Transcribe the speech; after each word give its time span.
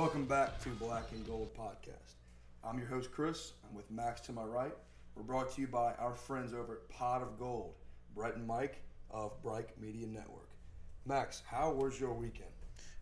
Welcome 0.00 0.24
back 0.24 0.58
to 0.62 0.70
Black 0.70 1.04
and 1.12 1.26
Gold 1.26 1.54
Podcast. 1.54 2.14
I'm 2.64 2.78
your 2.78 2.88
host, 2.88 3.12
Chris. 3.12 3.52
I'm 3.68 3.76
with 3.76 3.90
Max 3.90 4.22
to 4.22 4.32
my 4.32 4.44
right. 4.44 4.72
We're 5.14 5.24
brought 5.24 5.54
to 5.54 5.60
you 5.60 5.66
by 5.66 5.92
our 5.98 6.14
friends 6.14 6.54
over 6.54 6.72
at 6.72 6.88
Pot 6.88 7.20
of 7.20 7.38
Gold, 7.38 7.74
Brett 8.14 8.34
and 8.34 8.46
Mike 8.46 8.80
of 9.10 9.32
Bright 9.42 9.78
Media 9.78 10.06
Network. 10.06 10.48
Max, 11.04 11.42
how 11.46 11.70
was 11.72 12.00
your 12.00 12.14
weekend? 12.14 12.48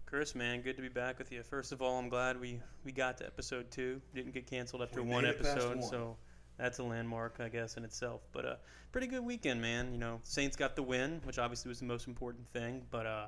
Chris, 0.07 0.34
man, 0.34 0.61
good 0.61 0.75
to 0.75 0.83
be 0.83 0.89
back 0.89 1.21
with 1.21 1.30
you. 1.30 1.45
First 1.45 1.71
of 1.71 1.80
all, 1.80 1.97
I'm 2.01 2.09
glad 2.09 2.41
we, 2.41 2.61
we 2.84 2.91
got 2.91 3.16
to 3.19 3.27
episode 3.27 3.71
two. 3.71 4.01
Didn't 4.12 4.35
get 4.35 4.49
canceled 4.49 4.83
after 4.83 5.01
We 5.01 5.09
one 5.09 5.23
made 5.23 5.30
it 5.30 5.38
past 5.38 5.51
episode, 5.51 5.79
one. 5.79 5.88
so 5.88 6.16
that's 6.57 6.80
a 6.80 6.83
landmark, 6.83 7.37
I 7.38 7.49
guess, 7.49 7.77
in 7.77 7.85
itself. 7.85 8.23
But 8.33 8.45
uh, 8.45 8.57
pretty 8.91 9.07
good 9.07 9.24
weekend, 9.24 9.62
man. 9.62 9.93
You 9.93 9.99
know, 9.99 10.19
Saints 10.24 10.57
got 10.57 10.74
the 10.74 10.83
win, 10.83 11.21
which 11.23 11.38
obviously 11.38 11.69
was 11.69 11.79
the 11.79 11.87
most 11.87 12.09
important 12.09 12.49
thing. 12.49 12.83
But 12.91 13.07
uh, 13.07 13.27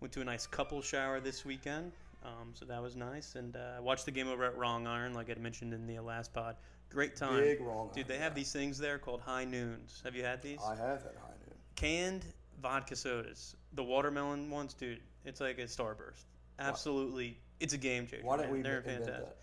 went 0.00 0.12
to 0.12 0.20
a 0.20 0.24
nice 0.24 0.46
couple 0.46 0.82
shower 0.82 1.20
this 1.20 1.44
weekend, 1.46 1.92
um, 2.24 2.50
so 2.54 2.64
that 2.66 2.82
was 2.82 2.96
nice. 2.96 3.34
And 3.34 3.56
uh, 3.56 3.80
watched 3.80 4.04
the 4.04 4.10
game 4.10 4.28
over 4.28 4.44
at 4.44 4.56
Wrong 4.56 4.86
Iron, 4.86 5.14
like 5.14 5.30
I 5.30 5.34
mentioned 5.40 5.72
in 5.74 5.86
the 5.86 5.98
last 6.00 6.32
pod. 6.32 6.56
Great 6.88 7.16
time, 7.16 7.40
Big 7.40 7.60
wrong. 7.60 7.90
dude. 7.94 8.06
They 8.06 8.18
have 8.18 8.34
these 8.34 8.52
things 8.52 8.78
there 8.78 8.98
called 8.98 9.20
high 9.20 9.44
noons. 9.44 10.00
Have 10.04 10.14
you 10.14 10.22
had 10.22 10.40
these? 10.42 10.60
I 10.64 10.76
have 10.76 11.02
had 11.02 11.16
high 11.20 11.34
noon. 11.44 11.56
canned 11.74 12.24
vodka 12.62 12.94
sodas. 12.96 13.56
The 13.74 13.82
watermelon 13.82 14.50
ones, 14.50 14.72
dude, 14.74 15.00
it's 15.24 15.40
like 15.40 15.58
a 15.58 15.62
starburst. 15.64 16.24
Absolutely, 16.58 17.38
it's 17.60 17.74
a 17.74 17.78
game 17.78 18.06
changer. 18.06 18.24
Why 18.24 18.36
didn't 18.38 18.52
we 18.52 18.62
They're 18.62 18.82
fantastic. 18.82 19.14
that? 19.14 19.36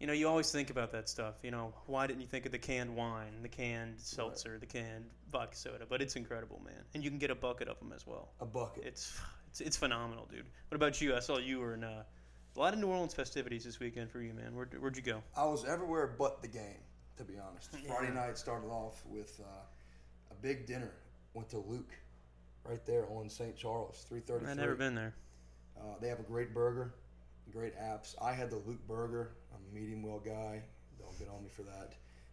You 0.00 0.08
know, 0.08 0.12
you 0.12 0.28
always 0.28 0.50
think 0.50 0.70
about 0.70 0.90
that 0.92 1.08
stuff. 1.08 1.34
You 1.42 1.52
know, 1.52 1.72
why 1.86 2.06
didn't 2.08 2.20
you 2.20 2.26
think 2.26 2.44
of 2.44 2.52
the 2.52 2.58
canned 2.58 2.94
wine, 2.94 3.40
the 3.42 3.48
canned 3.48 3.98
seltzer, 4.00 4.58
the 4.58 4.66
canned 4.66 5.06
vodka 5.30 5.56
soda? 5.56 5.84
But 5.88 6.02
it's 6.02 6.16
incredible, 6.16 6.60
man. 6.64 6.82
And 6.94 7.02
you 7.04 7.08
can 7.08 7.18
get 7.20 7.30
a 7.30 7.34
bucket 7.36 7.68
of 7.68 7.78
them 7.78 7.92
as 7.94 8.04
well. 8.06 8.28
A 8.40 8.44
bucket. 8.44 8.84
It's 8.84 9.18
it's, 9.54 9.60
it's 9.60 9.76
phenomenal, 9.76 10.26
dude. 10.28 10.46
What 10.68 10.74
about 10.74 11.00
you? 11.00 11.14
I 11.14 11.20
saw 11.20 11.38
you 11.38 11.60
were 11.60 11.74
in 11.74 11.84
uh, 11.84 12.02
a 12.56 12.58
lot 12.58 12.74
of 12.74 12.80
New 12.80 12.88
Orleans 12.88 13.14
festivities 13.14 13.62
this 13.62 13.78
weekend 13.78 14.10
for 14.10 14.20
you, 14.20 14.34
man. 14.34 14.52
Where'd, 14.52 14.74
where'd 14.80 14.96
you 14.96 15.02
go? 15.02 15.22
I 15.36 15.44
was 15.44 15.64
everywhere 15.64 16.16
but 16.18 16.42
the 16.42 16.48
game, 16.48 16.82
to 17.18 17.24
be 17.24 17.34
honest. 17.38 17.70
Friday 17.86 18.12
night 18.12 18.36
started 18.36 18.66
off 18.66 19.00
with 19.06 19.40
uh, 19.40 20.32
a 20.32 20.34
big 20.42 20.66
dinner. 20.66 20.90
Went 21.34 21.48
to 21.50 21.58
Luke, 21.58 21.92
right 22.64 22.84
there 22.84 23.06
on 23.10 23.30
St. 23.30 23.56
Charles, 23.56 24.04
three 24.08 24.20
thirty. 24.20 24.44
I've 24.44 24.56
never 24.56 24.74
been 24.74 24.96
there. 24.96 25.14
Uh, 25.78 25.94
they 26.00 26.08
have 26.08 26.18
a 26.20 26.24
great 26.24 26.52
burger, 26.52 26.94
great 27.52 27.76
apps. 27.78 28.16
I 28.20 28.32
had 28.32 28.50
the 28.50 28.60
Luke 28.66 28.84
burger. 28.88 29.34
I'm 29.52 29.60
a 29.70 29.80
medium 29.80 30.02
well 30.02 30.20
guy. 30.24 30.62
Don't 30.98 31.16
get 31.18 31.28
on 31.28 31.44
me 31.44 31.48
for 31.48 31.62
that. 31.62 31.92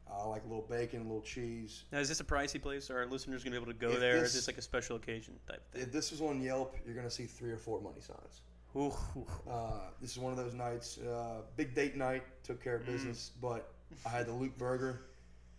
Uh, 0.10 0.28
like 0.28 0.44
a 0.44 0.48
little 0.48 0.66
bacon, 0.70 1.00
a 1.00 1.04
little 1.04 1.22
cheese. 1.22 1.86
Now, 1.92 2.00
is 2.00 2.10
this 2.10 2.20
a 2.20 2.24
pricey 2.24 2.62
place? 2.62 2.90
Are 2.90 2.98
our 3.00 3.06
listeners 3.06 3.44
going 3.44 3.54
to 3.54 3.60
be 3.60 3.64
able 3.64 3.72
to 3.74 3.78
go 3.80 3.92
If 3.94 4.00
there? 4.02 4.18
or 4.18 4.20
this- 4.22 4.30
is 4.30 4.36
this 4.36 4.48
like 4.48 4.58
a 4.58 4.62
special 4.62 4.98
occasion 4.98 5.40
type 5.48 5.64
thing? 5.72 5.84
If 5.84 5.92
this 5.94 6.12
is 6.12 6.22
on 6.22 6.42
Yelp, 6.42 6.76
you're 6.86 6.96
gonna 6.96 7.10
see 7.10 7.26
three 7.26 7.52
or 7.52 7.58
four 7.58 7.80
money 7.82 8.02
signs. 8.02 8.42
Uh, 8.76 9.80
this 10.02 10.12
is 10.12 10.18
one 10.20 10.32
of 10.32 10.38
those 10.38 10.54
nights. 10.54 10.98
Uh, 10.98 11.42
big 11.56 11.74
date 11.76 11.96
night. 11.96 12.24
Took 12.44 12.62
care 12.64 12.76
of 12.76 12.84
Mm. 12.84 12.88
business, 12.88 13.32
but 13.42 13.74
I 14.06 14.10
had 14.10 14.26
the 14.28 14.34
Luke 14.34 14.58
burger. 14.58 15.04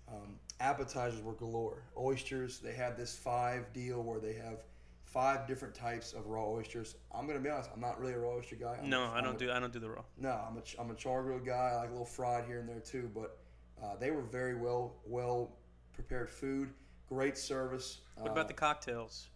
Um, 0.08 0.38
appetizers 0.60 1.22
were 1.22 1.34
galore. 1.34 1.82
Oysters. 1.96 2.58
They 2.58 2.72
have 2.74 2.96
this 2.96 3.16
five 3.16 3.72
deal 3.72 4.02
where 4.02 4.20
they 4.20 4.34
have 4.34 4.64
five 5.04 5.46
different 5.46 5.74
types 5.74 6.12
of 6.14 6.26
raw 6.26 6.46
oysters. 6.48 6.96
I'm 7.12 7.26
gonna 7.26 7.38
be 7.40 7.48
honest. 7.50 7.70
I'm 7.74 7.80
not 7.80 8.00
really 8.00 8.14
a 8.14 8.18
raw 8.18 8.34
oyster 8.36 8.56
guy. 8.56 8.78
I'm 8.82 8.88
No, 8.88 9.04
a- 9.04 9.10
I 9.12 9.20
don't 9.20 9.36
a- 9.36 9.38
do 9.38 9.50
I 9.52 9.60
don't 9.60 9.72
do 9.72 9.78
the 9.78 9.90
raw. 9.90 10.04
No, 10.18 10.30
I'm 10.30 10.56
a 10.56 10.62
I'm 10.78 10.90
a 10.90 10.94
char 10.94 11.22
grilled 11.22 11.44
guy. 11.44 11.70
I 11.72 11.76
like 11.76 11.88
a 11.88 11.92
little 11.92 12.06
fried 12.06 12.44
here 12.46 12.60
and 12.60 12.68
there 12.68 12.80
too. 12.80 13.10
But 13.14 13.38
uh, 13.82 13.96
they 13.98 14.10
were 14.10 14.22
very 14.22 14.54
well 14.54 14.94
well 15.06 15.50
prepared 15.92 16.30
food. 16.30 16.70
Great 17.08 17.36
service. 17.36 17.98
What 18.16 18.28
Uh, 18.28 18.32
about 18.32 18.48
the 18.48 18.54
cocktails? 18.54 19.28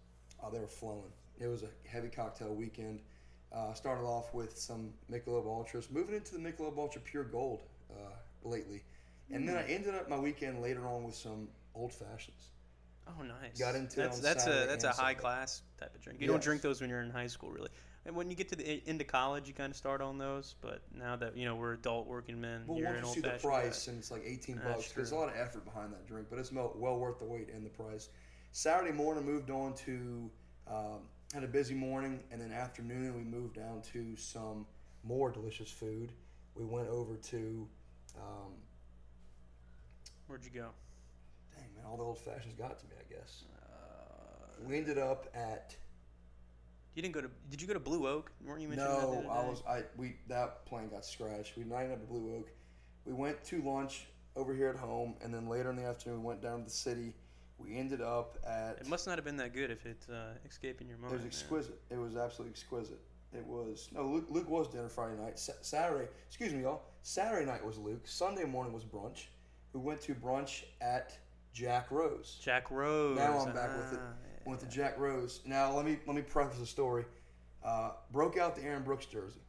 Oh, 0.43 0.51
they 0.51 0.61
were 0.61 0.67
flowing. 0.67 1.13
It 1.39 1.47
was 1.49 1.63
a 1.63 1.69
heavy 1.87 2.09
cocktail 2.09 2.55
weekend. 2.55 3.01
Uh, 3.53 3.73
started 3.75 4.03
off 4.05 4.33
with 4.35 4.57
some 4.59 4.93
Michelob 5.11 5.47
Ultras, 5.47 5.91
moving 5.91 6.15
into 6.15 6.33
the 6.33 6.39
Michelob 6.39 6.77
Ultra 6.79 7.01
Pure 7.03 7.25
Gold 7.25 7.63
uh, 7.91 7.95
lately, 8.45 8.83
and 9.31 9.49
then 9.49 9.57
I 9.57 9.63
ended 9.65 9.95
up 9.95 10.09
my 10.09 10.19
weekend 10.19 10.61
later 10.63 10.87
on 10.87 11.05
with 11.05 11.15
some 11.15 11.49
old 11.75 11.93
fashions. 11.93 12.51
Oh, 13.09 13.23
nice. 13.23 13.57
got 13.59 13.75
into 13.77 13.97
that's 13.97 14.19
that's 14.19 14.47
a 14.47 14.67
that's 14.67 14.85
a 14.85 14.89
high 14.89 15.13
Sunday. 15.13 15.21
class 15.21 15.63
type 15.79 15.95
of 15.95 16.01
drink. 16.03 16.21
You 16.21 16.27
don't 16.27 16.43
drink 16.43 16.61
those 16.61 16.81
when 16.81 16.91
you're 16.91 17.03
in 17.03 17.11
high 17.11 17.29
school, 17.29 17.51
really. 17.51 17.71
And 18.07 18.15
when 18.15 18.31
you 18.31 18.37
get 18.37 18.49
to 18.51 18.57
the 18.57 18.81
end 18.87 19.01
of 19.01 19.09
college, 19.09 19.49
you 19.49 19.55
kind 19.55 19.73
of 19.73 19.77
start 19.77 20.01
on 20.01 20.17
those. 20.17 20.55
But 20.61 20.81
now 20.97 21.17
that 21.17 21.37
you 21.37 21.45
know 21.45 21.57
we're 21.57 21.73
adult 21.73 22.07
working 22.07 22.41
men, 22.41 22.63
Well, 22.67 22.79
you're 22.79 22.89
once 22.89 23.01
an 23.01 23.07
you 23.09 23.15
see 23.15 23.21
the 23.21 23.31
price 23.31 23.89
and 23.89 23.99
it's 23.99 24.13
like 24.13 24.23
eighteen 24.25 24.61
That's 24.63 24.77
bucks, 24.77 24.93
there's 24.93 25.11
a 25.11 25.17
lot 25.17 25.29
of 25.29 25.35
effort 25.37 25.65
behind 25.65 25.93
that 25.93 26.07
drink, 26.07 26.29
but 26.31 26.39
it's 26.39 26.53
well 26.53 26.99
worth 26.99 27.19
the 27.19 27.25
wait 27.25 27.49
and 27.53 27.67
the 27.67 27.71
price. 27.71 28.09
Saturday 28.53 28.93
morning 28.93 29.25
moved 29.27 29.51
on 29.51 29.75
to 29.75 30.31
um, 30.69 31.01
had 31.35 31.43
a 31.43 31.49
busy 31.49 31.75
morning, 31.75 32.21
and 32.31 32.41
then 32.41 32.53
afternoon 32.53 33.17
we 33.17 33.25
moved 33.25 33.57
down 33.57 33.83
to 33.93 34.15
some 34.17 34.67
more 35.03 35.31
delicious 35.31 35.71
food. 35.71 36.13
We 36.55 36.65
went 36.65 36.89
over 36.89 37.17
to 37.17 37.69
um, 38.17 38.53
Where'd 40.29 40.45
you 40.45 40.51
go? 40.51 40.69
Dang 41.55 41.65
man, 41.75 41.85
all 41.87 41.97
the 41.97 42.05
old 42.05 42.19
fashions 42.19 42.55
got 42.55 42.79
to 42.79 42.87
me. 42.87 42.93
I 42.99 43.13
guess 43.13 43.45
Uh, 43.53 44.65
we 44.67 44.77
ended 44.79 44.99
up 44.99 45.27
at 45.35 45.77
you 46.97 47.03
didn't 47.03 47.15
go 47.15 47.21
to? 47.21 47.31
Did 47.51 47.61
you 47.61 47.69
go 47.69 47.75
to 47.75 47.81
Blue 47.81 48.09
Oak? 48.09 48.33
Weren't 48.45 48.63
you 48.63 48.69
mentioning 48.69 48.93
that? 48.95 49.25
no. 49.25 49.31
I 49.31 49.47
was 49.49 49.63
I 49.69 49.83
we 49.97 50.17
that 50.29 50.65
plane 50.67 50.89
got 50.89 51.05
scratched. 51.05 51.57
We 51.57 51.65
nighted 51.65 51.93
up 51.93 51.99
at 51.99 52.09
Blue 52.09 52.37
Oak. 52.39 52.49
We 53.05 53.13
went 53.13 53.45
to 53.45 53.63
lunch 53.63 54.07
over 54.35 54.55
here 54.55 54.69
at 54.71 54.77
home, 54.77 55.15
and 55.23 55.33
then 55.33 55.47
later 55.47 55.71
in 55.71 55.77
the 55.77 55.85
afternoon 55.85 56.23
we 56.23 56.27
went 56.27 56.43
down 56.43 56.59
to 56.61 56.65
the 56.65 56.71
city. 56.71 57.13
We 57.59 57.77
ended 57.79 58.01
up 58.03 58.39
at 58.47 58.79
It 58.81 58.89
must 58.89 59.07
not 59.07 59.17
have 59.17 59.25
been 59.25 59.37
that 59.39 59.55
good 59.55 59.71
if 59.71 59.87
it's 59.87 60.09
uh, 60.11 60.35
escaping 60.47 60.89
your 60.89 60.99
mind. 60.99 61.13
it 61.13 61.17
was 61.17 61.23
man. 61.23 61.29
exquisite. 61.29 61.81
It 61.91 61.99
was 61.99 62.17
absolutely 62.17 62.51
exquisite. 62.53 63.01
It 63.33 63.47
was 63.47 63.89
no 63.93 64.07
Luke. 64.07 64.27
Luke 64.31 64.49
was 64.49 64.69
dinner 64.69 64.89
Friday 64.89 65.21
night. 65.21 65.39
Sa- 65.39 65.53
Saturday, 65.61 66.09
excuse 66.27 66.53
me, 66.53 66.63
y'all. 66.63 66.83
Saturday 67.03 67.45
night 67.45 67.65
was 67.65 67.77
Luke. 67.79 68.07
Sunday 68.07 68.45
morning 68.45 68.73
was 68.73 68.85
brunch. 68.85 69.27
We 69.73 69.81
went 69.81 70.01
to 70.03 70.15
brunch 70.15 70.65
at 70.81 71.17
Jack 71.53 71.91
Rose. 71.91 72.39
Jack 72.43 72.71
Rose. 72.71 73.17
Now 73.19 73.39
I'm 73.39 73.53
back 73.55 73.77
with 73.77 73.93
it. 73.95 74.01
Went 74.47 74.61
to. 74.61 74.67
Jack 74.67 74.99
Rose. 74.99 75.41
Now 75.45 75.75
let 75.75 75.85
me 75.85 75.99
let 76.07 76.17
me 76.17 76.23
preface 76.23 76.59
the 76.59 76.67
story. 76.67 77.05
Uh, 77.65 77.91
broke 78.13 78.37
out 78.39 78.55
the 78.57 78.63
Aaron 78.63 78.83
Brooks 78.83 79.07
jersey. 79.07 79.41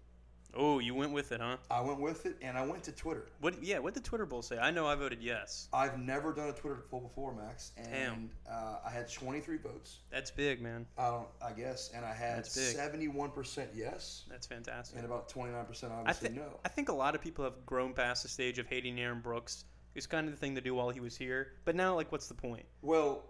Oh, 0.60 0.80
you 0.80 0.96
went 0.96 1.12
with 1.12 1.32
it, 1.34 1.40
huh? 1.40 1.58
I 1.70 1.82
went 1.82 2.00
with 2.00 2.26
it, 2.26 2.36
and 2.42 2.58
I 2.58 2.66
went 2.66 2.82
to 2.86 2.92
Twitter. 2.92 3.28
What? 3.42 3.62
Yeah. 3.62 3.78
What 3.80 3.94
did 3.94 4.04
Twitter 4.04 4.26
Bowl 4.26 4.42
say? 4.42 4.58
I 4.58 4.72
know 4.72 4.88
I 4.88 4.96
voted 4.96 5.22
yes. 5.22 5.68
I've 5.72 6.00
never 6.00 6.34
done 6.34 6.50
a 6.50 6.54
Twitter 6.54 6.84
poll 6.90 7.02
before, 7.02 7.36
Max, 7.36 7.74
and 7.78 7.92
Damn. 7.92 8.30
uh, 8.50 8.78
I 8.84 8.90
had 8.90 9.12
23 9.12 9.58
votes. 9.58 10.00
That's 10.10 10.32
big, 10.32 10.62
man. 10.62 10.88
I 10.98 11.10
don't, 11.10 11.28
I 11.46 11.52
guess, 11.52 11.92
and 11.94 12.04
I 12.04 12.14
had 12.14 12.46
71% 12.46 13.68
yes, 13.76 14.24
That's 14.30 14.48
fantastic. 14.48 14.98
and 14.98 15.06
about 15.06 15.30
29% 15.30 15.92
I 15.92 15.94
obviously 15.94 16.30
no. 16.30 16.60
I 16.66 16.70
think 16.70 16.90
a 16.90 16.94
lot 16.94 17.14
of 17.14 17.22
people 17.22 17.44
have 17.44 17.66
grown 17.66 17.94
past 17.94 18.24
the 18.24 18.30
stage 18.30 18.58
of 18.58 18.66
hating 18.68 19.00
Aaron 19.00 19.20
Brooks. 19.22 19.66
It's 19.94 20.08
kind 20.08 20.28
of 20.28 20.34
the 20.34 20.40
thing 20.40 20.56
to 20.56 20.62
do 20.62 20.74
while 20.74 20.90
he 20.90 21.00
was 21.00 21.16
here. 21.18 21.54
But 21.66 21.76
now, 21.76 21.96
like, 21.96 22.12
what's 22.12 22.28
the 22.28 22.34
point? 22.36 22.66
Well, 22.82 23.24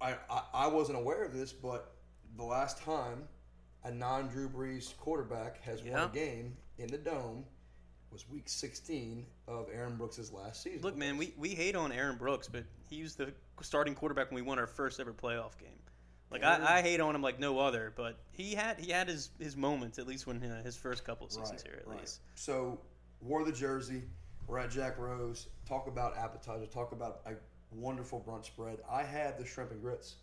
I, 0.00 0.14
I 0.30 0.42
I 0.54 0.66
wasn't 0.68 0.98
aware 0.98 1.24
of 1.24 1.32
this, 1.32 1.52
but 1.52 1.92
the 2.36 2.44
last 2.44 2.82
time 2.82 3.24
a 3.84 3.90
non-Drew 3.90 4.48
Brees 4.48 4.96
quarterback 4.98 5.62
has 5.62 5.82
won 5.82 6.02
a 6.10 6.14
game 6.14 6.56
in 6.78 6.88
the 6.88 6.98
dome 6.98 7.44
was 8.10 8.28
Week 8.28 8.48
16 8.48 9.26
of 9.46 9.68
Aaron 9.72 9.96
Brooks' 9.96 10.32
last 10.32 10.62
season. 10.62 10.80
Look, 10.82 10.96
man, 10.96 11.16
we, 11.18 11.34
we 11.36 11.50
hate 11.50 11.76
on 11.76 11.92
Aaron 11.92 12.16
Brooks, 12.16 12.48
but 12.48 12.64
he 12.88 13.02
was 13.02 13.14
the 13.16 13.32
starting 13.60 13.94
quarterback 13.94 14.30
when 14.30 14.36
we 14.42 14.48
won 14.48 14.58
our 14.58 14.66
first 14.66 14.98
ever 14.98 15.12
playoff 15.12 15.58
game. 15.58 15.68
Like 16.30 16.42
Aaron- 16.42 16.62
I, 16.62 16.78
I 16.78 16.82
hate 16.82 17.00
on 17.00 17.14
him 17.14 17.22
like 17.22 17.38
no 17.38 17.58
other, 17.58 17.92
but 17.96 18.18
he 18.30 18.54
had 18.54 18.78
he 18.78 18.90
had 18.92 19.08
his, 19.08 19.30
his 19.38 19.56
moments 19.56 19.98
at 19.98 20.06
least 20.06 20.26
when 20.26 20.42
uh, 20.42 20.62
his 20.62 20.76
first 20.76 21.04
couple 21.04 21.26
of 21.26 21.32
seasons 21.32 21.62
here 21.62 21.78
at 21.80 21.88
least. 21.88 22.20
So 22.34 22.80
wore 23.20 23.44
the 23.44 23.52
jersey. 23.52 24.02
We're 24.46 24.58
at 24.58 24.70
Jack 24.70 24.98
Rose. 24.98 25.48
Talk 25.66 25.86
about 25.86 26.16
appetizer. 26.16 26.66
Talk 26.66 26.92
about 26.92 27.20
wonderful 27.72 28.20
brunch 28.26 28.46
spread. 28.46 28.78
I 28.90 29.02
had 29.02 29.38
the 29.38 29.44
shrimp 29.44 29.70
and 29.72 29.80
grits. 29.80 30.16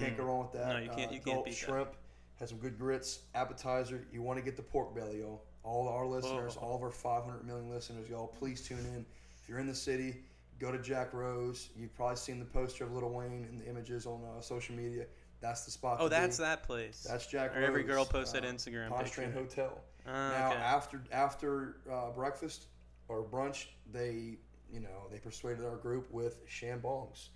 Can't 0.00 0.16
go 0.16 0.24
wrong 0.24 0.40
with 0.40 0.52
that. 0.52 0.66
Mm. 0.66 0.72
No, 0.72 0.78
you 0.78 0.88
can't- 0.90 1.12
Uh, 1.12 1.24
can't 1.24 1.44
beat 1.44 1.50
that. 1.50 1.56
shrimp. 1.56 1.94
Had 2.36 2.48
some 2.48 2.58
good 2.58 2.78
grits. 2.78 3.20
Appetizer. 3.34 4.06
You 4.12 4.22
want 4.22 4.38
to 4.38 4.44
get 4.44 4.56
the 4.56 4.62
pork 4.62 4.94
belly, 4.94 5.20
y'all. 5.20 5.42
All 5.62 5.88
our 5.88 6.06
listeners, 6.06 6.56
Oh. 6.58 6.64
all 6.64 6.76
of 6.76 6.82
our 6.82 6.90
500 6.90 7.44
million 7.46 7.70
listeners, 7.70 8.08
y'all, 8.08 8.26
please 8.28 8.66
tune 8.66 8.78
in. 8.86 9.04
If 9.42 9.48
you're 9.48 9.58
in 9.58 9.66
the 9.66 9.74
city, 9.74 10.24
go 10.58 10.72
to 10.72 10.78
Jack 10.78 11.12
Rose. 11.12 11.68
You've 11.76 11.94
probably 11.94 12.16
seen 12.16 12.38
the 12.38 12.44
poster 12.46 12.84
of 12.84 12.92
Lil 12.92 13.08
Wayne 13.10 13.44
and 13.44 13.60
the 13.60 13.66
images 13.68 14.06
on 14.06 14.22
uh, 14.24 14.40
social 14.40 14.74
media. 14.74 15.06
That's 15.40 15.64
the 15.66 15.70
spot. 15.70 15.98
Oh, 16.00 16.08
that's 16.08 16.38
be. 16.38 16.44
that 16.44 16.62
place. 16.62 17.06
That's 17.08 17.26
Jack 17.26 17.54
Or 17.54 17.60
Rose. 17.60 17.68
every 17.68 17.82
girl 17.82 18.04
posts 18.06 18.32
that 18.32 18.44
uh, 18.44 18.48
Instagram 18.48 18.88
Pontchartrain. 18.88 19.32
Hotel. 19.32 19.78
Ah, 20.06 20.10
Now 20.30 20.50
okay. 20.52 20.60
after 20.60 21.02
after 21.12 21.76
uh, 21.90 22.10
breakfast 22.10 22.66
or 23.08 23.22
brunch, 23.22 23.66
they 23.92 24.38
you 24.74 24.80
know 24.80 25.08
they 25.10 25.18
persuaded 25.18 25.64
our 25.64 25.76
group 25.76 26.10
with 26.10 26.44
shambongs, 26.48 27.28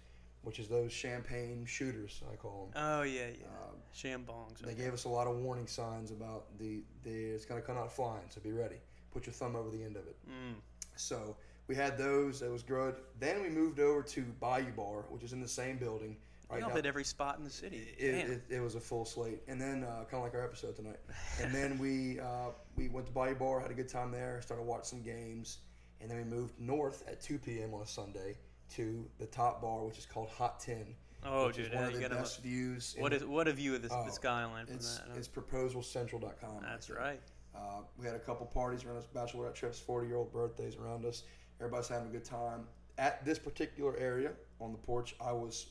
which 0.43 0.59
is 0.59 0.69
those 0.69 0.93
champagne 0.93 1.65
shooters 1.67 2.23
I 2.31 2.37
call 2.37 2.71
them. 2.73 2.83
Oh 2.83 3.03
yeah, 3.03 3.29
yeah. 3.39 3.47
Um, 3.47 3.77
Shambongs. 3.95 4.59
They 4.61 4.73
okay. 4.73 4.83
gave 4.83 4.93
us 4.93 5.05
a 5.05 5.09
lot 5.09 5.27
of 5.27 5.37
warning 5.37 5.67
signs 5.67 6.11
about 6.11 6.59
the, 6.59 6.83
the 7.05 7.11
it's 7.11 7.45
going 7.45 7.61
to 7.61 7.67
come 7.67 7.77
out 7.77 7.93
flying, 7.93 8.25
so 8.29 8.41
be 8.41 8.53
ready. 8.53 8.77
Put 9.13 9.27
your 9.27 9.33
thumb 9.33 9.57
over 9.57 9.71
the 9.71 9.83
end 9.83 9.97
of 9.97 10.07
it. 10.07 10.17
Mm. 10.29 10.55
So 10.97 11.37
we 11.69 11.75
had 11.75 11.97
those. 11.97 12.41
That 12.41 12.51
was 12.51 12.63
good. 12.63 12.97
Then 13.21 13.43
we 13.43 13.49
moved 13.49 13.81
over 13.81 14.03
to 14.03 14.23
Bayou 14.41 14.73
Bar, 14.73 15.05
which 15.11 15.23
is 15.23 15.33
in 15.33 15.41
the 15.41 15.49
same 15.49 15.79
building. 15.79 16.17
Right 16.51 16.63
now- 16.63 16.71
hit 16.71 16.87
every 16.87 17.05
spot 17.05 17.37
in 17.37 17.45
the 17.45 17.51
city. 17.51 17.89
It, 17.99 18.15
it, 18.15 18.43
it 18.49 18.61
was 18.61 18.75
a 18.75 18.81
full 18.81 19.05
slate, 19.05 19.43
and 19.49 19.61
then 19.61 19.85
uh, 19.85 20.05
kind 20.05 20.15
of 20.15 20.23
like 20.23 20.35
our 20.35 20.43
episode 20.43 20.77
tonight. 20.77 20.99
And 21.43 21.55
then 21.55 21.79
we 21.79 22.21
uh, 22.21 22.51
we 22.77 22.89
went 22.89 23.07
to 23.07 23.13
Bayou 23.13 23.35
Bar, 23.35 23.61
had 23.61 23.71
a 23.71 23.75
good 23.75 23.89
time 23.89 24.11
there, 24.11 24.41
started 24.41 24.65
watching 24.65 24.85
some 24.85 25.03
games, 25.03 25.59
and 26.01 26.11
then 26.11 26.19
we 26.19 26.25
moved 26.25 26.59
north 26.59 27.05
at 27.09 27.21
2 27.21 27.39
p.m. 27.39 27.75
on 27.75 27.83
a 27.83 27.87
Sunday 27.87 28.37
to 28.75 29.05
the 29.19 29.27
top 29.27 29.61
bar, 29.63 29.85
which 29.85 29.99
is 29.99 30.07
called 30.07 30.29
Hot 30.31 30.61
Tin. 30.61 30.95
oh, 31.25 31.51
dude, 31.51 31.73
one 31.75 31.85
uh, 31.85 31.87
of 31.89 32.01
the 32.01 32.09
best 32.09 32.43
views. 32.43 32.95
in- 32.97 33.03
What 33.03 33.13
is 33.13 33.25
what 33.25 33.49
a 33.49 33.53
view 33.53 33.75
of 33.75 33.83
the, 33.83 33.89
Oh, 33.93 34.05
the 34.05 34.13
skyline 34.13 34.67
from 34.67 34.77
It's 34.77 34.99
that? 34.99 35.07
huh? 35.09 35.15
it's 35.17 35.29
proposalcentral.com. 35.29 36.63
That's 36.63 36.91
right. 36.91 37.21
Uh, 37.55 37.81
we 37.99 38.07
had 38.07 38.15
a 38.15 38.19
couple 38.21 38.47
parties 38.47 38.85
around 38.85 38.99
us, 38.99 39.07
bachelorette 39.15 39.55
trips, 39.55 39.79
40 39.81 40.07
year 40.07 40.17
old 40.17 40.33
birthdays 40.33 40.77
around 40.77 41.05
us. 41.05 41.25
Everybody's 41.61 41.89
having 41.89 42.09
a 42.09 42.13
good 42.13 42.25
time. 42.25 42.65
At 42.99 43.25
this 43.25 43.39
particular 43.39 43.97
area 43.97 44.31
on 44.61 44.73
the 44.73 44.79
porch, 44.79 45.15
I 45.21 45.33
was 45.33 45.67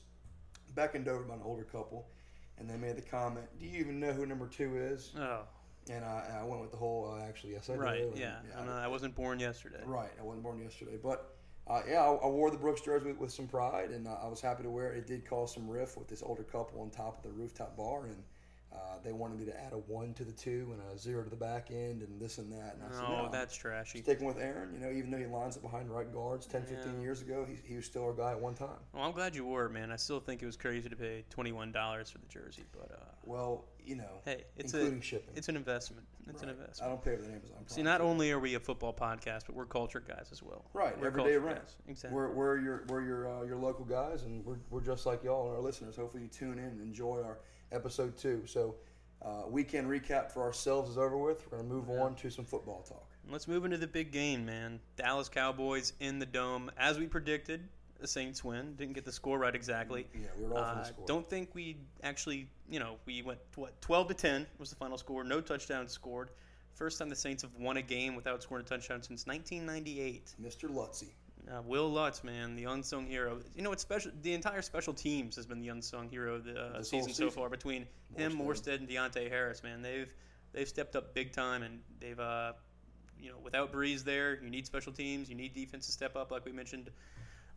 beckoned 0.76 1.08
over 1.08 1.24
by 1.24 1.36
an 1.36 1.42
older 1.44 1.64
couple, 1.64 2.10
and 2.58 2.70
they 2.70 2.76
made 2.78 2.98
the 2.98 3.02
comment, 3.02 3.46
"Do 3.60 3.66
you 3.66 3.80
even 3.80 4.00
know 4.00 4.12
who 4.12 4.26
number 4.26 4.48
two 4.48 4.76
is?" 4.78 5.14
Oh, 5.18 5.42
And 5.90 6.04
I, 6.04 6.24
and 6.28 6.38
I 6.38 6.44
went 6.44 6.62
with 6.62 6.72
the 6.72 6.78
whole, 6.78 7.14
uh, 7.18 7.24
actually, 7.26 7.54
yes, 7.54 7.70
I 7.70 7.76
right. 7.76 8.02
do. 8.02 8.10
and, 8.10 8.18
Yeah. 8.18 8.36
I- 8.58 8.62
I'm 8.62 8.70
I 8.70 8.88
wasn't 8.88 9.16
born 9.16 9.40
yesterday. 9.40 9.82
Right, 9.86 10.12
I 10.20 10.24
wasn't 10.24 10.44
born 10.44 10.60
yesterday, 10.60 10.98
but 11.02 11.34
uh, 11.68 11.82
yeah, 11.88 12.02
I, 12.02 12.14
I 12.14 12.28
wore 12.28 12.50
the 12.52 12.58
Brooks 12.58 12.82
jersey 12.82 13.08
with, 13.08 13.18
with 13.18 13.32
some 13.32 13.48
pride, 13.48 13.92
and 13.92 14.08
uh, 14.08 14.16
I 14.24 14.28
was 14.28 14.42
happy 14.42 14.64
to 14.64 14.70
wear 14.70 14.92
it. 14.94 14.98
It 15.00 15.08
did 15.08 15.26
cause 15.30 15.54
some 15.54 15.70
riff 15.70 15.98
with 15.98 16.08
this 16.08 16.24
older 16.24 16.44
couple 16.44 16.82
on 16.82 16.90
top 16.90 17.18
of 17.18 17.24
the 17.24 17.30
rooftop 17.38 17.76
bar, 17.78 18.06
and 18.06 18.24
uh, 18.74 18.78
they 19.04 19.12
wanted 19.14 19.40
me 19.40 19.46
to 19.46 19.58
add 19.60 19.72
a 19.74 19.78
one 19.78 20.14
to 20.14 20.24
the 20.26 20.32
two 20.32 20.74
and 20.74 20.82
a 20.94 20.98
zero 21.00 21.24
to 21.24 21.30
the 21.30 21.36
back 21.36 21.70
end, 21.72 22.02
and 22.02 22.20
this 22.20 22.38
and 22.38 22.52
that. 22.52 22.76
And 22.76 22.84
I 22.90 22.92
said, 22.94 23.06
Oh, 23.08 23.24
no, 23.24 23.30
that's 23.32 23.56
trashy. 23.56 24.02
sticking 24.02 24.28
with 24.28 24.38
Aaron. 24.38 24.74
You 24.74 24.80
know, 24.80 24.92
even 24.92 25.10
though 25.10 25.18
he 25.18 25.26
lines 25.26 25.56
up 25.56 25.64
behind 25.64 25.90
right 25.90 26.12
guards 26.12 26.46
10, 26.46 26.64
15 26.66 27.02
years 27.02 27.22
ago, 27.22 27.46
he, 27.48 27.56
he 27.66 27.76
was 27.78 27.86
still 27.86 28.04
our 28.04 28.14
guy 28.14 28.32
at 28.32 28.40
one 28.42 28.54
time. 28.56 28.70
Well, 28.94 29.04
I'm 29.04 29.14
glad 29.14 29.36
you 29.36 29.46
wore 29.46 29.66
it, 29.66 29.72
man. 29.72 29.92
I 29.92 29.96
still 29.96 30.20
think 30.20 30.44
it 30.44 30.46
was 30.46 30.58
crazy 30.58 30.90
to 30.90 30.96
pay 30.96 31.24
twenty-one 31.30 31.72
dollars 31.72 32.10
for 32.10 32.18
the 32.18 32.28
jersey, 32.28 32.64
but 32.74 32.92
uh, 32.92 33.06
Well, 33.26 33.66
you 33.86 33.96
know, 33.96 34.22
hey, 34.26 34.44
it's 34.58 34.74
including 34.74 35.00
a 35.00 35.02
shipping. 35.02 35.34
it's 35.36 35.48
an 35.48 35.56
investment. 35.56 36.04
It's 36.30 36.44
an 36.44 36.50
investment. 36.50 36.86
I 36.86 36.90
don't 36.90 37.02
pay 37.02 37.16
for 37.16 37.22
the 37.22 37.30
Amazon. 37.32 37.56
See, 37.68 37.82
not 37.84 38.02
only 38.02 38.32
are 38.32 38.40
we 38.40 38.56
a 38.56 38.60
football 38.60 38.92
podcast, 38.94 39.46
but 39.46 39.56
we're 39.56 39.66
culture 39.66 40.04
guys 40.06 40.28
as 40.34 40.44
well. 40.44 40.66
Right, 40.74 41.00
we're 41.00 41.08
everyday 41.08 41.40
guys. 41.40 41.78
Exactly. 41.88 42.14
We're, 42.14 42.32
we're 42.34 42.60
your 42.60 42.84
we're 42.90 43.02
your 43.02 43.30
uh, 43.30 43.44
your 43.44 43.56
local 43.56 43.86
guys, 43.86 44.24
and 44.24 44.44
we're, 44.46 44.58
we're 44.70 44.82
just 44.82 45.06
like 45.06 45.24
y'all 45.24 45.48
and 45.48 45.56
our 45.56 45.62
listeners. 45.62 45.96
Hopefully, 45.96 46.24
you 46.24 46.30
tune 46.30 46.60
in 46.60 46.66
and 46.66 46.82
enjoy 46.82 47.22
our 47.24 47.40
episode 47.72 48.18
two. 48.18 48.44
So, 48.46 48.76
uh, 49.22 49.44
weekend 49.50 49.88
recap 49.90 50.32
for 50.32 50.44
ourselves 50.44 50.92
is 50.92 50.98
over 50.98 51.18
with. 51.18 51.46
We're 51.52 51.58
gonna 51.58 51.70
move 51.70 51.88
Yeah. 51.90 52.02
on 52.02 52.16
to 52.16 52.30
some 52.30 52.46
football 52.46 52.84
talk. 52.84 53.04
Let's 53.30 53.48
move 53.48 53.66
into 53.66 53.78
the 53.78 53.88
big 53.88 54.12
game, 54.12 54.46
man. 54.46 54.80
Dallas 54.96 55.28
Cowboys 55.28 55.94
in 56.00 56.20
the 56.20 56.26
dome, 56.26 56.72
as 56.78 56.98
we 56.98 57.08
predicted. 57.08 57.68
The 58.00 58.08
Saints 58.08 58.44
win. 58.44 58.76
Didn't 58.76 58.94
get 58.94 59.06
the 59.06 59.12
score 59.12 59.40
right 59.40 59.56
exactly. 59.56 60.08
Yeah, 60.14 60.28
we 60.38 60.46
were 60.46 60.58
off 60.60 60.78
Uh, 60.78 60.80
the 60.82 60.84
score. 60.86 61.06
don't 61.08 61.28
think 61.28 61.56
we 61.56 61.78
actually, 62.04 62.48
you 62.70 62.80
know, 62.80 63.00
we 63.06 63.24
went 63.24 63.40
what 63.56 63.82
twelve 63.82 64.08
to 64.10 64.14
ten 64.14 64.46
was 64.60 64.70
the 64.70 64.76
final 64.76 64.98
score. 65.00 65.24
No 65.24 65.42
touchdowns 65.42 65.92
scored. 65.92 66.30
First 66.76 67.00
time 67.00 67.10
the 67.10 67.16
Saints 67.16 67.42
have 67.42 67.56
won 67.56 67.78
a 67.78 67.82
game 67.82 68.16
without 68.16 68.44
scoring 68.44 68.64
a 68.64 68.68
touchdown 68.70 69.02
since 69.02 69.26
1998. 69.26 70.36
Mr. 70.40 70.70
Lutzy. 70.70 71.16
Uh, 71.50 71.62
Will 71.66 71.90
Lutz, 71.90 72.24
man, 72.24 72.56
the 72.56 72.66
unsung 72.66 73.08
hero. 73.08 73.40
You 73.56 73.62
know, 73.62 73.72
it's 73.72 73.82
special. 73.82 74.12
The 74.22 74.34
entire 74.34 74.62
special 74.62 74.94
teams 74.94 75.36
has 75.38 75.46
been 75.46 75.60
the 75.60 75.70
unsung 75.70 76.10
hero 76.10 76.36
of 76.36 76.44
the 76.44 76.60
uh, 76.60 76.74
whole 76.74 76.84
season, 76.84 77.14
so 77.14 77.30
far. 77.30 77.50
Between 77.50 77.88
him, 78.16 78.34
Morstead. 78.34 78.46
Morstead, 78.46 78.76
and 78.80 78.90
Deonte 78.90 79.30
Harris, 79.30 79.64
man, 79.64 79.82
they've 79.82 80.10
they've 80.54 80.68
stepped 80.68 80.96
up 80.96 81.14
big 81.14 81.32
time, 81.32 81.64
and 81.64 81.80
they've, 82.00 82.20
uh, 82.20 82.54
you 83.20 83.30
know, 83.30 83.38
without 83.44 83.72
Brees 83.72 84.04
there, 84.04 84.42
you 84.44 84.50
need 84.50 84.66
special 84.66 84.92
teams, 84.92 85.30
you 85.30 85.36
need 85.36 85.54
defense 85.54 85.86
to 85.86 85.92
step 85.92 86.16
up, 86.16 86.32
like 86.32 86.44
we 86.44 86.52
mentioned 86.52 86.90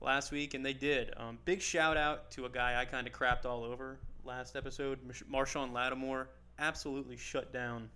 last 0.01 0.31
week, 0.31 0.55
and 0.55 0.65
they 0.65 0.73
did. 0.73 1.13
Um, 1.17 1.39
big 1.45 1.61
shout 1.61 1.97
out 1.97 2.31
to 2.33 2.45
a 2.45 2.49
guy 2.49 2.81
I 2.81 2.85
kind 2.85 3.07
of 3.07 3.13
crapped 3.13 3.45
all 3.45 3.65
over 3.65 3.99
last 4.25 4.57
episode, 4.57 4.99
Marshon 5.07 5.25
Marshon 5.31 5.73
Lattimore, 5.73 6.29
absolutely 6.59 7.17
shut 7.17 7.53
down 7.53 7.89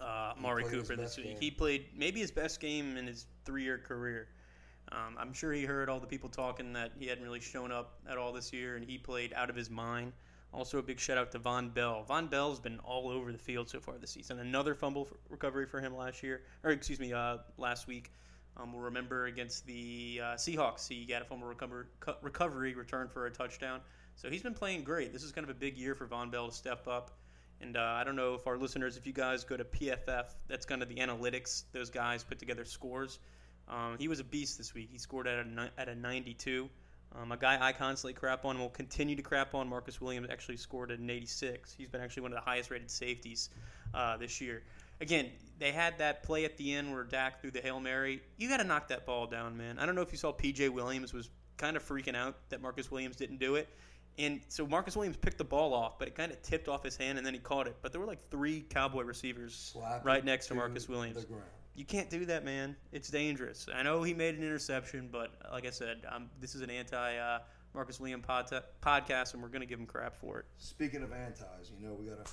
uh, 0.00 0.34
Mari 0.38 0.64
Cooper 0.64 0.96
this 0.96 1.16
week. 1.16 1.26
game. 1.26 1.36
He 1.40 1.50
played 1.50 1.86
maybe 1.96 2.20
his 2.20 2.30
best 2.30 2.60
game 2.60 2.96
in 2.96 3.06
his 3.06 3.26
three-year 3.44 3.78
career. 3.78 4.28
Um, 4.92 5.16
I'm 5.18 5.32
sure 5.32 5.52
he 5.52 5.64
heard 5.64 5.88
all 5.88 6.00
the 6.00 6.06
people 6.06 6.28
talking 6.28 6.74
that 6.74 6.92
he 6.98 7.06
hadn't 7.06 7.24
really 7.24 7.40
shown 7.40 7.72
up 7.72 7.98
at 8.08 8.18
all 8.18 8.32
this 8.32 8.52
year, 8.52 8.76
and 8.76 8.84
he 8.84 8.98
played 8.98 9.32
out 9.32 9.48
of 9.48 9.56
his 9.56 9.70
mind. 9.70 10.12
Also, 10.52 10.78
a 10.78 10.82
big 10.82 11.00
shout 11.00 11.16
out 11.16 11.32
to 11.32 11.38
Vonn 11.38 11.72
Bell. 11.72 12.04
Vonn 12.06 12.28
Bell's 12.28 12.60
been 12.60 12.78
all 12.80 13.08
over 13.08 13.32
the 13.32 13.38
field 13.38 13.70
so 13.70 13.80
far 13.80 13.96
this 13.96 14.10
season. 14.10 14.38
Another 14.38 14.74
fumble 14.74 15.06
for 15.06 15.16
recovery 15.30 15.64
for 15.64 15.80
him 15.80 15.96
last 15.96 16.22
year, 16.22 16.42
or 16.62 16.72
excuse 16.72 17.00
me, 17.00 17.12
uh, 17.12 17.38
last 17.56 17.86
week. 17.86 18.12
Um, 18.58 18.74
we'll 18.74 18.82
remember 18.82 19.26
against 19.26 19.66
the 19.66 20.20
uh, 20.22 20.26
Seahawks, 20.34 20.86
he 20.86 21.06
got 21.06 21.22
a 21.22 21.24
fumble 21.24 21.48
recover, 21.48 21.88
recovery 22.20 22.74
return 22.74 23.08
for 23.08 23.24
a 23.24 23.30
touchdown. 23.30 23.80
So 24.14 24.28
he's 24.28 24.42
been 24.42 24.52
playing 24.52 24.84
great. 24.84 25.10
This 25.10 25.22
is 25.22 25.32
kind 25.32 25.44
of 25.44 25.50
a 25.50 25.58
big 25.58 25.78
year 25.78 25.94
for 25.94 26.06
Vonn 26.06 26.30
Bell 26.30 26.48
to 26.48 26.54
step 26.54 26.86
up. 26.86 27.12
And 27.62 27.78
uh, 27.78 27.80
I 27.80 28.04
don't 28.04 28.16
know 28.16 28.34
if 28.34 28.46
our 28.46 28.58
listeners, 28.58 28.98
if 28.98 29.06
you 29.06 29.14
guys 29.14 29.44
go 29.44 29.56
to 29.56 29.64
PFF, 29.64 30.34
that's 30.48 30.66
kind 30.66 30.82
of 30.82 30.88
the 30.90 30.96
analytics. 30.96 31.62
Those 31.72 31.88
guys 31.88 32.22
put 32.24 32.38
together 32.38 32.66
scores. 32.66 33.20
Um, 33.68 33.96
he 33.98 34.08
was 34.08 34.20
a 34.20 34.24
beast 34.24 34.58
this 34.58 34.74
week. 34.74 34.88
He 34.90 34.98
scored 34.98 35.26
at 35.26 35.46
a 35.46 35.70
at 35.78 35.88
a 35.88 35.94
92. 35.94 36.68
Um, 37.14 37.32
a 37.32 37.36
guy 37.36 37.58
I 37.60 37.72
constantly 37.72 38.14
crap 38.14 38.44
on 38.44 38.56
and 38.56 38.60
will 38.60 38.70
continue 38.70 39.16
to 39.16 39.22
crap 39.22 39.54
on. 39.54 39.68
Marcus 39.68 40.00
Williams 40.00 40.28
actually 40.30 40.56
scored 40.56 40.90
at 40.90 40.98
an 40.98 41.10
86. 41.10 41.74
He's 41.76 41.88
been 41.88 42.00
actually 42.00 42.22
one 42.22 42.32
of 42.32 42.36
the 42.36 42.44
highest 42.44 42.70
rated 42.70 42.90
safeties 42.90 43.50
uh, 43.92 44.16
this 44.16 44.40
year. 44.40 44.62
Again, 45.00 45.30
they 45.58 45.72
had 45.72 45.98
that 45.98 46.22
play 46.22 46.44
at 46.44 46.56
the 46.56 46.72
end 46.72 46.92
where 46.92 47.04
Dak 47.04 47.40
threw 47.40 47.50
the 47.50 47.60
hail 47.60 47.80
mary. 47.80 48.22
You 48.38 48.48
got 48.48 48.58
to 48.58 48.64
knock 48.64 48.88
that 48.88 49.04
ball 49.04 49.26
down, 49.26 49.56
man. 49.56 49.78
I 49.78 49.84
don't 49.84 49.94
know 49.94 50.00
if 50.00 50.12
you 50.12 50.18
saw 50.18 50.32
PJ 50.32 50.70
Williams 50.70 51.12
was 51.12 51.28
kind 51.58 51.76
of 51.76 51.86
freaking 51.86 52.16
out 52.16 52.36
that 52.48 52.62
Marcus 52.62 52.90
Williams 52.90 53.16
didn't 53.16 53.38
do 53.38 53.56
it. 53.56 53.68
And 54.18 54.40
so 54.48 54.66
Marcus 54.66 54.94
Williams 54.94 55.16
picked 55.16 55.38
the 55.38 55.44
ball 55.44 55.74
off, 55.74 55.98
but 55.98 56.08
it 56.08 56.14
kind 56.14 56.32
of 56.32 56.40
tipped 56.42 56.68
off 56.68 56.82
his 56.82 56.96
hand 56.96 57.18
and 57.18 57.26
then 57.26 57.34
he 57.34 57.40
caught 57.40 57.66
it. 57.66 57.76
But 57.82 57.92
there 57.92 58.00
were 58.00 58.06
like 58.06 58.30
three 58.30 58.60
Cowboy 58.60 59.02
receivers 59.02 59.72
Slap 59.72 60.04
right 60.04 60.24
next 60.24 60.48
to 60.48 60.54
Marcus 60.54 60.88
Williams. 60.88 61.16
You 61.74 61.84
can't 61.84 62.10
do 62.10 62.26
that, 62.26 62.44
man. 62.44 62.76
It's 62.92 63.08
dangerous. 63.08 63.66
I 63.74 63.82
know 63.82 64.02
he 64.02 64.12
made 64.12 64.34
an 64.36 64.42
interception, 64.42 65.08
but 65.10 65.32
like 65.50 65.66
I 65.66 65.70
said, 65.70 66.02
um, 66.10 66.28
this 66.40 66.54
is 66.54 66.60
an 66.60 66.68
anti 66.70 67.16
uh, 67.16 67.38
Marcus 67.74 67.98
Williams 67.98 68.24
pod- 68.26 68.62
podcast, 68.82 69.32
and 69.32 69.42
we're 69.42 69.48
going 69.48 69.62
to 69.62 69.66
give 69.66 69.78
him 69.78 69.86
crap 69.86 70.14
for 70.14 70.40
it. 70.40 70.44
Speaking 70.58 71.02
of 71.02 71.12
antis, 71.12 71.72
you 71.78 71.86
know 71.86 71.94
we 71.94 72.06
gotta 72.06 72.28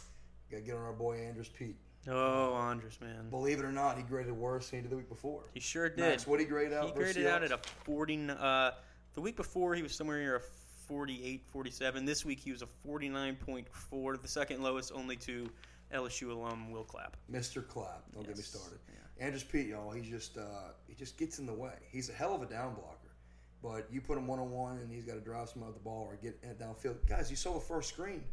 gotta 0.52 0.64
get 0.64 0.76
on 0.76 0.82
our 0.82 0.92
boy 0.94 1.18
Andrus 1.20 1.48
Peat. 1.50 1.78
Oh, 2.08 2.54
Andrus, 2.56 3.00
man. 3.02 3.30
Believe 3.30 3.60
it 3.60 3.66
or 3.66 3.72
not, 3.72 3.98
he 3.98 4.04
graded 4.04 4.32
worse 4.34 4.70
than 4.70 4.80
he 4.80 4.84
did 4.84 4.92
the 4.92 4.98
week 4.98 5.10
before. 5.10 5.44
He 5.54 5.60
sure 5.60 5.90
did. 5.90 6.00
Max, 6.00 6.26
what 6.28 6.40
he 6.40 6.46
grade 6.46 6.74
out? 6.74 6.86
he 6.86 6.92
graded 6.92 7.28
out 7.28 7.44
at 7.44 7.52
a 7.52 7.60
40. 7.84 8.30
Uh, 8.32 8.72
the 9.14 9.22
week 9.22 9.36
before, 9.36 9.76
he 9.76 9.84
was 9.84 9.94
somewhere 9.94 10.18
near 10.20 10.38
a 10.38 10.42
48, 10.88 11.44
47. 11.52 12.06
This 12.06 12.24
week, 12.26 12.40
he 12.40 12.52
was 12.52 12.62
a 12.62 12.68
49.4, 12.88 14.22
the 14.22 14.28
second 14.28 14.64
lowest 14.64 14.92
only 14.96 15.18
to 15.18 15.50
LSU 15.94 16.32
alum 16.32 16.72
Will 16.72 16.84
Clapp. 16.86 17.18
Mr. 17.32 17.68
Clapp. 17.68 18.04
Don't 18.14 18.24
get 18.26 18.38
me 18.38 18.44
Yes. 18.44 18.48
started. 18.48 18.80
Andrus 19.20 19.44
Peat, 19.44 19.68
y'all, 19.68 19.92
he 19.92 20.02
just 20.02 20.38
uh, 20.38 20.72
he 20.88 20.96
just 20.96 21.18
gets 21.18 21.40
in 21.40 21.46
the 21.46 21.54
way. 21.54 21.74
He's 21.92 22.10
a 22.10 22.14
hell 22.14 22.34
of 22.34 22.42
a 22.42 22.46
down 22.46 22.74
blocker, 22.76 23.14
but 23.62 23.88
you 23.92 24.02
put 24.02 24.18
him 24.18 24.28
one 24.28 24.40
on 24.40 24.52
one 24.52 24.78
and 24.78 24.92
he's 24.92 25.04
got 25.06 25.16
to 25.16 25.20
drive 25.22 25.50
some 25.50 25.64
of 25.64 25.74
the 25.74 25.80
ball 25.80 26.08
or 26.10 26.16
get 26.22 26.42
downfield. 26.60 26.96
Guys, 27.08 27.30
you 27.30 27.36
saw 27.36 27.54
the 27.54 27.60
first 27.60 27.90
screen. 27.90 28.24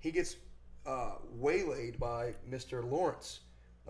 He 0.00 0.10
gets 0.10 0.36
uh, 0.86 1.12
waylaid 1.38 1.98
by 1.98 2.34
Mr. 2.50 2.88
Lawrence. 2.88 3.40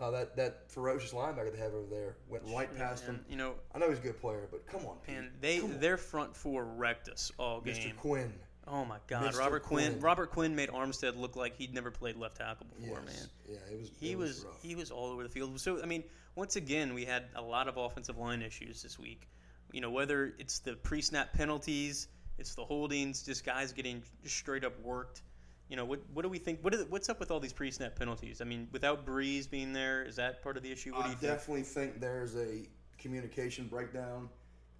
Uh, 0.00 0.10
that 0.10 0.34
that 0.36 0.70
ferocious 0.70 1.12
linebacker 1.12 1.52
they 1.52 1.58
have 1.58 1.74
over 1.74 1.86
there 1.90 2.16
went 2.26 2.42
right 2.46 2.74
past 2.78 3.04
him. 3.04 3.22
You 3.28 3.36
know, 3.36 3.54
I 3.74 3.78
know 3.78 3.90
he's 3.90 3.98
a 3.98 4.02
good 4.02 4.18
player, 4.18 4.48
but 4.50 4.66
come 4.66 4.86
on, 4.86 4.96
Pete. 5.06 5.16
and 5.16 5.28
they 5.42 5.60
on. 5.60 5.78
their 5.80 5.98
front 5.98 6.34
four 6.34 6.64
wrecked 6.64 7.10
us 7.10 7.30
all 7.38 7.60
Mr. 7.60 7.94
Quinn. 7.96 8.32
Oh 8.66 8.86
my 8.86 8.96
God, 9.06 9.24
Mr. 9.34 9.38
Robert 9.38 9.64
Quinn. 9.64 9.90
Quinn. 9.90 10.00
Robert 10.00 10.30
Quinn 10.30 10.56
made 10.56 10.70
Armstead 10.70 11.18
look 11.18 11.36
like 11.36 11.56
he'd 11.56 11.74
never 11.74 11.90
played 11.90 12.16
left 12.16 12.38
tackle 12.38 12.66
before, 12.80 13.02
Yes. 13.06 13.14
man. 13.16 13.28
Yeah, 13.50 13.74
it 13.74 13.80
was. 13.80 13.90
He 14.00 14.12
it 14.12 14.18
was, 14.18 14.44
was, 14.46 14.54
he 14.62 14.74
was 14.74 14.90
all 14.90 15.06
over 15.10 15.22
the 15.24 15.28
field. 15.28 15.60
So 15.60 15.82
I 15.82 15.86
mean, 15.86 16.04
once 16.34 16.56
again, 16.56 16.94
we 16.94 17.04
had 17.04 17.24
a 17.34 17.42
lot 17.42 17.68
of 17.68 17.76
offensive 17.76 18.18
line 18.18 18.42
issues 18.42 18.82
this 18.82 18.98
week. 18.98 19.28
You 19.72 19.80
know, 19.80 19.90
whether 19.90 20.34
it's 20.38 20.58
the 20.60 20.74
pre-snap 20.74 21.32
penalties, 21.32 22.08
it's 22.38 22.54
the 22.54 22.64
holdings, 22.64 23.22
just 23.22 23.44
guys 23.44 23.72
getting 23.72 24.02
straight 24.24 24.64
up 24.64 24.78
worked. 24.80 25.22
You 25.68 25.76
know, 25.76 25.84
what 25.86 26.00
what 26.12 26.22
do 26.22 26.28
we 26.28 26.38
think? 26.38 26.62
What 26.62 26.74
is, 26.74 26.84
what's 26.90 27.08
up 27.08 27.18
with 27.20 27.30
all 27.30 27.40
these 27.40 27.52
pre-snap 27.52 27.96
penalties? 27.96 28.40
I 28.40 28.44
mean, 28.44 28.68
without 28.72 29.06
Brees 29.06 29.48
being 29.48 29.72
there, 29.72 30.02
is 30.04 30.16
that 30.16 30.42
part 30.42 30.56
of 30.56 30.62
the 30.62 30.70
issue? 30.70 30.92
What 30.92 31.02
do 31.02 31.08
I 31.08 31.10
you 31.12 31.16
think? 31.16 31.32
definitely 31.32 31.62
think 31.62 32.00
there's 32.00 32.36
a 32.36 32.66
communication 32.98 33.66
breakdown 33.68 34.28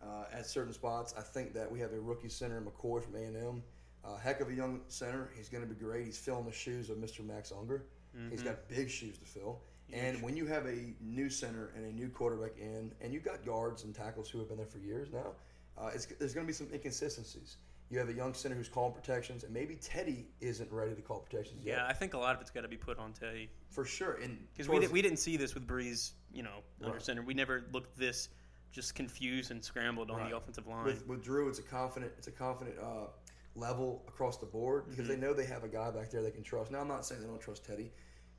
uh, 0.03 0.25
at 0.33 0.47
certain 0.47 0.73
spots. 0.73 1.15
I 1.17 1.23
think 1.23 1.55
that 1.55 1.71
we 1.71 1.81
have 1.81 1.93
a 1.93 2.01
rookie 2.01 2.29
center, 2.29 2.61
McCoy 2.61 3.03
from 3.03 3.15
A 3.17 3.21
and 3.25 3.37
M. 3.37 3.63
Uh, 4.05 4.17
heck 4.17 4.41
of 4.41 4.49
a 4.49 4.55
young 4.55 4.81
center. 4.89 5.31
He's 5.37 5.49
going 5.49 5.63
to 5.67 5.69
be 5.73 5.77
great. 5.77 6.05
He's 6.05 6.19
filling 6.19 6.45
the 6.45 6.53
shoes 6.53 6.91
of 6.91 6.99
Mr. 6.99 7.25
Max 7.25 7.53
Unger. 7.57 7.85
He's 8.31 8.43
Mhm. 8.43 8.47
got 8.47 8.69
big 8.69 8.91
shoes 8.91 9.17
to 9.19 9.25
fill. 9.25 9.61
Huge. 9.93 10.05
And 10.05 10.23
when 10.23 10.37
you 10.37 10.47
have 10.47 10.67
a 10.67 10.95
new 11.01 11.29
center 11.29 11.73
and 11.77 11.85
a 11.87 11.93
new 11.93 12.09
quarterback 12.09 12.53
in, 12.59 12.93
and 13.01 13.13
you've 13.13 13.25
got 13.25 13.45
guards 13.45 13.85
and 13.85 13.95
tackles 13.95 14.29
who 14.29 14.39
have 14.39 14.49
been 14.49 14.57
there 14.57 14.67
for 14.67 14.79
years 14.79 15.09
now, 15.13 15.33
uh, 15.79 15.91
it's, 15.95 16.07
there's 16.07 16.35
going 16.35 16.47
to 16.47 16.49
be 16.49 16.55
some 16.55 16.69
inconsistencies. 16.73 17.57
You 17.91 17.99
have 17.99 18.09
a 18.09 18.13
young 18.15 18.33
center 18.33 18.55
who's 18.55 18.69
calling 18.71 18.95
protections, 18.95 19.45
and 19.45 19.53
maybe 19.53 19.75
Teddy 19.77 20.27
isn't 20.41 20.71
ready 20.73 20.95
to 20.95 21.03
call 21.03 21.19
protections 21.21 21.63
yet. 21.63 21.77
Yeah, 21.77 21.83
yet. 21.83 21.91
I 21.91 21.93
think 21.93 22.15
a 22.15 22.19
lot 22.19 22.35
of 22.35 22.41
it's 22.41 22.51
got 22.51 22.63
to 22.63 22.69
be 22.69 22.77
put 22.79 22.99
on 22.99 23.13
Teddy 23.13 23.51
for 23.69 23.85
sure. 23.85 24.15
And 24.23 24.39
because 24.55 24.69
we, 24.69 24.79
did, 24.79 24.91
we 24.93 25.03
didn't 25.03 25.19
see 25.19 25.37
this 25.37 25.55
with 25.55 25.67
Brees. 25.67 26.13
You 26.33 26.43
know, 26.43 26.63
under 26.81 26.95
Right. 26.95 27.03
center, 27.03 27.21
we 27.23 27.35
never 27.35 27.65
looked 27.73 27.99
this 27.99 28.31
just 28.71 28.95
confused 28.95 29.51
and 29.51 29.63
scrambled 29.63 30.11
on 30.11 30.17
Right. 30.21 30.31
the 30.31 30.37
offensive 30.39 30.67
line. 30.67 30.85
with, 30.87 31.07
with 31.07 31.23
Drew, 31.23 31.51
it's 31.51 31.59
a 31.59 31.63
confident, 31.63 32.13
it's 32.17 32.29
a 32.29 32.33
confident 32.33 32.77
uh, 32.79 33.09
level 33.55 34.03
across 34.09 34.39
the 34.39 34.47
board 34.47 34.85
because 34.89 35.05
Mm-hmm. 35.07 35.21
they 35.21 35.27
know 35.27 35.35
they 35.35 35.45
have 35.45 35.63
a 35.65 35.69
guy 35.69 35.91
back 35.91 36.11
there 36.11 36.23
they 36.23 36.31
can 36.31 36.43
trust. 36.43 36.71
Now 36.71 36.81
I'm 36.81 36.89
not 36.89 37.05
saying 37.05 37.21
they 37.21 37.27
don't 37.27 37.39
trust 37.43 37.67
Teddy, 37.67 37.93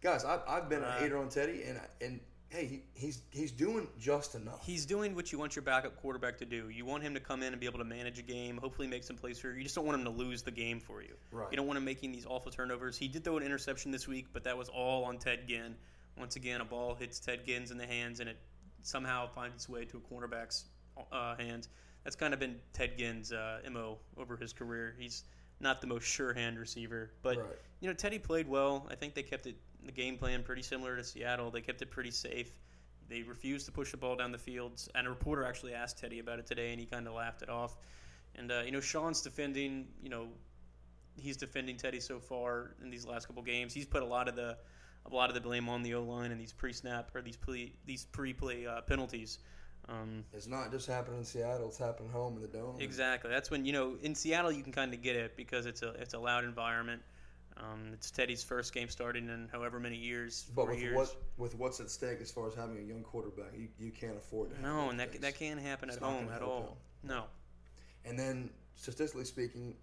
guys. 0.04 0.24
I've, 0.26 0.42
I've 0.48 0.70
been 0.70 0.82
Right. 0.82 0.98
a 0.98 1.00
hater 1.02 1.18
on 1.18 1.30
Teddy, 1.30 1.64
and 1.64 1.80
and 2.02 2.20
hey, 2.50 2.66
he, 2.66 2.84
he's 2.94 3.22
he's 3.32 3.52
doing 3.52 3.88
just 4.00 4.36
enough. 4.36 4.64
He's 4.64 4.86
doing 4.86 5.16
what 5.16 5.32
you 5.32 5.40
want 5.40 5.56
your 5.56 5.64
backup 5.64 5.96
quarterback 5.98 6.38
to 6.40 6.46
do. 6.46 6.70
You 6.70 6.86
want 6.86 7.02
him 7.04 7.14
to 7.16 7.20
come 7.20 7.42
in 7.42 7.54
and 7.54 7.60
be 7.60 7.66
able 7.66 7.80
to 7.80 7.86
manage 7.86 8.20
a 8.20 8.24
game, 8.24 8.58
hopefully 8.58 8.88
make 8.88 9.04
some 9.04 9.16
plays 9.16 9.40
for 9.40 9.50
you. 9.50 9.56
You 9.58 9.64
just 9.64 9.74
don't 9.76 9.86
want 9.86 9.98
him 9.98 10.06
to 10.06 10.12
lose 10.12 10.44
the 10.44 10.52
game 10.52 10.80
for 10.80 11.02
you. 11.02 11.16
Right. 11.32 11.48
You 11.50 11.58
don't 11.58 11.66
want 11.66 11.78
him 11.78 11.86
making 11.86 12.12
these 12.12 12.26
awful 12.28 12.52
turnovers. 12.52 12.98
He 12.98 13.08
did 13.08 13.24
throw 13.24 13.38
an 13.38 13.44
interception 13.44 13.92
this 13.92 14.08
week, 14.08 14.28
but 14.34 14.44
that 14.44 14.58
was 14.58 14.70
all 14.70 15.06
on 15.06 15.18
Ted 15.18 15.48
Ginn. 15.48 15.76
Once 16.20 16.36
again, 16.36 16.62
a 16.62 16.66
ball 16.66 16.94
hits 16.94 17.20
Ted 17.20 17.44
Ginn's 17.46 17.72
in 17.72 17.78
the 17.80 17.88
hands, 17.88 18.20
and 18.20 18.30
it 18.30 18.38
somehow 18.84 19.28
finds 19.34 19.56
its 19.56 19.68
way 19.70 19.86
to 19.86 19.98
a 19.98 20.00
cornerback's 20.02 20.66
uh, 21.12 21.36
hands. 21.38 21.70
That's 22.04 22.16
kind 22.16 22.34
of 22.36 22.40
been 22.40 22.58
Ted 22.74 22.98
Ginn's 22.98 23.32
uh, 23.32 23.62
mo 23.72 23.98
over 24.18 24.36
his 24.38 24.54
career. 24.54 24.94
He's 25.00 25.24
not 25.60 25.82
the 25.82 25.88
most 25.88 26.04
sure 26.06 26.34
hand 26.34 26.60
receiver, 26.60 27.10
but 27.24 27.38
Right. 27.38 27.46
you 27.80 27.88
know 27.88 27.94
Teddy 27.96 28.20
played 28.20 28.48
well. 28.48 28.86
I 28.92 28.96
think 28.96 29.16
they 29.16 29.24
kept 29.24 29.48
it 29.48 29.56
the 29.86 29.92
game 29.92 30.18
plan 30.18 30.44
pretty 30.44 30.62
similar 30.62 30.96
to 30.96 31.04
Seattle. 31.04 31.52
They 31.52 31.62
kept 31.62 31.82
it 31.82 31.92
pretty 31.92 32.12
safe. 32.12 32.52
They 33.10 33.22
refused 33.22 33.66
to 33.66 33.72
push 33.72 33.92
the 33.92 33.98
ball 33.98 34.16
down 34.16 34.32
the 34.32 34.38
fields. 34.38 34.90
And 34.96 35.08
a 35.08 35.10
reporter 35.10 35.44
actually 35.44 35.74
asked 35.74 36.00
Teddy 36.00 36.20
about 36.20 36.40
it 36.40 36.46
today, 36.46 36.72
and 36.72 36.80
he 36.80 36.86
kind 36.86 37.08
of 37.08 37.14
laughed 37.14 37.42
it 37.42 37.50
off. 37.50 37.78
And 38.36 38.52
uh, 38.52 38.62
you 38.66 38.72
know 38.72 38.80
Sean's 38.80 39.22
defending. 39.22 39.88
You 40.02 40.10
know 40.10 40.28
he's 41.16 41.38
defending 41.38 41.78
Teddy 41.78 42.00
so 42.00 42.20
far 42.20 42.76
in 42.82 42.90
these 42.90 43.06
last 43.06 43.28
couple 43.28 43.44
games. 43.44 43.74
He's 43.74 43.86
put 43.86 44.02
a 44.02 44.06
lot 44.06 44.28
of 44.28 44.36
the 44.36 44.58
a 45.12 45.14
lot 45.14 45.30
of 45.30 45.36
the 45.36 45.42
blame 45.42 45.68
on 45.70 45.84
the 45.84 45.96
O 45.96 46.04
line 46.04 46.32
and 46.32 46.40
these 46.40 46.54
pre-snap 46.54 47.14
or 47.16 47.22
these 47.22 47.38
pre 47.38 47.74
these 47.86 48.06
pre-play 48.06 48.66
uh, 48.66 48.82
penalties. 48.82 49.40
Um, 49.90 50.24
It's 50.32 50.48
not 50.48 50.72
just 50.72 50.88
happening 50.88 51.20
in 51.20 51.26
Seattle; 51.26 51.68
it's 51.68 51.78
happening 51.78 52.10
home 52.10 52.38
in 52.38 52.42
the 52.42 52.48
dome. 52.48 52.78
Exactly. 52.80 53.30
That's 53.30 53.52
when 53.52 53.66
you 53.66 53.74
know 53.74 53.98
in 54.02 54.16
Seattle 54.16 54.52
you 54.52 54.64
can 54.64 54.72
kind 54.72 54.94
of 54.94 55.02
get 55.02 55.16
it 55.16 55.36
because 55.36 55.66
it's 55.66 55.82
a 55.82 55.90
it's 55.92 56.14
a 56.14 56.20
loud 56.20 56.46
environment. 56.46 57.02
Um, 57.58 57.92
it's 57.94 58.12
Teddy's 58.12 58.44
first 58.44 58.74
game 58.74 58.90
starting 58.90 59.30
in 59.30 59.50
however 59.52 59.80
many 59.80 59.96
years. 59.96 60.46
But 60.56 60.68
with 60.68 60.80
years. 60.80 60.96
what 60.96 61.16
with 61.38 61.56
what's 61.56 61.80
at 61.80 61.90
stake 61.90 62.20
as 62.22 62.32
far 62.32 62.48
as 62.48 62.56
having 62.56 62.78
a 62.78 62.82
young 62.82 63.04
quarterback, 63.04 63.54
you, 63.58 63.68
you 63.80 63.92
can't 63.92 64.18
afford 64.18 64.50
to. 64.50 64.56
Have 64.56 64.64
no, 64.64 64.90
and 64.90 65.00
that 65.00 65.12
things. 65.12 65.22
that 65.22 65.38
can't 65.38 65.60
happen 65.60 65.90
It's 65.90 65.98
at 65.98 66.04
home 66.04 66.30
at 66.34 66.42
all. 66.42 66.78
No. 67.04 67.26
And 68.06 68.18
then 68.18 68.50
statistically 68.76 69.26
speaking, 69.26 69.76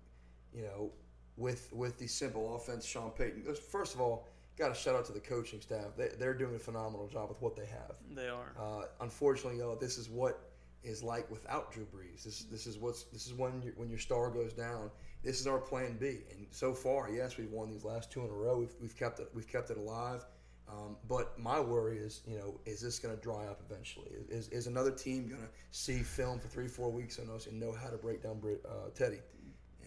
you 0.54 0.62
know, 0.62 0.90
with 1.36 1.72
with 1.72 1.98
the 1.98 2.06
simple 2.06 2.56
offense, 2.56 2.84
Sean 2.84 3.10
Payton. 3.10 3.44
First 3.54 3.94
of 3.94 4.00
all, 4.00 4.26
got 4.58 4.68
to 4.68 4.74
shout 4.74 4.94
out 4.94 5.04
to 5.06 5.12
the 5.12 5.20
coaching 5.20 5.60
staff. 5.60 5.96
They, 5.96 6.08
they're 6.18 6.34
doing 6.34 6.54
a 6.54 6.58
phenomenal 6.58 7.08
job 7.08 7.28
with 7.28 7.40
what 7.40 7.56
they 7.56 7.66
have. 7.66 7.94
They 8.14 8.28
are. 8.28 8.52
Uh, 8.58 8.84
unfortunately, 9.00 9.58
though, 9.58 9.74
this 9.74 9.96
is 9.96 10.08
what 10.08 10.50
is 10.82 11.02
like 11.02 11.30
without 11.30 11.72
Drew 11.72 11.84
Brees. 11.84 12.24
This 12.24 12.44
this 12.44 12.66
is 12.66 12.78
what's 12.78 13.04
this 13.04 13.26
is 13.26 13.34
when 13.34 13.62
you, 13.62 13.72
when 13.76 13.88
your 13.88 13.98
star 13.98 14.30
goes 14.30 14.52
down. 14.52 14.90
This 15.22 15.40
is 15.40 15.46
our 15.46 15.58
plan 15.58 15.96
B. 16.00 16.18
And 16.30 16.46
so 16.50 16.72
far, 16.72 17.10
yes, 17.10 17.36
we've 17.36 17.52
won 17.52 17.70
these 17.70 17.84
last 17.84 18.10
two 18.10 18.20
in 18.20 18.30
a 18.30 18.32
row. 18.32 18.58
We've, 18.58 18.74
we've 18.80 18.96
kept 18.96 19.20
it 19.20 19.28
we've 19.34 19.48
kept 19.48 19.70
it 19.70 19.76
alive. 19.76 20.24
Um, 20.68 20.96
but 21.08 21.36
my 21.38 21.58
worry 21.58 21.98
is, 21.98 22.22
you 22.26 22.38
know, 22.38 22.60
is 22.64 22.80
this 22.80 22.98
going 23.00 23.14
to 23.14 23.20
dry 23.20 23.46
up 23.46 23.60
eventually? 23.68 24.10
Is, 24.28 24.48
is 24.48 24.68
another 24.68 24.92
team 24.92 25.26
going 25.28 25.40
to 25.40 25.48
see 25.72 25.98
film 25.98 26.38
for 26.38 26.46
three, 26.46 26.68
four 26.68 26.90
weeks 26.90 27.18
on 27.18 27.28
us 27.34 27.48
and 27.48 27.58
know 27.58 27.72
how 27.72 27.88
to 27.88 27.96
break 27.96 28.22
down 28.22 28.40
uh, 28.64 28.90
Teddy 28.94 29.18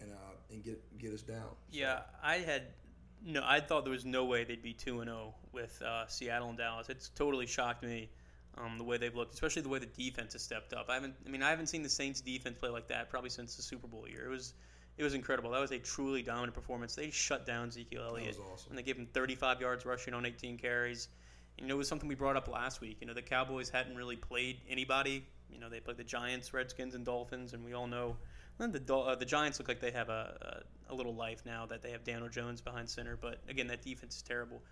and 0.02 0.12
uh, 0.12 0.16
and 0.50 0.62
get 0.62 0.98
get 0.98 1.12
us 1.12 1.22
down? 1.22 1.48
Yeah, 1.70 2.00
I 2.22 2.36
had 2.36 2.64
no. 3.24 3.42
I 3.44 3.60
thought 3.60 3.84
there 3.84 3.92
was 3.92 4.04
no 4.04 4.24
way 4.26 4.44
they'd 4.44 4.62
be 4.62 4.74
two 4.74 5.00
and 5.00 5.08
zero 5.08 5.34
with 5.52 5.80
uh, 5.82 6.06
Seattle 6.06 6.50
and 6.50 6.58
Dallas. 6.58 6.88
It's 6.90 7.08
totally 7.08 7.46
shocked 7.46 7.82
me 7.82 8.10
um, 8.58 8.76
the 8.76 8.84
way 8.84 8.98
they've 8.98 9.14
looked, 9.14 9.34
especially 9.34 9.62
the 9.62 9.68
way 9.70 9.78
the 9.78 9.86
defense 9.86 10.34
has 10.34 10.42
stepped 10.42 10.74
up. 10.74 10.90
I 10.90 10.94
haven't. 10.94 11.14
I 11.26 11.30
mean, 11.30 11.42
I 11.42 11.50
haven't 11.50 11.68
seen 11.68 11.82
the 11.82 11.88
Saints 11.88 12.20
defense 12.20 12.56
play 12.60 12.70
like 12.70 12.88
that 12.88 13.08
probably 13.08 13.30
since 13.30 13.56
the 13.56 13.62
Super 13.62 13.86
Bowl 13.86 14.06
year. 14.06 14.26
It 14.26 14.30
was 14.30 14.52
it 14.96 15.02
was 15.04 15.14
incredible. 15.14 15.50
That 15.50 15.60
was 15.60 15.72
a 15.72 15.78
truly 15.78 16.22
dominant 16.22 16.54
performance. 16.54 16.94
They 16.94 17.10
shut 17.10 17.46
down 17.46 17.68
Ezekiel 17.68 18.04
Elliott. 18.06 18.28
was 18.28 18.38
awesome. 18.52 18.70
and 18.70 18.78
they 18.78 18.82
gave 18.82 18.96
him 18.96 19.06
35 19.06 19.60
yards 19.60 19.84
rushing 19.84 20.14
on 20.14 20.24
18 20.24 20.58
carries. 20.58 21.08
You 21.58 21.66
know, 21.66 21.74
it 21.74 21.78
was 21.78 21.88
something 21.88 22.08
we 22.08 22.14
brought 22.14 22.36
up 22.36 22.48
last 22.48 22.80
week. 22.80 22.98
You 23.00 23.06
know, 23.06 23.14
the 23.14 23.22
Cowboys 23.22 23.68
hadn't 23.68 23.96
really 23.96 24.16
played 24.16 24.58
anybody. 24.68 25.24
You 25.50 25.60
know, 25.60 25.68
they 25.68 25.80
played 25.80 25.96
the 25.96 26.04
Giants, 26.04 26.52
Redskins, 26.52 26.94
and 26.94 27.04
Dolphins, 27.04 27.52
and 27.52 27.64
we 27.64 27.74
all 27.74 27.86
know 27.86 28.16
the 28.58 28.94
uh, 28.94 29.14
the 29.14 29.24
Giants 29.24 29.58
look 29.58 29.68
like 29.68 29.80
they 29.80 29.90
have 29.90 30.08
a, 30.08 30.62
a, 30.88 30.92
a 30.92 30.94
little 30.94 31.14
life 31.14 31.42
now 31.44 31.66
that 31.66 31.82
they 31.82 31.90
have 31.90 32.04
Daniel 32.04 32.28
Jones 32.28 32.60
behind 32.60 32.88
center. 32.88 33.16
But 33.16 33.40
again, 33.48 33.68
that 33.68 33.82
defense 33.82 34.16
is 34.16 34.22
terrible. 34.22 34.62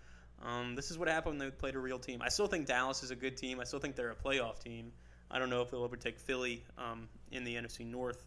Um, 0.41 0.75
this 0.75 0.91
is 0.91 0.97
what 0.97 1.07
happened 1.07 1.39
when 1.39 1.49
they 1.49 1.55
played 1.55 1.75
a 1.75 1.79
real 1.79 1.99
team. 1.99 2.21
I 2.21 2.29
still 2.29 2.47
think 2.47 2.67
Dallas 2.67 3.03
is 3.03 3.11
a 3.11 3.15
good 3.15 3.37
team. 3.37 3.59
I 3.59 3.63
still 3.63 3.79
think 3.79 3.95
they're 3.95 4.11
a 4.11 4.15
playoff 4.15 4.59
team. 4.59 4.91
I 5.31 5.39
don't 5.39 5.49
know 5.49 5.61
if 5.61 5.71
they'll 5.71 5.83
overtake 5.83 6.19
Philly 6.19 6.63
um, 6.77 7.07
in 7.31 7.43
the 7.43 7.55
NFC 7.55 7.85
North. 7.85 8.25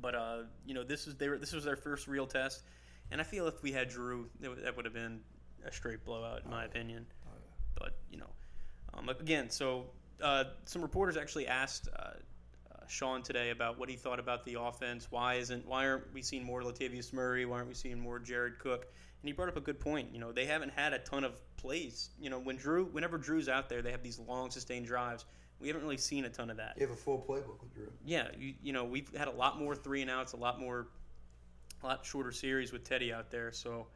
But 0.00 0.14
uh, 0.14 0.36
you 0.66 0.74
know, 0.74 0.84
this 0.84 1.06
is 1.06 1.16
they 1.16 1.28
were, 1.28 1.38
this 1.38 1.52
was 1.52 1.64
their 1.64 1.76
first 1.76 2.08
real 2.08 2.26
test, 2.26 2.62
and 3.10 3.20
I 3.20 3.24
feel 3.24 3.46
if 3.46 3.62
we 3.62 3.72
had 3.72 3.88
Drew, 3.88 4.28
that 4.40 4.76
would 4.76 4.84
have 4.84 4.94
been 4.94 5.20
a 5.66 5.72
straight 5.72 6.04
blowout 6.04 6.42
in 6.44 6.50
my 6.50 6.64
opinion. 6.64 7.06
Oh, 7.26 7.32
yeah. 7.34 7.54
But 7.78 7.96
you 8.10 8.18
know, 8.18 8.30
um, 8.94 9.08
again, 9.08 9.50
so 9.50 9.86
uh, 10.22 10.44
some 10.64 10.82
reporters 10.82 11.16
actually 11.16 11.46
asked 11.46 11.88
uh, 11.96 12.02
uh, 12.02 12.86
Sean 12.88 13.22
today 13.22 13.50
about 13.50 13.78
what 13.78 13.88
he 13.88 13.96
thought 13.96 14.18
about 14.18 14.44
the 14.44 14.60
offense. 14.60 15.08
Why 15.10 15.34
isn't 15.34 15.66
why 15.66 15.86
aren't 15.86 16.12
we 16.14 16.22
seeing 16.22 16.44
more 16.44 16.62
Latavius 16.62 17.12
Murray? 17.12 17.44
Why 17.44 17.56
aren't 17.56 17.68
we 17.68 17.74
seeing 17.74 18.00
more 18.00 18.18
Jared 18.18 18.58
Cook? 18.58 18.86
And 19.22 19.28
he 19.28 19.32
brought 19.32 19.48
up 19.48 19.56
a 19.56 19.60
good 19.60 19.78
point. 19.78 20.08
You 20.12 20.18
know, 20.18 20.32
they 20.32 20.46
haven't 20.46 20.72
had 20.72 20.94
a 20.94 20.98
ton 20.98 21.24
of 21.24 21.34
plays. 21.58 22.10
You 22.18 22.30
know, 22.30 22.38
when 22.38 22.56
Drew, 22.56 22.86
whenever 22.86 23.18
Drew's 23.18 23.48
out 23.50 23.68
there, 23.68 23.82
they 23.82 23.90
have 23.90 24.02
these 24.02 24.18
long 24.18 24.50
sustained 24.50 24.86
drives. 24.86 25.26
We 25.60 25.68
haven't 25.68 25.82
really 25.82 25.98
seen 25.98 26.24
a 26.24 26.28
ton 26.30 26.50
of 26.50 26.56
that. 26.56 26.74
You 26.76 26.86
have 26.86 26.96
a 26.96 26.98
full 26.98 27.18
playbook 27.18 27.60
with 27.60 27.74
Drew. 27.74 27.90
Yeah, 28.04 28.28
you, 28.38 28.54
you 28.62 28.72
know, 28.72 28.84
we've 28.84 29.14
had 29.14 29.28
a 29.28 29.32
lot 29.32 29.58
more 29.58 29.74
three 29.74 30.02
and 30.02 30.10
outs, 30.10 30.32
a 30.32 30.36
lot 30.36 30.58
more, 30.60 30.88
a 31.82 31.86
lot 31.86 32.04
shorter 32.04 32.32
series 32.32 32.72
with 32.72 32.84
Teddy 32.84 33.12
out 33.12 33.30
there. 33.30 33.52
So, 33.52 33.86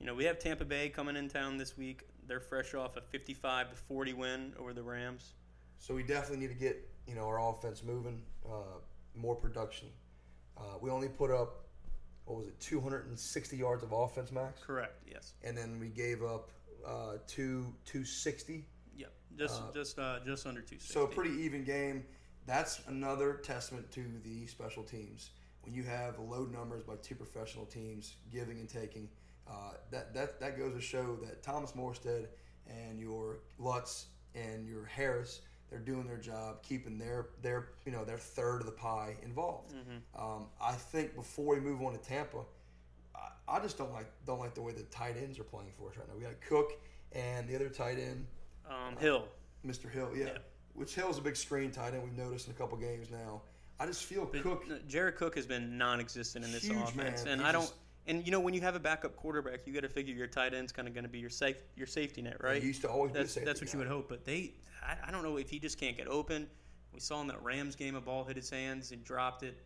you 0.00 0.06
know, 0.06 0.14
we 0.14 0.24
have 0.24 0.38
Tampa 0.38 0.64
Bay 0.64 0.88
coming 0.88 1.16
in 1.16 1.28
town 1.28 1.56
this 1.56 1.76
week. 1.76 2.02
They're 2.26 2.40
fresh 2.40 2.74
off 2.74 2.96
a 2.96 3.00
55 3.00 3.70
to 3.70 3.76
40 3.76 4.12
win 4.14 4.52
over 4.58 4.72
the 4.72 4.82
Rams. 4.82 5.34
So 5.78 5.94
we 5.94 6.02
definitely 6.02 6.46
need 6.46 6.52
to 6.52 6.58
get 6.58 6.88
you 7.06 7.14
know 7.14 7.26
our 7.26 7.50
offense 7.50 7.82
moving, 7.84 8.22
uh, 8.46 8.78
more 9.14 9.34
production. 9.34 9.88
Uh, 10.56 10.78
we 10.80 10.90
only 10.90 11.08
put 11.08 11.30
up 11.30 11.66
what 12.24 12.38
was 12.38 12.46
it, 12.46 12.58
260 12.60 13.56
yards 13.56 13.82
of 13.82 13.92
offense, 13.92 14.32
max, 14.32 14.62
Correct. 14.64 15.02
Yes. 15.06 15.34
and 15.42 15.56
then 15.56 15.78
we 15.78 15.88
gave 15.88 16.22
up 16.22 16.50
uh, 16.86 17.18
two 17.26 17.66
260. 17.84 18.52
Yep. 18.54 18.62
Just 19.36 19.62
Uh, 19.62 19.72
just 19.72 19.98
uh, 19.98 20.18
just 20.24 20.46
under 20.46 20.60
260. 20.60 20.92
So 20.92 21.04
a 21.04 21.08
pretty 21.08 21.34
even 21.42 21.64
game. 21.64 22.04
That's 22.46 22.80
another 22.88 23.34
testament 23.42 23.90
to 23.92 24.04
the 24.22 24.46
special 24.46 24.82
teams. 24.82 25.30
When 25.62 25.74
you 25.74 25.82
have 25.84 26.18
low 26.18 26.44
numbers 26.44 26.82
by 26.82 26.96
two 27.02 27.14
professional 27.14 27.64
teams 27.64 28.16
giving 28.30 28.58
and 28.58 28.68
taking, 28.68 29.08
uh, 29.48 29.72
that, 29.90 30.12
that 30.14 30.40
that 30.40 30.58
goes 30.58 30.74
to 30.74 30.80
show 30.80 31.16
that 31.22 31.42
Thomas 31.42 31.72
Morstead 31.72 32.26
and 32.68 33.00
your 33.00 33.38
Lutz 33.58 34.06
and 34.34 34.66
your 34.68 34.84
Harris, 34.84 35.40
they're 35.70 35.78
doing 35.78 36.06
their 36.06 36.18
job, 36.18 36.62
keeping 36.62 36.98
their 36.98 37.28
their 37.42 37.68
you 37.86 37.92
know 37.92 38.04
their 38.04 38.18
third 38.18 38.60
of 38.60 38.66
the 38.66 38.72
pie 38.72 39.16
involved. 39.22 39.74
Mm-hmm. 39.74 40.22
Um, 40.22 40.46
I 40.62 40.72
think 40.72 41.14
before 41.14 41.54
we 41.54 41.60
move 41.60 41.80
on 41.82 41.92
to 41.92 41.98
Tampa, 41.98 42.40
I, 43.14 43.56
I 43.56 43.60
just 43.60 43.78
don't 43.78 43.92
like 43.92 44.10
don't 44.26 44.38
like 44.38 44.54
the 44.54 44.62
way 44.62 44.72
the 44.72 44.82
tight 44.84 45.16
ends 45.16 45.38
are 45.38 45.44
playing 45.44 45.70
for 45.76 45.90
us 45.90 45.96
right 45.96 46.06
now. 46.08 46.14
We 46.16 46.24
got 46.24 46.40
Cook 46.42 46.72
and 47.12 47.48
the 47.48 47.54
other 47.54 47.68
tight 47.68 47.98
end, 47.98 48.26
Um, 48.68 48.96
Hill. 48.98 49.28
Mr. 49.66 49.90
Hill, 49.90 50.10
yeah. 50.14 50.24
Yeah. 50.26 50.30
Which 50.74 50.94
Hill's 50.94 51.18
a 51.18 51.22
big 51.22 51.36
screen 51.36 51.70
tight 51.70 51.94
end. 51.94 52.02
We've 52.02 52.16
noticed 52.16 52.48
in 52.48 52.52
a 52.52 52.56
couple 52.56 52.76
games 52.76 53.10
now. 53.10 53.42
I 53.78 53.86
just 53.86 54.04
feel 54.04 54.24
But, 54.24 54.42
Cook. 54.42 54.64
Jared 54.88 55.16
Cook 55.16 55.34
has 55.36 55.46
been 55.46 55.76
non-existent 55.78 56.44
in 56.44 56.52
this 56.52 56.64
Huge, 56.64 56.76
offense, 56.76 57.24
man. 57.24 57.32
and 57.34 57.40
He 57.42 57.46
I 57.46 57.52
don't. 57.52 57.62
just- 57.62 57.74
And 58.06 58.24
you 58.24 58.30
know, 58.32 58.40
when 58.40 58.54
you 58.54 58.60
have 58.60 58.74
a 58.74 58.80
backup 58.80 59.16
quarterback, 59.16 59.66
you 59.66 59.72
got 59.72 59.80
to 59.80 59.88
figure 59.88 60.14
your 60.14 60.26
tight 60.26 60.52
end's 60.54 60.72
kind 60.72 60.86
of 60.86 60.94
going 60.94 61.04
to 61.04 61.10
be 61.10 61.18
your 61.18 61.30
safe 61.30 61.56
your 61.76 61.86
safety 61.86 62.20
net, 62.22 62.36
right? 62.42 62.60
He 62.60 62.68
used 62.68 62.82
to 62.82 62.88
always 62.90 63.12
That's 63.12 63.34
that's 63.34 63.60
what 63.60 63.72
you 63.72 63.78
would 63.78 63.88
hope. 63.88 64.08
But 64.08 64.24
they, 64.24 64.52
I, 64.82 64.96
I 65.08 65.10
don't 65.10 65.22
know 65.22 65.38
if 65.38 65.48
he 65.48 65.58
just 65.58 65.78
can't 65.78 65.96
get 65.96 66.06
open. 66.08 66.46
We 66.92 67.00
saw 67.00 67.20
in 67.22 67.26
that 67.28 67.42
Rams 67.42 67.74
game, 67.74 67.94
a 67.96 68.00
ball 68.00 68.22
hit 68.24 68.36
his 68.36 68.50
hands 68.50 68.92
and 68.92 69.02
dropped 69.04 69.42
it. 69.42 69.56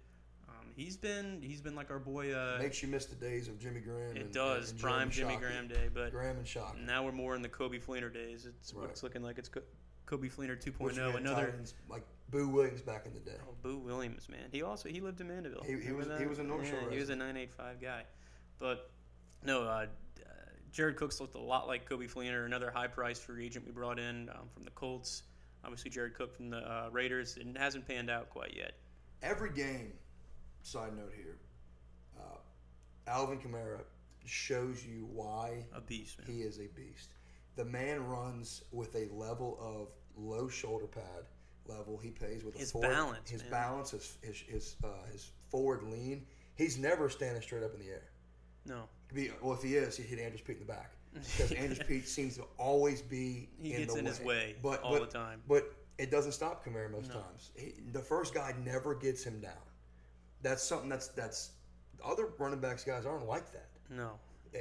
He's 0.78 0.96
been 0.96 1.40
he's 1.42 1.60
been 1.60 1.74
like 1.74 1.90
our 1.90 1.98
boy. 1.98 2.32
Uh, 2.32 2.58
Makes 2.60 2.82
you 2.82 2.88
miss 2.88 3.06
the 3.06 3.16
days 3.16 3.48
of 3.48 3.58
Jimmy 3.58 3.80
Graham. 3.80 4.16
it 4.16 4.22
and, 4.22 4.32
does 4.32 4.70
and 4.70 4.78
prime 4.80 5.10
Jimmy 5.10 5.34
Shockey. 5.34 5.40
Graham 5.40 5.66
day, 5.66 5.88
but 5.92 6.12
Graham 6.12 6.36
and 6.36 6.46
Shock. 6.46 6.76
now 6.78 7.04
we're 7.04 7.10
more 7.10 7.34
in 7.34 7.42
the 7.42 7.48
Coby 7.48 7.82
Fleener 7.84 8.14
days. 8.14 8.46
It's 8.46 8.72
Right. 8.72 8.88
it's 8.88 9.02
looking 9.02 9.22
like 9.24 9.38
it's 9.38 9.48
Coby 9.48 10.32
Fleener 10.32 10.56
2.0. 10.56 10.78
Which 10.78 10.94
we 10.96 11.02
had 11.02 11.14
Another 11.16 11.46
tight 11.46 11.54
ends 11.54 11.74
like 11.88 12.04
Boo 12.30 12.48
Williams 12.48 12.80
back 12.82 13.06
in 13.06 13.12
the 13.12 13.18
day. 13.18 13.36
Oh, 13.42 13.54
Boo 13.60 13.78
Williams, 13.78 14.28
man. 14.28 14.48
He 14.52 14.62
also 14.62 14.88
he 14.88 15.00
lived 15.00 15.20
in 15.20 15.26
Mandeville. 15.26 15.64
He- 15.64 15.80
he 15.80 15.90
was- 15.90 16.06
that? 16.06 16.20
he 16.20 16.26
was 16.28 16.38
a 16.38 16.44
North 16.44 16.64
yeah, 16.66 16.80
Shore 16.80 16.90
He 16.92 17.00
was 17.00 17.08
a 17.10 17.16
985 17.16 17.80
guy, 17.80 18.04
but 18.60 18.88
no. 19.42 19.64
Uh, 19.64 19.66
uh, 19.66 19.86
Jared 20.70 20.94
Cooks 20.94 21.20
looked 21.20 21.34
a 21.34 21.40
lot 21.40 21.66
like 21.66 21.88
Kobe 21.88 22.06
Fleener, 22.06 22.46
another 22.46 22.70
high-priced 22.70 23.22
free 23.22 23.44
agent 23.44 23.66
we 23.66 23.72
brought 23.72 23.98
in 23.98 24.28
um, 24.28 24.48
from 24.54 24.62
the 24.64 24.70
Colts. 24.70 25.24
Obviously, 25.64 25.90
Jared 25.90 26.14
Cook 26.14 26.36
from 26.36 26.50
the 26.50 26.58
uh, 26.58 26.88
Raiders. 26.92 27.36
And 27.36 27.56
it 27.56 27.58
hasn't 27.58 27.84
panned 27.88 28.10
out 28.10 28.30
quite 28.30 28.54
yet. 28.54 28.74
Every 29.22 29.50
game, 29.50 29.92
side 30.62 30.96
note 30.96 31.12
here, 31.16 31.38
uh, 32.18 32.38
Alvin 33.06 33.38
Kamara 33.38 33.80
shows 34.24 34.84
you 34.84 35.08
why 35.12 35.64
A 35.74 35.80
beast, 35.80 36.18
man. 36.18 36.26
he 36.26 36.42
is 36.42 36.58
a 36.58 36.68
beast. 36.74 37.10
The 37.56 37.64
man 37.64 38.04
runs 38.06 38.62
with 38.72 38.94
a 38.94 39.08
level 39.12 39.58
of 39.60 39.88
low 40.16 40.48
shoulder 40.48 40.86
pad 40.86 41.24
level. 41.66 41.98
He 41.98 42.10
plays 42.10 42.44
with 42.44 42.54
a 42.56 42.58
His 42.58 42.70
forward, 42.72 42.88
balance, 42.90 43.30
his 43.30 43.42
man. 43.42 43.50
balance, 43.50 43.90
his 43.92 44.18
his 44.22 44.36
his, 44.40 44.76
uh, 44.84 44.88
his 45.12 45.30
forward 45.48 45.82
lean. 45.84 46.26
He's 46.56 46.78
never 46.78 47.08
standing 47.08 47.42
straight 47.42 47.62
up 47.62 47.72
in 47.74 47.80
the 47.80 47.88
air. 47.88 48.02
No, 48.66 48.82
Be, 49.14 49.30
well, 49.40 49.54
if 49.54 49.62
he 49.62 49.76
is, 49.76 49.96
he 49.96 50.02
hit 50.02 50.18
Andrus 50.18 50.42
Peat 50.42 50.56
in 50.56 50.66
the 50.66 50.72
back 50.72 50.92
because 51.14 51.52
Andrus 51.52 51.78
Peat 51.86 52.06
seems 52.06 52.36
to 52.36 52.44
always 52.58 53.00
be 53.00 53.48
he 53.62 53.72
in 53.72 53.80
gets 53.80 53.92
the 53.94 53.98
in 54.00 54.04
way. 54.04 54.10
his 54.10 54.20
way 54.20 54.56
but, 54.62 54.82
all 54.82 54.92
but, 54.98 55.10
the 55.10 55.18
time. 55.18 55.40
But 55.48 55.72
it 55.96 56.10
doesn't 56.10 56.32
stop 56.32 56.64
Kamara 56.64 56.90
most 56.90 57.08
No. 57.08 57.14
times. 57.14 57.50
He, 57.56 57.74
the 57.92 58.00
first 58.00 58.34
guy 58.34 58.54
never 58.64 58.94
gets 58.94 59.24
him 59.24 59.40
down. 59.40 59.52
That's 60.42 60.62
something 60.62 60.88
that's 60.88 61.08
that's 61.08 61.50
other 62.04 62.28
running 62.38 62.60
backs 62.60 62.84
guys 62.84 63.06
aren't 63.06 63.26
like 63.26 63.50
that. 63.52 63.66
No, 63.90 64.12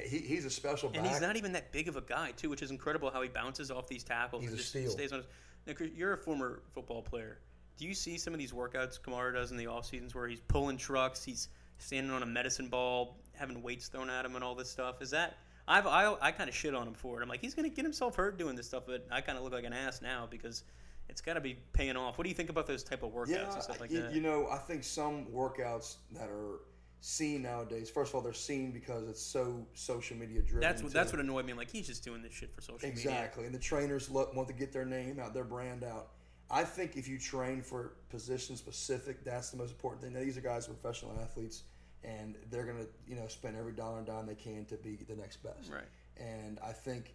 He, 0.05 0.19
he's 0.19 0.45
a 0.45 0.49
special 0.49 0.89
back. 0.89 0.99
and 0.99 1.07
he's 1.07 1.21
not 1.21 1.35
even 1.35 1.51
that 1.53 1.71
big 1.71 1.87
of 1.87 1.95
a 1.97 2.01
guy 2.01 2.31
too, 2.31 2.49
which 2.49 2.61
is 2.61 2.71
incredible 2.71 3.09
how 3.11 3.21
he 3.21 3.29
bounces 3.29 3.69
off 3.71 3.87
these 3.87 4.03
tackles 4.03 4.41
He's 4.41 4.49
and 4.51 4.57
a 4.59 4.61
just 4.61 4.69
steal. 4.71 4.89
stays 4.89 5.11
on. 5.13 5.19
His, 5.19 5.79
now, 5.79 5.85
you're 5.95 6.13
a 6.13 6.17
former 6.17 6.61
football 6.73 7.01
player. 7.01 7.39
Do 7.77 7.85
you 7.85 7.93
see 7.93 8.17
some 8.17 8.33
of 8.33 8.39
these 8.39 8.53
workouts 8.53 8.99
Kamara 8.99 9.33
does 9.33 9.51
in 9.51 9.57
the 9.57 9.67
off 9.67 9.85
seasons 9.85 10.15
where 10.15 10.27
he's 10.27 10.39
pulling 10.47 10.77
trucks, 10.77 11.23
he's 11.23 11.49
standing 11.77 12.11
on 12.11 12.23
a 12.23 12.25
medicine 12.25 12.69
ball, 12.69 13.17
having 13.33 13.61
weights 13.61 13.87
thrown 13.87 14.09
at 14.09 14.25
him, 14.25 14.33
and 14.35 14.43
all 14.43 14.55
this 14.55 14.69
stuff? 14.69 15.01
Is 15.01 15.11
that 15.11 15.37
I've 15.67 15.85
I, 15.85 16.15
I 16.21 16.31
kind 16.31 16.49
of 16.49 16.55
shit 16.55 16.73
on 16.73 16.87
him 16.87 16.93
for 16.95 17.19
it. 17.19 17.23
I'm 17.23 17.29
like 17.29 17.41
he's 17.41 17.53
gonna 17.53 17.69
get 17.69 17.83
himself 17.85 18.15
hurt 18.15 18.37
doing 18.39 18.55
this 18.55 18.65
stuff, 18.67 18.83
but 18.87 19.05
I 19.11 19.21
kind 19.21 19.37
of 19.37 19.43
look 19.43 19.53
like 19.53 19.65
an 19.65 19.73
ass 19.73 20.01
now 20.01 20.25
because 20.31 20.63
it's 21.09 21.21
got 21.21 21.33
to 21.33 21.41
be 21.41 21.57
paying 21.73 21.95
off. 21.95 22.17
What 22.17 22.23
do 22.23 22.29
you 22.29 22.35
think 22.35 22.49
about 22.49 22.67
those 22.67 22.83
type 22.83 23.03
of 23.03 23.11
workouts 23.11 23.29
yeah, 23.29 23.53
and 23.53 23.63
stuff 23.63 23.79
like 23.79 23.91
you, 23.91 24.01
that? 24.01 24.13
you 24.13 24.21
know, 24.21 24.47
I 24.51 24.57
think 24.57 24.83
some 24.83 25.25
workouts 25.27 25.97
that 26.11 26.29
are 26.29 26.59
seen 27.01 27.43
nowadays. 27.43 27.89
First 27.89 28.11
of 28.11 28.15
all, 28.15 28.21
they're 28.21 28.33
seen 28.33 28.71
because 28.71 29.07
it's 29.07 29.21
so 29.21 29.65
social 29.73 30.17
media 30.17 30.41
driven. 30.41 30.61
that's 30.61 30.83
what 30.83 30.91
that's 30.91 31.11
what 31.11 31.21
annoyed 31.21 31.45
me. 31.45 31.51
I'm 31.51 31.57
like 31.57 31.71
he's 31.71 31.87
just 31.87 32.03
doing 32.03 32.21
this 32.21 32.33
shit 32.33 32.53
for 32.53 32.61
social 32.61 32.87
media. 32.87 32.91
Exactly, 32.91 33.45
and 33.45 33.53
the 33.53 33.59
trainers 33.59 34.09
look, 34.09 34.35
want 34.35 34.47
to 34.47 34.53
get 34.53 34.73
their 34.73 34.85
name 34.85 35.19
out, 35.19 35.33
their 35.33 35.43
brand 35.43 35.83
out. 35.83 36.09
I 36.49 36.63
think 36.63 36.95
if 36.95 37.07
you 37.07 37.19
train 37.19 37.61
for 37.61 37.93
position 38.09 38.55
specific, 38.55 39.23
that's 39.25 39.49
the 39.49 39.57
most 39.57 39.71
important 39.71 40.01
thing. 40.01 40.13
Now, 40.13 40.21
these 40.21 40.37
are 40.37 40.41
guys 40.41 40.65
professional 40.65 41.13
athletes, 41.21 41.63
and 42.03 42.35
they're 42.49 42.65
gonna 42.65 42.85
you 43.07 43.15
know 43.15 43.27
spend 43.27 43.57
every 43.57 43.73
dollar 43.73 43.97
and 43.97 44.07
dime 44.07 44.25
they 44.25 44.35
can 44.35 44.65
to 44.65 44.75
be 44.75 44.97
the 45.07 45.15
next 45.15 45.37
best. 45.37 45.71
Right. 45.71 45.83
And 46.17 46.59
I 46.65 46.71
think 46.71 47.13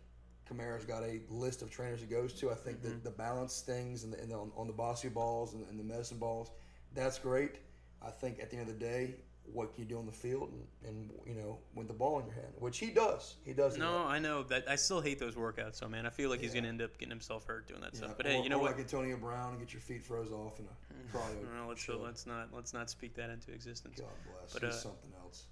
Kamara's 0.50 0.84
got 0.84 1.02
a 1.02 1.20
list 1.30 1.62
of 1.62 1.70
trainers 1.70 2.00
he 2.00 2.06
goes 2.06 2.32
to. 2.34 2.50
I 2.50 2.54
think 2.54 2.78
Mm-hmm. 2.82 2.98
the, 2.98 3.10
the 3.10 3.10
balance 3.10 3.60
things 3.60 4.04
and, 4.04 4.12
the, 4.12 4.20
and 4.20 4.30
the, 4.30 4.34
on, 4.36 4.50
on 4.56 4.66
the 4.66 4.72
bossy 4.72 5.08
balls 5.08 5.54
and, 5.54 5.64
and 5.68 5.78
the 5.78 5.84
medicine 5.84 6.18
balls, 6.18 6.50
that's 6.94 7.18
great. 7.18 7.56
I 8.04 8.10
think 8.10 8.40
at 8.40 8.50
the 8.50 8.56
end 8.56 8.68
of 8.68 8.78
the 8.78 8.84
day, 8.84 9.14
what 9.52 9.74
can 9.74 9.82
you 9.82 9.88
do 9.88 9.98
on 9.98 10.06
the 10.06 10.12
field 10.12 10.50
and, 10.52 10.88
and 10.88 11.10
you 11.26 11.34
know 11.34 11.58
with 11.74 11.88
the 11.88 11.92
ball 11.92 12.20
in 12.20 12.26
your 12.26 12.34
hand, 12.34 12.46
which 12.60 12.78
he 12.78 12.86
does. 12.90 13.34
He 13.44 13.52
does. 13.52 13.76
No, 13.76 14.04
I 14.04 14.20
know 14.20 14.44
that. 14.44 14.64
I 14.68 14.76
still 14.76 15.00
hate 15.00 15.18
those 15.18 15.34
workouts, 15.34 15.76
so 15.76 15.88
man, 15.88 16.06
I 16.06 16.10
feel 16.10 16.30
like 16.30 16.40
he's 16.40 16.54
gonna 16.54 16.68
end 16.68 16.80
up 16.80 16.96
getting 16.96 17.10
himself 17.10 17.44
hurt 17.46 17.66
doing 17.66 17.80
that 17.80 17.90
Yeah, 17.92 17.98
stuff. 17.98 18.16
But 18.16 18.26
or, 18.26 18.30
hey, 18.30 18.42
you 18.42 18.48
know 18.48 18.58
what? 18.58 18.72
Like 18.72 18.80
Antonio 18.80 19.16
Brown 19.16 19.50
and 19.50 19.58
get 19.58 19.72
your 19.72 19.80
feet 19.80 20.02
froze 20.04 20.30
off 20.30 20.60
in 20.60 20.66
a 20.66 21.16
cryo. 21.16 21.58
Well, 21.58 21.68
let's 21.68 21.88
let's 21.88 22.26
not 22.26 22.48
let's 22.54 22.72
not 22.72 22.88
speak 22.88 23.14
that 23.16 23.30
into 23.30 23.50
existence. 23.52 23.98
God 23.98 24.08
bless. 24.24 24.52
But, 24.52 24.62
He's 24.62 24.74
uh, 24.74 24.76
something 24.78 25.10
else. 25.24 25.46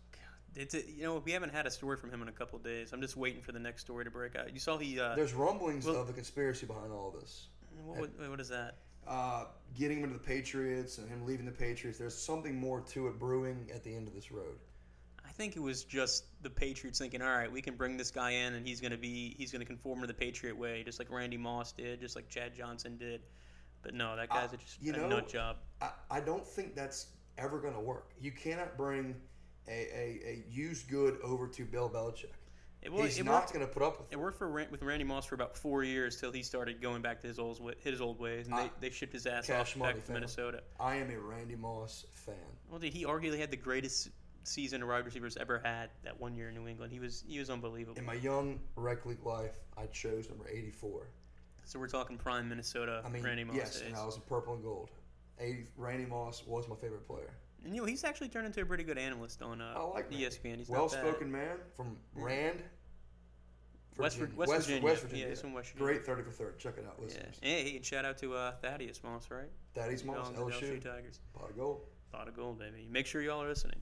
It's 0.57 0.75
a, 0.75 0.85
you 0.85 1.03
know 1.05 1.23
we 1.25 1.33
haven't 1.33 1.53
had 1.55 1.67
a 1.67 1.71
story 1.71 1.97
from 1.97 2.11
him 2.11 2.23
in 2.23 2.29
a 2.29 2.33
couple 2.33 2.57
of 2.59 2.65
days. 2.65 2.93
I'm 2.93 3.01
just 3.01 3.17
waiting 3.17 3.41
for 3.43 3.53
the 3.53 3.59
next 3.61 3.83
story 3.83 4.05
to 4.05 4.11
break 4.11 4.37
out. 4.37 4.53
You 4.53 4.59
saw 4.61 4.79
he 4.79 4.99
uh, 4.99 5.15
There's 5.15 5.33
rumblings 5.35 5.87
well- 5.87 5.97
of 5.97 6.09
a 6.11 6.13
conspiracy 6.13 6.67
behind 6.67 6.93
all 6.93 7.11
this. 7.19 7.47
what, 7.85 8.01
what, 8.19 8.31
what 8.31 8.41
is 8.41 8.49
that? 8.49 8.77
Uh, 9.07 9.45
getting 9.77 9.99
him 9.99 10.05
into 10.05 10.19
the 10.19 10.25
Patriots 10.25 10.99
and 10.99 11.09
him 11.09 11.25
leaving 11.25 11.47
the 11.47 11.53
Patriots. 11.53 11.99
There's 11.99 12.17
something 12.17 12.55
more 12.59 12.81
to 12.83 13.09
it 13.09 13.19
brewing 13.19 13.69
at 13.75 13.83
the 13.83 13.95
end 13.95 14.07
of 14.09 14.15
this 14.15 14.31
road. 14.31 14.57
I 15.27 15.33
think 15.33 15.57
it 15.57 15.61
was 15.61 15.85
just 15.85 16.25
the 16.43 16.51
Patriots 16.51 16.99
thinking, 16.99 17.23
all 17.23 17.29
right, 17.31 17.51
we 17.51 17.63
can 17.63 17.77
bring 17.77 17.97
this 17.97 18.11
guy 18.11 18.33
in 18.33 18.55
and 18.55 18.67
he's 18.67 18.81
gonna 18.81 18.99
be 18.99 19.35
he's 19.39 19.53
gonna 19.53 19.65
conform 19.65 20.01
to 20.03 20.07
the 20.07 20.15
Patriot 20.15 20.57
way, 20.57 20.83
just 20.85 20.99
like 20.99 21.11
Randy 21.11 21.37
Moss 21.39 21.73
did, 21.73 22.01
just 22.01 22.15
like 22.17 22.29
Chad 22.29 22.55
Johnson 22.55 22.97
did. 22.99 23.23
But 23.83 23.95
no, 23.95 24.17
that 24.17 24.29
guy's 24.29 24.53
Uh, 24.53 24.57
just 24.57 24.83
you 24.83 24.93
a 24.93 24.97
know, 24.97 25.09
nut 25.09 25.29
job. 25.29 25.57
I, 25.81 25.91
I 26.11 26.21
don't 26.21 26.47
think 26.47 26.75
that's 26.75 27.07
ever 27.39 27.59
going 27.59 27.73
to 27.73 27.81
work. 27.81 28.11
You 28.21 28.31
cannot 28.33 28.77
bring 28.77 29.15
a, 29.71 29.73
a, 29.73 30.29
a 30.29 30.45
used 30.51 30.89
good 30.89 31.19
over 31.23 31.47
to 31.49 31.65
Bill 31.65 31.89
Belichick. 31.89 32.27
It, 32.83 32.91
He's 32.93 33.19
it 33.19 33.25
not 33.25 33.53
going 33.53 33.65
to 33.67 33.71
put 33.71 33.83
up 33.83 33.99
with 33.99 34.11
It 34.11 34.15
it. 34.15 34.19
worked 34.19 34.39
for 34.39 34.49
with 34.51 34.83
Randy 34.83 35.05
Moss 35.05 35.27
for 35.27 35.35
about 35.35 35.55
four 35.55 35.85
years 35.85 36.19
till 36.19 36.33
he 36.33 36.43
started 36.43 36.81
going 36.81 37.03
back 37.03 37.21
to 37.21 37.27
his 37.27 37.39
old 37.39 37.61
his 37.83 38.01
old 38.01 38.19
ways, 38.19 38.47
and 38.47 38.55
I- 38.55 38.65
they, 38.81 38.89
they 38.89 38.91
shipped 38.91 39.13
his 39.13 39.27
ass 39.27 39.49
off 39.51 39.79
back 39.79 40.05
to. 40.07 40.13
Minnesota. 40.13 40.63
I 40.79 40.97
am 40.97 41.11
a 41.11 41.19
Randy 41.19 41.57
Moss 41.57 42.07
fan. 42.13 42.35
Well, 42.71 42.79
dude, 42.81 42.93
he 42.95 43.05
arguably 43.05 43.39
had 43.39 43.51
the 43.51 43.57
greatest 43.59 44.09
season 44.45 44.83
a 44.83 44.87
wide 44.87 45.05
receivers 45.05 45.37
ever 45.37 45.61
had 45.63 45.91
that 46.05 46.19
one 46.19 46.35
year 46.35 46.49
in 46.49 46.55
New 46.55 46.67
England. 46.67 46.91
He 46.91 47.01
was 47.01 47.23
he 47.29 47.39
was 47.39 47.51
unbelievable. 47.51 47.99
In 47.99 48.07
my 48.07 48.15
young 48.15 48.59
rec 48.77 49.05
league 49.05 49.25
life, 49.27 49.57
I 49.77 49.85
chose 49.87 50.29
number 50.31 50.49
84. 50.49 51.07
So 51.67 51.79
we're 51.79 51.87
talking 51.87 52.17
prime 52.17 52.49
Minnesota 52.49 53.03
I 53.05 53.11
mean, 53.11 53.23
Randy 53.23 53.45
Moss 53.45 53.57
yes, 53.57 53.79
days. 53.81 53.89
and 53.89 53.97
I 53.97 54.07
was 54.07 54.17
in 54.17 54.23
purple 54.23 54.55
and 54.55 54.63
gold. 54.65 54.89
80, 55.39 55.67
Randy 55.77 56.07
Moss 56.07 56.45
was 56.47 56.67
my 56.67 56.77
favorite 56.77 57.07
player. 57.07 57.31
And 57.65 57.75
you 57.75 57.81
know 57.83 57.87
he's 57.87 58.05
actually 58.05 58.29
turned 58.29 58.47
into 58.47 58.63
a 58.63 58.67
pretty 58.67 58.85
good 58.85 58.99
analyst 58.99 59.43
on 59.43 59.61
uh, 59.61 59.75
I 59.77 59.81
like 59.83 60.11
Randy. 60.11 60.27
ESPN. 60.27 60.57
He's 60.59 60.69
well 60.69 60.89
spoken 60.89 61.31
man 61.31 61.59
from 61.77 61.97
Rand. 62.15 62.63
West, 63.99 64.17
Vir- 64.17 64.27
Virginia. 64.27 64.39
West, 64.49 64.53
Virginia. 64.67 64.83
West 64.85 65.03
Virginia. 65.03 65.25
Yeah, 65.25 65.31
he's 65.31 65.41
from 65.41 65.53
West 65.53 65.73
Virginia. 65.73 65.93
Great 65.95 66.07
30 66.07 66.23
for 66.23 66.31
30. 66.31 66.59
Check 66.59 66.75
it 66.79 66.87
out, 66.87 66.95
Yeah. 66.99 67.05
listeners. 67.05 67.39
Hey, 67.43 67.77
and 67.77 67.85
shout 67.85 68.05
out 68.05 68.17
to 68.19 68.35
uh, 68.35 68.53
Thaddeus 68.63 69.03
Moss, 69.03 69.31
right? 69.31 69.51
Thaddeus 69.75 70.05
Moss, 70.05 70.29
Down 70.31 70.49
to 70.49 70.59
the 70.59 70.67
LSU, 70.67 70.83
Tigers. 70.83 71.21
pot 71.35 71.51
of 71.51 71.57
gold. 71.57 71.81
Pot 72.13 72.29
of 72.29 72.35
gold, 72.37 72.59
baby. 72.59 72.87
Make 72.91 73.07
sure 73.07 73.21
y'all 73.21 73.43
are 73.43 73.49
listening. 73.49 73.81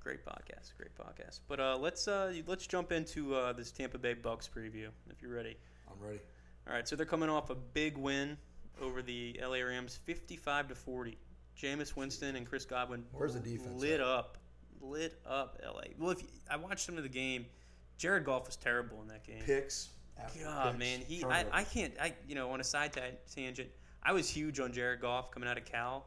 Great 0.00 0.22
podcast, 0.24 0.74
great 0.76 0.94
podcast. 0.94 1.40
But 1.48 1.60
uh, 1.60 1.78
let's 1.80 2.06
uh, 2.06 2.34
let's 2.46 2.66
jump 2.66 2.92
into 2.92 3.34
uh, 3.34 3.54
this 3.54 3.70
Tampa 3.72 3.96
Bay 3.96 4.12
Bucks 4.12 4.50
preview 4.54 4.88
if 5.08 5.22
you're 5.22 5.32
ready. 5.34 5.56
I'm 5.90 5.98
ready. 6.06 6.20
All 6.68 6.74
right, 6.74 6.86
so 6.86 6.94
they're 6.94 7.06
coming 7.06 7.30
off 7.30 7.48
a 7.48 7.54
big 7.54 7.96
win 7.96 8.36
over 8.82 9.00
the 9.00 9.40
LA 9.42 9.58
Rams, 9.62 9.98
55 10.04 10.68
to 10.68 10.74
40. 10.74 11.16
Jameis 11.60 11.96
Winston 11.96 12.36
and 12.36 12.46
Chris 12.46 12.64
Godwin 12.64 13.04
Where's 13.12 13.34
the 13.34 13.40
defense 13.40 13.80
lit 13.80 14.00
at? 14.00 14.06
up, 14.06 14.38
lit 14.80 15.18
up 15.26 15.60
LA. 15.64 15.82
Well, 15.98 16.10
if 16.10 16.22
you, 16.22 16.28
I 16.50 16.56
watched 16.56 16.86
some 16.86 16.96
of 16.96 17.02
the 17.02 17.08
game, 17.08 17.46
Jared 17.96 18.24
Goff 18.24 18.46
was 18.46 18.56
terrible 18.56 19.00
in 19.02 19.08
that 19.08 19.24
game. 19.24 19.42
Picks. 19.44 19.90
After 20.18 20.44
God, 20.44 20.66
picks, 20.66 20.78
man, 20.78 21.00
he 21.00 21.24
I. 21.24 21.44
I 21.52 21.64
can't 21.64 21.92
I 22.00 22.14
you 22.28 22.34
know 22.34 22.50
on 22.50 22.60
a 22.60 22.64
side 22.64 22.92
ta- 22.92 23.16
tangent, 23.34 23.68
I 24.02 24.12
was 24.12 24.28
huge 24.28 24.60
on 24.60 24.72
Jared 24.72 25.00
Goff 25.00 25.30
coming 25.30 25.48
out 25.48 25.58
of 25.58 25.64
Cal. 25.64 26.06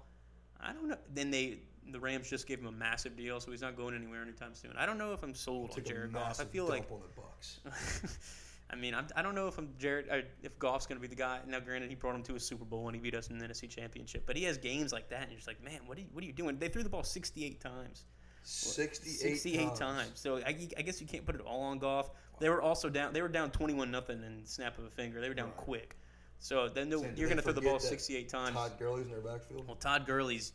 I 0.62 0.74
don't 0.74 0.88
know. 0.88 0.98
Then 1.14 1.32
they 1.32 1.60
the 1.92 2.00
Rams 2.00 2.30
just 2.30 2.48
gave 2.48 2.60
him 2.60 2.68
a 2.68 2.72
massive 2.72 3.16
deal, 3.16 3.40
so 3.40 3.52
he's 3.52 3.62
not 3.62 3.78
going 3.78 3.96
anywhere 3.96 4.22
anytime 4.22 4.54
soon. 4.54 4.74
I 4.78 4.86
don't 4.86 4.98
know 4.98 5.14
if 5.14 5.24
I'm 5.24 5.34
sold 5.34 5.72
on 5.78 5.84
Jared 5.84 6.14
Goff. 6.14 6.40
I 6.40 6.46
feel 6.46 6.68
like 6.68 6.90
on 6.92 7.00
the 7.02 7.22
Bucks. 7.22 7.60
I 8.70 8.76
mean, 8.76 8.94
I'm, 8.94 9.08
I 9.16 9.22
don't 9.22 9.34
know 9.36 9.48
if 9.48 9.58
I'm 9.58 9.70
Jared, 9.80 10.10
uh, 10.10 10.18
if 10.44 10.60
Goff's 10.60 10.86
going 10.86 10.98
to 10.98 11.02
be 11.02 11.08
the 11.08 11.16
guy. 11.16 11.40
Now, 11.48 11.60
granted, 11.60 11.90
he 11.90 11.96
brought 11.96 12.16
him 12.16 12.24
to 12.24 12.36
a 12.36 12.40
Super 12.40 12.66
Bowl 12.66 12.88
and 12.88 12.96
he 12.96 13.02
beat 13.02 13.16
us 13.16 13.28
in 13.30 13.38
the 13.38 13.48
NFC 13.48 13.70
Championship, 13.70 14.24
but 14.26 14.36
he 14.36 14.44
has 14.44 14.58
games 14.58 14.92
like 14.92 15.10
that, 15.10 15.22
and 15.24 15.32
you're 15.32 15.38
just 15.38 15.48
like, 15.48 15.64
man, 15.64 15.80
what 15.86 15.98
are 15.98 16.02
you, 16.02 16.08
what 16.12 16.24
are 16.24 16.28
you 16.28 16.34
doing? 16.34 16.58
They 16.60 16.68
threw 16.68 16.84
the 16.84 16.90
ball 16.90 17.04
68 17.04 17.62
times. 17.62 18.06
68, 18.44 19.14
68 19.20 19.76
times. 19.76 20.12
So 20.16 20.38
I, 20.38 20.56
I 20.78 20.82
guess 20.82 21.02
you 21.02 21.08
can't 21.08 21.26
put 21.26 21.36
it 21.36 21.42
all 21.42 21.62
on 21.64 21.80
Goff. 21.80 22.10
They 22.40 22.50
were 22.50 22.62
also 22.62 22.90
down. 22.90 23.14
They 23.14 23.22
were 23.22 23.28
down 23.28 23.52
21 23.52 23.90
nothing 23.92 24.24
in 24.24 24.46
snap 24.46 24.78
of 24.78 24.86
a 24.86 24.90
finger. 24.90 25.20
They 25.22 25.28
were 25.28 25.34
down 25.36 25.48
Right. 25.48 25.58
quick. 25.58 25.98
So 26.40 26.70
then 26.70 26.90
the, 26.90 27.00
Saying, 27.00 27.14
you're 27.18 27.28
going 27.28 27.38
to 27.38 27.44
throw 27.44 27.52
the 27.54 27.62
ball 27.62 27.80
68 27.80 28.30
times. 28.30 28.56
Todd 28.56 28.74
Gurley's 28.80 29.06
in 29.08 29.12
their 29.12 29.22
backfield. 29.22 29.66
Well, 29.68 29.76
Todd 29.76 30.06
Gurley's. 30.06 30.54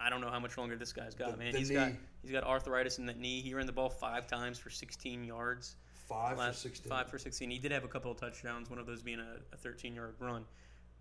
I 0.00 0.10
don't 0.10 0.20
know 0.20 0.28
how 0.30 0.40
much 0.40 0.58
longer 0.58 0.76
this 0.76 0.92
guy's 0.92 1.14
got, 1.14 1.32
The- 1.32 1.36
man. 1.36 1.52
the 1.52 1.58
He's 1.58 1.70
got 1.70 1.92
he's 2.20 2.32
got 2.32 2.42
arthritis 2.44 2.98
in 2.98 3.06
that 3.06 3.18
knee. 3.18 3.40
He 3.40 3.54
ran 3.54 3.66
the 3.66 3.72
ball 3.72 3.88
five 3.88 4.26
times 4.26 4.58
for 4.58 4.68
16 4.70 5.24
yards. 5.24 5.76
Five 6.08 6.38
last- 6.38 6.56
for 6.56 6.68
16. 6.68 6.90
Five 6.90 7.08
for 7.10 7.18
16. 7.18 7.50
He 7.50 7.58
did 7.58 7.72
have 7.72 7.84
a 7.84 7.88
couple 7.88 8.10
of 8.10 8.18
touchdowns, 8.18 8.68
one 8.70 8.78
of 8.78 8.86
those 8.86 9.02
being 9.02 9.20
a 9.20 9.56
13 9.56 9.94
yard 9.94 10.14
run. 10.18 10.44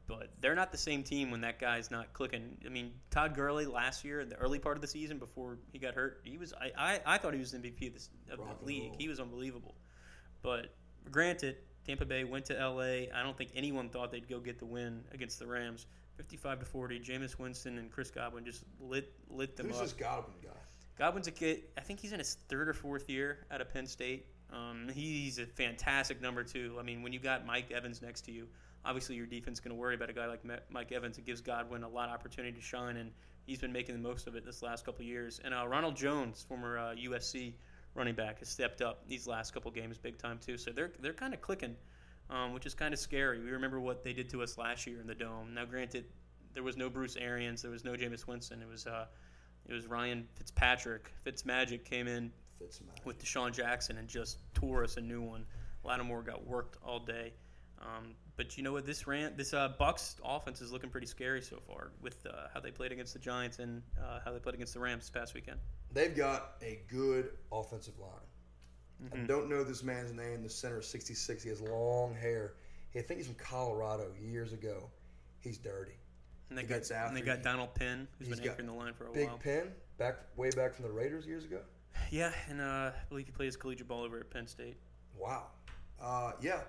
But 0.05 0.29
they're 0.41 0.55
not 0.55 0.71
the 0.73 0.77
same 0.77 1.03
team 1.03 1.31
when 1.31 1.41
that 1.41 1.59
guy's 1.59 1.89
not 1.89 2.11
clicking. 2.11 2.57
I 2.65 2.69
mean, 2.69 2.91
Todd 3.09 3.35
Gurley 3.35 3.65
last 3.65 4.03
year, 4.03 4.19
in 4.19 4.27
the 4.27 4.35
early 4.35 4.59
part 4.59 4.75
of 4.75 4.81
the 4.81 4.87
season 4.87 5.17
before 5.17 5.57
he 5.71 5.79
got 5.79 5.93
hurt, 5.95 6.19
he 6.25 6.37
was. 6.37 6.53
I, 6.53 6.71
I, 6.77 6.99
I 7.05 7.17
thought 7.17 7.33
he 7.33 7.39
was 7.39 7.51
the 7.51 7.59
MVP 7.59 7.87
of, 7.87 7.93
this, 7.93 8.09
of 8.29 8.37
the 8.37 8.65
league. 8.65 8.89
roll. 8.89 8.95
He 8.99 9.07
was 9.07 9.21
unbelievable. 9.21 9.75
But 10.41 10.73
granted, 11.09 11.55
Tampa 11.87 12.05
Bay 12.05 12.25
went 12.25 12.45
to 12.45 12.53
LA. 12.53 13.07
I 13.13 13.23
don't 13.23 13.37
think 13.37 13.51
anyone 13.55 13.89
thought 13.89 14.11
they'd 14.11 14.27
go 14.27 14.39
get 14.39 14.59
the 14.59 14.65
win 14.65 15.05
against 15.13 15.39
the 15.39 15.47
Rams. 15.47 15.85
55 16.17 16.59
to 16.59 16.65
40. 16.65 16.99
Jameis 16.99 17.39
Winston 17.39 17.77
and 17.77 17.89
Chris 17.89 18.11
Godwin 18.11 18.43
just 18.45 18.63
lit 18.81 19.11
lit 19.29 19.55
them 19.55 19.67
Who's 19.67 19.77
up. 19.77 19.83
this 19.83 19.93
Godwin 19.93 20.35
guy? 20.43 20.49
Godwin's 20.97 21.27
a 21.27 21.31
kid. 21.31 21.63
I 21.77 21.81
think 21.81 22.01
he's 22.01 22.11
in 22.11 22.19
his 22.19 22.35
third 22.49 22.69
or 22.69 22.73
fourth 22.73 23.09
year 23.09 23.45
out 23.49 23.61
of 23.61 23.73
Penn 23.73 23.87
State. 23.87 24.27
Um, 24.53 24.87
he's 24.93 25.39
a 25.39 25.45
fantastic 25.45 26.21
number 26.21 26.43
two. 26.43 26.77
I 26.79 26.83
mean, 26.83 27.01
when 27.01 27.11
you 27.11 27.19
got 27.19 27.45
Mike 27.45 27.71
Evans 27.71 28.01
next 28.01 28.21
to 28.25 28.31
you, 28.31 28.47
obviously 28.85 29.15
your 29.15 29.25
defense 29.25 29.57
is 29.57 29.59
going 29.59 29.75
to 29.75 29.79
worry 29.79 29.95
about 29.95 30.09
a 30.09 30.13
guy 30.13 30.27
like 30.27 30.41
Mike 30.69 30.91
Evans. 30.91 31.17
It 31.17 31.25
gives 31.25 31.41
Godwin 31.41 31.83
a 31.83 31.89
lot 31.89 32.09
of 32.09 32.13
opportunity 32.13 32.55
to 32.55 32.61
shine, 32.61 32.97
and 32.97 33.11
he's 33.45 33.59
been 33.59 33.71
making 33.71 33.95
the 33.95 34.01
most 34.01 34.27
of 34.27 34.35
it 34.35 34.45
this 34.45 34.61
last 34.61 34.85
couple 34.85 35.03
years. 35.03 35.41
And 35.43 35.53
uh, 35.53 35.67
Ronald 35.67 35.95
Jones, 35.95 36.45
former 36.47 36.77
uh, 36.77 36.95
USC 36.95 37.53
running 37.95 38.15
back, 38.15 38.39
has 38.39 38.49
stepped 38.49 38.81
up 38.81 39.07
these 39.07 39.27
last 39.27 39.53
couple 39.53 39.71
games 39.71 39.97
big 39.97 40.17
time 40.17 40.39
too. 40.39 40.57
So 40.57 40.71
they're 40.71 40.91
they're 40.99 41.13
kind 41.13 41.33
of 41.33 41.41
clicking, 41.41 41.75
um, 42.29 42.53
which 42.53 42.65
is 42.65 42.73
kind 42.75 42.93
of 42.93 42.99
scary. 42.99 43.39
We 43.39 43.51
remember 43.51 43.79
what 43.79 44.03
they 44.03 44.13
did 44.13 44.29
to 44.31 44.43
us 44.43 44.57
last 44.57 44.85
year 44.85 45.01
in 45.01 45.07
the 45.07 45.15
dome. 45.15 45.53
Now, 45.53 45.65
granted, 45.65 46.05
there 46.53 46.63
was 46.63 46.77
no 46.77 46.89
Bruce 46.89 47.15
Arians, 47.15 47.61
there 47.61 47.71
was 47.71 47.83
no 47.83 47.93
Jameis 47.93 48.27
Winston. 48.27 48.61
It 48.61 48.67
was 48.67 48.85
uh, 48.85 49.05
it 49.67 49.73
was 49.73 49.87
Ryan 49.87 50.27
Fitzpatrick. 50.35 51.11
Fitzmagic 51.25 51.85
came 51.85 52.07
in 52.07 52.31
Fitzmagic. 52.63 53.05
with 53.05 53.19
DeSean 53.23 53.51
Jackson 53.53 53.97
and 53.97 54.07
just 54.07 54.39
tore 54.53 54.83
us 54.83 54.97
a 54.97 55.01
new 55.01 55.21
one. 55.21 55.45
Lattimore 55.83 56.21
got 56.23 56.45
worked 56.47 56.77
all 56.83 56.99
day. 56.99 57.33
Um, 57.81 58.15
but 58.37 58.57
you 58.57 58.63
know 58.63 58.71
what? 58.71 58.85
This 58.85 59.05
ran 59.07 59.35
this 59.35 59.53
uh, 59.53 59.69
Bucks 59.77 60.15
offense 60.23 60.61
is 60.61 60.71
looking 60.71 60.89
pretty 60.89 61.07
scary 61.07 61.41
so 61.41 61.59
far 61.67 61.91
with 62.01 62.25
uh, 62.25 62.47
how 62.53 62.59
they 62.61 62.71
played 62.71 62.91
against 62.93 63.13
the 63.13 63.19
Giants 63.19 63.59
and 63.59 63.81
uh, 64.01 64.19
how 64.23 64.31
they 64.31 64.39
played 64.39 64.55
against 64.55 64.73
the 64.73 64.79
Rams 64.79 65.03
this 65.03 65.09
past 65.09 65.33
weekend. 65.33 65.59
they've 65.91 66.15
got 66.15 66.53
a 66.61 66.79
good 66.87 67.31
offensive 67.51 67.99
line. 67.99 68.09
I 69.11 69.17
Mhm. 69.17 69.27
don't 69.27 69.49
know 69.49 69.63
this 69.65 69.83
man's 69.83 70.13
name. 70.13 70.43
The 70.43 70.49
center 70.49 70.79
is 70.79 70.87
66. 70.87 71.43
He 71.43 71.49
has 71.49 71.59
long 71.61 72.15
hair. 72.15 72.53
He, 72.91 72.99
I 72.99 73.01
think 73.01 73.17
he's 73.19 73.27
from 73.27 73.35
Colorado 73.35 74.13
years 74.21 74.53
ago. 74.53 74.89
He's 75.41 75.57
dirty. 75.57 75.97
And 76.49 76.57
they 76.57 76.61
He 76.61 76.67
got 76.69 76.75
gets 76.75 76.91
and 76.91 77.17
they 77.17 77.21
got. 77.21 77.43
Donald 77.43 77.73
Penn, 77.75 78.07
who's 78.17 78.29
been 78.29 78.39
anchoring 78.47 78.67
the 78.67 78.73
line 78.73 78.93
for 78.93 79.07
a 79.07 79.11
Big 79.11 79.27
while. 79.27 79.37
Big 79.37 79.43
Penn, 79.43 79.71
back 79.97 80.15
way 80.37 80.51
back 80.51 80.73
from 80.73 80.85
the 80.85 80.91
Raiders 80.91 81.25
years 81.27 81.43
ago. 81.43 81.61
Yeah, 82.11 82.31
and 82.49 82.61
uh, 82.61 82.63
I 82.63 82.91
believe 83.09 83.25
he 83.25 83.31
plays 83.31 83.55
collegiate 83.55 83.87
ball 83.87 84.03
over 84.03 84.19
at 84.19 84.29
Penn 84.29 84.47
State. 84.47 84.77
Wow. 85.17 85.47
Uh, 86.01 86.33
yeah, 86.41 86.61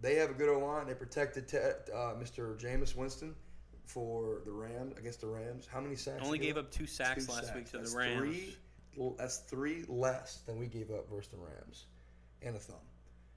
they 0.00 0.16
have 0.16 0.30
a 0.30 0.34
good 0.34 0.48
O 0.48 0.58
line. 0.58 0.86
They 0.86 0.94
protected 0.94 1.48
Ted, 1.48 1.76
uh, 1.92 2.14
Mr. 2.20 2.58
Jameis 2.60 2.94
Winston 2.94 3.34
for 3.86 4.40
the 4.44 4.52
Rams 4.52 4.96
against 4.98 5.20
the 5.20 5.26
Rams. 5.26 5.66
How 5.70 5.80
many 5.80 5.96
sacks? 5.96 6.22
Only 6.24 6.38
gave 6.38 6.56
up 6.56 6.70
two 6.70 6.86
sacks 6.86 7.26
Two 7.26 7.32
last 7.32 7.46
sacks. 7.46 7.56
week 7.56 7.70
to 7.70 7.78
That's 7.78 7.92
the 7.92 7.98
Rams. 7.98 8.18
Three, 8.20 8.56
that's 9.18 9.36
three 9.38 9.84
less 9.88 10.38
than 10.46 10.58
we 10.58 10.66
gave 10.66 10.90
up 10.90 11.08
versus 11.10 11.30
the 11.30 11.38
Rams, 11.38 11.86
and 12.42 12.56
a 12.56 12.58
thumb. 12.58 12.76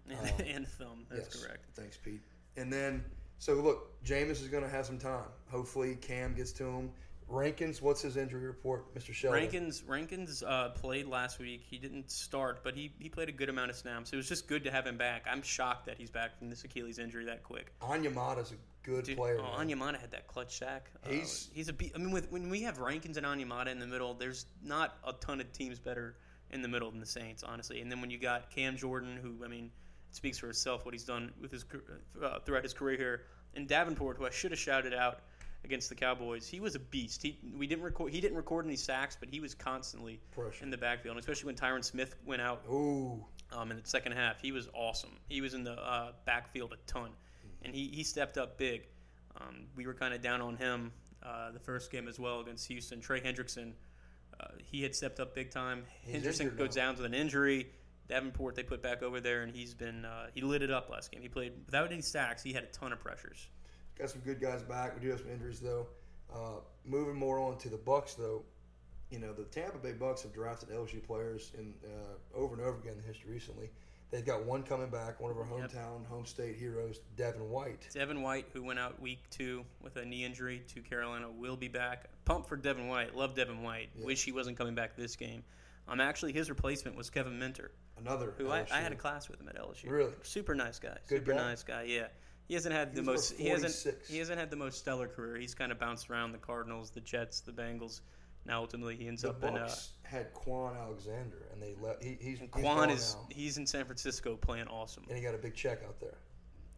And, 0.10 0.19
Um, 0.19 0.26
and 0.47 0.65
a 0.65 0.67
thumb. 0.69 1.06
That's 1.10 1.34
Yes. 1.36 1.43
correct. 1.43 1.65
Thanks, 1.76 1.97
Peat. 1.97 2.21
And 2.56 2.71
then, 2.71 3.04
so 3.39 3.54
look, 3.56 4.02
Jameis 4.04 4.41
is 4.41 4.47
going 4.47 4.63
to 4.63 4.69
have 4.69 4.86
some 4.86 4.97
time. 5.00 5.28
Hopefully, 5.50 5.95
Cam 5.95 6.34
gets 6.34 6.52
to 6.54 6.65
him. 6.65 6.91
Rankins, 7.29 7.81
what's 7.81 8.01
his 8.01 8.15
injury 8.15 8.45
report, 8.47 8.93
Mr. 8.95 9.13
Sheldon? 9.13 9.41
Rankins 9.41 9.83
Rankins 9.85 10.43
uh, 10.43 10.69
played 10.69 11.07
last 11.07 11.39
week. 11.39 11.61
He 11.69 11.77
didn't 11.77 12.09
start, 12.09 12.63
but 12.63 12.73
he, 12.75 12.93
he 12.99 13.09
played 13.09 13.27
a 13.27 13.33
good 13.33 13.49
amount 13.49 13.69
of 13.69 13.75
snaps. 13.75 14.13
It 14.13 14.15
was 14.15 14.29
just 14.29 14.47
good 14.47 14.63
to 14.63 14.71
have 14.71 14.87
him 14.87 14.97
back. 14.97 15.25
I'm 15.29 15.41
shocked 15.41 15.85
that 15.87 15.97
he's 15.97 16.09
back 16.09 16.37
from 16.37 16.49
this 16.49 16.63
Achilles 16.63 16.99
injury 16.99 17.25
that 17.25 17.43
quick. 17.43 17.73
Onyemata's 17.81 18.53
a 18.53 18.55
good 18.83 19.03
Dude, 19.03 19.17
player. 19.17 19.39
oh, 19.41 19.57
man. 19.57 19.67
Onyemata 19.67 19.99
had 19.99 20.11
that 20.11 20.27
clutch 20.27 20.57
sack. 20.57 20.89
Uh, 21.05 21.09
He's- 21.09 21.49
he's 21.53 21.67
a 21.67 21.73
be- 21.73 21.91
I 21.93 21.97
mean, 21.97 22.11
with, 22.11 22.31
when 22.31 22.49
we 22.49 22.61
have 22.61 22.79
Rankins 22.79 23.17
and 23.17 23.25
Onyemata 23.25 23.67
in 23.67 23.79
the 23.79 23.87
middle, 23.87 24.13
there's 24.13 24.45
not 24.63 24.95
a 25.05 25.11
ton 25.13 25.41
of 25.41 25.51
teams 25.51 25.79
better 25.79 26.15
in 26.51 26.61
the 26.61 26.67
middle 26.69 26.89
than 26.89 27.01
the 27.01 27.05
Saints, 27.05 27.43
honestly. 27.43 27.81
And 27.81 27.91
then 27.91 27.99
when 27.99 28.09
you 28.09 28.17
got 28.17 28.49
Cam 28.51 28.77
Jordan, 28.77 29.17
who 29.21 29.43
I 29.43 29.49
mean, 29.49 29.69
speaks 30.11 30.37
for 30.37 30.45
himself 30.47 30.85
what 30.85 30.93
he's 30.93 31.03
done 31.03 31.33
with 31.41 31.51
his 31.51 31.65
uh, 32.23 32.39
throughout 32.45 32.63
his 32.63 32.73
career 32.73 32.95
here, 32.95 33.21
and 33.53 33.67
Davenport, 33.67 34.15
who 34.17 34.25
I 34.25 34.29
should 34.29 34.51
have 34.51 34.59
shouted 34.59 34.93
out 34.93 35.19
against 35.63 35.89
the 35.89 35.95
Cowboys, 35.95 36.47
he 36.47 36.59
was 36.59 36.75
a 36.75 36.79
beast. 36.79 37.21
He 37.21 37.37
we 37.57 37.67
didn't 37.67 37.83
record 37.83 38.11
he 38.13 38.21
didn't 38.21 38.37
record 38.37 38.65
any 38.65 38.75
sacks, 38.75 39.17
but 39.19 39.29
he 39.29 39.39
was 39.39 39.53
constantly 39.53 40.19
Pressure. 40.31 40.63
in 40.63 40.69
the 40.69 40.77
backfield, 40.77 41.15
and 41.15 41.19
especially 41.19 41.47
when 41.47 41.55
Tyron 41.55 41.83
Smith 41.83 42.15
went 42.25 42.41
out 42.41 42.63
Ooh, 42.69 43.23
um, 43.51 43.71
in 43.71 43.77
the 43.77 43.87
second 43.87 44.13
half. 44.13 44.41
He 44.41 44.51
was 44.51 44.67
awesome. 44.73 45.17
He 45.29 45.41
was 45.41 45.53
in 45.53 45.63
the 45.63 45.73
uh, 45.73 46.11
backfield 46.25 46.73
a 46.73 46.91
ton, 46.91 47.11
and 47.63 47.73
he, 47.73 47.87
he 47.87 48.03
stepped 48.03 48.37
up 48.37 48.57
big. 48.57 48.87
Um, 49.39 49.65
we 49.75 49.85
were 49.85 49.93
kind 49.93 50.13
of 50.13 50.21
down 50.21 50.41
on 50.41 50.55
him 50.55 50.91
uh, 51.23 51.51
the 51.51 51.59
first 51.59 51.91
game 51.91 52.07
as 52.07 52.19
well 52.19 52.39
against 52.39 52.67
Houston. 52.67 53.01
Trey 53.01 53.21
Hendrickson, 53.21 53.73
uh, 54.39 54.47
he 54.63 54.81
had 54.81 54.95
stepped 54.95 55.19
up 55.19 55.35
big 55.35 55.51
time. 55.51 55.83
He's 56.01 56.23
Hendrickson 56.23 56.57
goes 56.57 56.75
now. 56.75 56.83
down 56.83 56.95
with 56.95 57.05
an 57.05 57.13
injury. 57.13 57.67
Davenport 58.07 58.55
they 58.55 58.63
put 58.63 58.81
back 58.81 59.03
over 59.03 59.19
there, 59.19 59.41
and 59.41 59.53
he's 59.53 59.73
been 59.73 60.05
uh, 60.05 60.27
he 60.33 60.41
lit 60.41 60.61
it 60.61 60.71
up 60.71 60.89
last 60.89 61.11
game. 61.11 61.21
He 61.21 61.27
played 61.27 61.51
without 61.65 61.91
any 61.91 62.01
sacks. 62.01 62.41
He 62.41 62.53
had 62.53 62.63
a 62.63 62.67
ton 62.67 62.93
of 62.93 62.99
pressures. 62.99 63.47
Got 63.97 64.10
some 64.10 64.21
good 64.21 64.39
guys 64.39 64.62
back. 64.63 64.95
We 64.95 65.01
do 65.01 65.10
have 65.12 65.19
some 65.19 65.31
injuries 65.31 65.60
though. 65.60 65.88
Uh, 66.33 66.60
moving 66.86 67.15
more 67.15 67.39
on 67.39 67.57
to 67.60 67.69
the 67.69 67.77
Bucks 67.77 68.13
though, 68.15 68.43
you 69.12 69.19
know 69.19 69.33
the 69.33 69.43
Tampa 69.45 69.77
Bay 69.77 69.93
Bucks 69.93 70.21
have 70.23 70.33
drafted 70.33 70.69
LSU 70.69 71.01
players 71.05 71.51
in 71.57 71.73
uh, 71.86 72.38
over 72.38 72.55
and 72.55 72.63
over 72.63 72.77
again 72.79 72.93
in 72.93 73.01
the 73.01 73.07
history 73.07 73.31
recently. 73.31 73.69
They've 74.10 74.25
got 74.25 74.45
one 74.45 74.63
coming 74.63 74.88
back, 74.89 75.19
one 75.19 75.31
of 75.31 75.38
our 75.38 75.45
Yep. 75.60 75.69
hometown, 75.71 76.05
home 76.07 76.25
state 76.25 76.55
heroes, 76.55 76.99
Devin 77.17 77.49
White. 77.49 77.89
Devin 77.93 78.21
White, 78.21 78.45
who 78.53 78.63
went 78.63 78.79
out 78.79 79.01
week 79.01 79.19
two 79.29 79.65
with 79.81 79.97
a 79.97 80.05
knee 80.05 80.23
injury 80.23 80.63
to 80.73 80.81
Carolina, 80.81 81.29
will 81.29 81.57
be 81.57 81.67
back. 81.67 82.05
Pump 82.23 82.45
for 82.47 82.55
Devin 82.55 82.88
White. 82.88 83.17
Love 83.17 83.36
Devin 83.36 83.62
White. 83.63 83.89
Wish 84.01 84.23
he 84.23 84.31
wasn't 84.31 84.57
coming 84.57 84.75
back 84.75 84.95
this 84.95 85.17
game. 85.17 85.43
Um, 85.89 85.99
actually, 85.99 86.31
his 86.31 86.49
replacement 86.49 86.95
was 86.95 87.10
Kevin 87.10 87.38
Minter. 87.38 87.71
Another 87.97 88.33
who 88.38 88.49
I, 88.49 88.65
I 88.71 88.79
had 88.79 88.93
a 88.93 88.95
class 88.95 89.27
with 89.29 89.41
him 89.41 89.49
at 89.49 89.57
LSU. 89.57 89.89
Really? 89.89 90.12
Super 90.23 90.55
nice 90.55 90.79
guy. 90.79 90.97
Good 91.10 91.19
Super 91.19 91.31
guy? 91.33 91.38
nice 91.38 91.63
guy. 91.63 91.83
Yeah. 91.83 92.07
He 92.47 92.53
hasn't 92.53 92.73
had 92.73 92.89
He 92.89 92.95
the 92.95 93.03
most. 93.03 93.33
He 93.33 93.49
hasn't. 93.49 93.97
He 94.07 94.17
hasn't 94.17 94.39
had 94.39 94.49
the 94.49 94.55
most 94.55 94.79
stellar 94.79 95.07
career. 95.07 95.38
He's 95.38 95.53
kind 95.53 95.71
of 95.71 95.79
bounced 95.79 96.10
around 96.10 96.31
the 96.31 96.38
Cardinals, 96.38 96.89
the 96.91 97.01
Jets, 97.01 97.41
the 97.41 97.51
Bengals. 97.51 98.01
Now 98.45 98.62
ultimately 98.62 98.95
he 98.95 99.07
ends 99.07 99.23
The 99.23 99.29
up 99.31 99.43
in. 99.43 99.57
Uh, 99.57 99.73
had 100.03 100.33
Kwon 100.33 100.79
Alexander, 100.79 101.47
and 101.51 101.62
they 101.62 101.75
let 101.81 102.01
he, 102.01 102.17
he's 102.19 102.39
and 102.39 102.49
Kwon 102.49 102.62
gone 102.63 102.89
is 102.89 103.15
now, 103.15 103.27
he's 103.36 103.57
in 103.57 103.67
San 103.67 103.83
Francisco 103.83 104.38
playing 104.38 104.67
awesome. 104.67 105.03
and 105.10 105.17
he 105.17 105.23
got 105.23 105.36
a 105.36 105.38
big 105.38 105.53
check 105.53 105.81
out 105.86 105.99
there. 105.99 106.17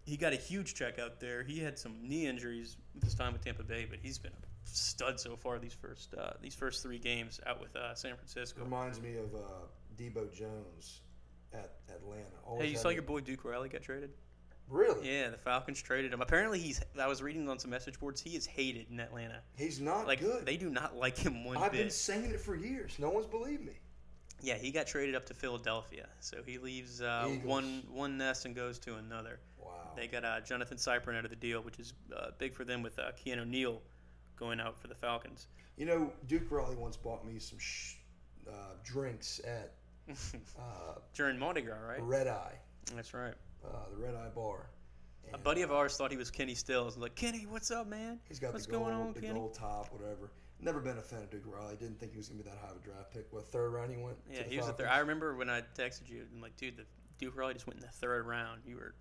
He 0.05 0.17
got 0.17 0.34
a 0.34 0.38
huge 0.38 0.73
check 0.73 0.97
out 0.97 1.19
there. 1.19 1.43
He 1.43 1.60
had 1.60 1.77
some 1.77 1.95
knee 2.01 2.25
injuries 2.25 2.77
with 2.95 3.03
his 3.03 3.13
time 3.13 3.34
with 3.34 3.45
Tampa 3.45 3.62
Bay, 3.62 3.86
but 3.88 3.99
he's 4.01 4.17
been 4.17 4.32
a 4.32 4.47
stud 4.63 5.19
so 5.19 5.36
far 5.36 5.60
these 5.60 5.73
first 5.73 6.15
uh, 6.15 6.32
these 6.41 6.55
first 6.55 6.82
three 6.82 6.97
games 6.97 7.39
out 7.45 7.62
with 7.62 7.75
uh, 7.75 7.93
San 7.93 8.15
Francisco. 8.15 8.63
Reminds 8.63 8.99
me 8.99 9.17
of 9.17 9.36
uh, 9.36 9.67
Debo 9.95 10.34
Jones 10.34 11.01
at 11.53 11.75
Atlanta. 11.89 12.25
Always 12.43 12.65
Hey, 12.65 12.71
you 12.71 12.77
saw 12.77 12.89
your 12.89 13.03
boy 13.03 13.19
Duke 13.19 13.45
Riley 13.45 13.69
get 13.69 13.84
traded? 13.84 14.10
Really? 14.69 15.12
Yeah, 15.12 15.29
the 15.29 15.38
Falcons 15.38 15.82
traded 15.82 16.13
him. 16.13 16.21
Apparently, 16.21 16.60
he's. 16.60 16.82
I 16.99 17.08
was 17.08 17.21
reading 17.21 17.49
on 17.49 17.58
some 17.60 17.71
message 17.71 17.99
boards. 17.99 18.21
He 18.21 18.36
is 18.36 18.45
hated 18.45 18.88
in 18.91 18.99
Atlanta. 18.99 19.39
He's 19.58 19.79
not 19.79 20.05
Like 20.08 20.19
good. 20.19 20.45
they 20.45 20.58
do 20.58 20.69
not 20.69 20.95
like 20.95 21.17
him 21.17 21.43
one 21.43 21.58
I've 21.58 21.71
bit. 21.71 21.79
been 21.82 21.89
saying 21.89 22.32
it 22.32 22.39
for 22.39 22.55
years. 22.55 22.95
No 22.99 23.10
one's 23.10 23.25
believed 23.25 23.65
me. 23.65 23.73
Yeah, 24.41 24.55
he 24.55 24.71
got 24.71 24.88
traded 24.88 25.15
up 25.15 25.25
to 25.25 25.34
Philadelphia, 25.34 26.08
so 26.21 26.38
he 26.45 26.58
leaves 26.60 27.01
uh, 27.01 27.27
one 27.43 27.84
one 27.91 28.17
nest 28.17 28.45
and 28.45 28.55
goes 28.55 28.79
to 28.79 28.95
another. 28.95 29.39
Wow. 29.58 29.73
They 29.97 30.08
got 30.08 30.23
uh, 30.23 30.39
Johnathan 30.41 30.75
Cyprien 30.77 31.17
out 31.17 31.25
of 31.25 31.29
the 31.29 31.36
deal, 31.36 31.62
which 31.62 31.77
is 31.79 31.93
uh, 32.15 32.27
big 32.38 32.53
for 32.53 32.63
them 32.63 32.82
with 32.82 32.97
uh, 32.99 33.12
Keanu 33.21 33.45
Neal 33.47 33.82
going 34.38 34.60
out 34.62 34.79
for 34.79 34.88
the 34.88 34.95
Falcons. 34.95 35.47
You 35.77 35.86
know, 35.88 36.13
Duke 36.27 36.49
Riley 36.49 36.75
once 36.77 36.95
bought 36.95 37.25
me 37.25 37.38
some 37.39 37.60
sh- 37.60 37.95
uh, 38.47 38.51
drinks 38.86 39.41
at 39.45 39.73
uh, 40.58 40.99
During 41.13 41.38
Mardi 41.38 41.62
Gras, 41.62 41.75
right? 41.86 42.01
Red 42.01 42.27
Eye, 42.27 42.55
That's 42.95 43.13
right. 43.13 43.34
Uh, 43.65 43.89
the 43.91 43.98
Red 43.98 44.15
Eye 44.15 44.30
Bar. 44.34 44.69
A 45.34 45.38
buddy 45.38 45.62
of 45.62 45.72
uh, 45.72 45.76
ours 45.76 45.95
thought 45.95 46.12
he 46.12 46.17
was 46.17 46.32
Kenny 46.32 46.56
Stills. 46.56 46.95
I'm 46.95 47.02
like, 47.04 47.15
Kenny, 47.15 47.45
what's 47.48 47.69
up, 47.69 47.88
man? 47.88 48.19
He's 48.28 48.39
got 48.39 48.54
What's 48.54 48.65
the 48.65 48.72
gold, 48.72 48.86
going 48.86 48.95
on, 48.95 49.13
the 49.13 49.22
Kenny? 49.22 49.34
gold 49.34 49.54
top, 49.54 49.91
whatever. 49.91 50.32
Never 50.60 50.80
been 50.80 50.98
a 50.98 51.02
fan 51.02 51.19
of 51.19 51.30
Duke 51.30 51.43
Riley. 51.45 51.76
Didn't 51.76 52.00
think 52.00 52.12
he 52.12 52.17
was 52.17 52.28
gonna 52.30 52.43
be 52.43 52.50
that 52.50 52.58
high 52.58 52.72
of 52.72 52.78
a 52.78 52.80
draft 52.80 53.13
pick. 53.13 53.28
What 53.32 53.45
third 53.48 53.69
round 53.69 53.91
he 53.91 53.98
went? 54.02 54.17
Yeah, 54.32 54.43
he 54.43 54.58
was 54.58 54.67
a 54.67 54.74
third. 54.74 54.88
I 54.88 55.00
remember 55.00 55.36
when 55.36 55.50
I 55.50 55.62
texted 55.78 56.10
you. 56.10 56.26
I'm 56.34 56.41
like, 56.41 56.56
dude, 56.58 56.78
the 56.78 56.86
Duke 57.17 57.38
Riley 57.38 57.54
just 57.54 57.67
went 57.67 57.80
in 57.80 57.86
the 57.86 57.91
third 57.91 58.26
round. 58.26 58.62
You 58.65 58.76
were 58.76 58.95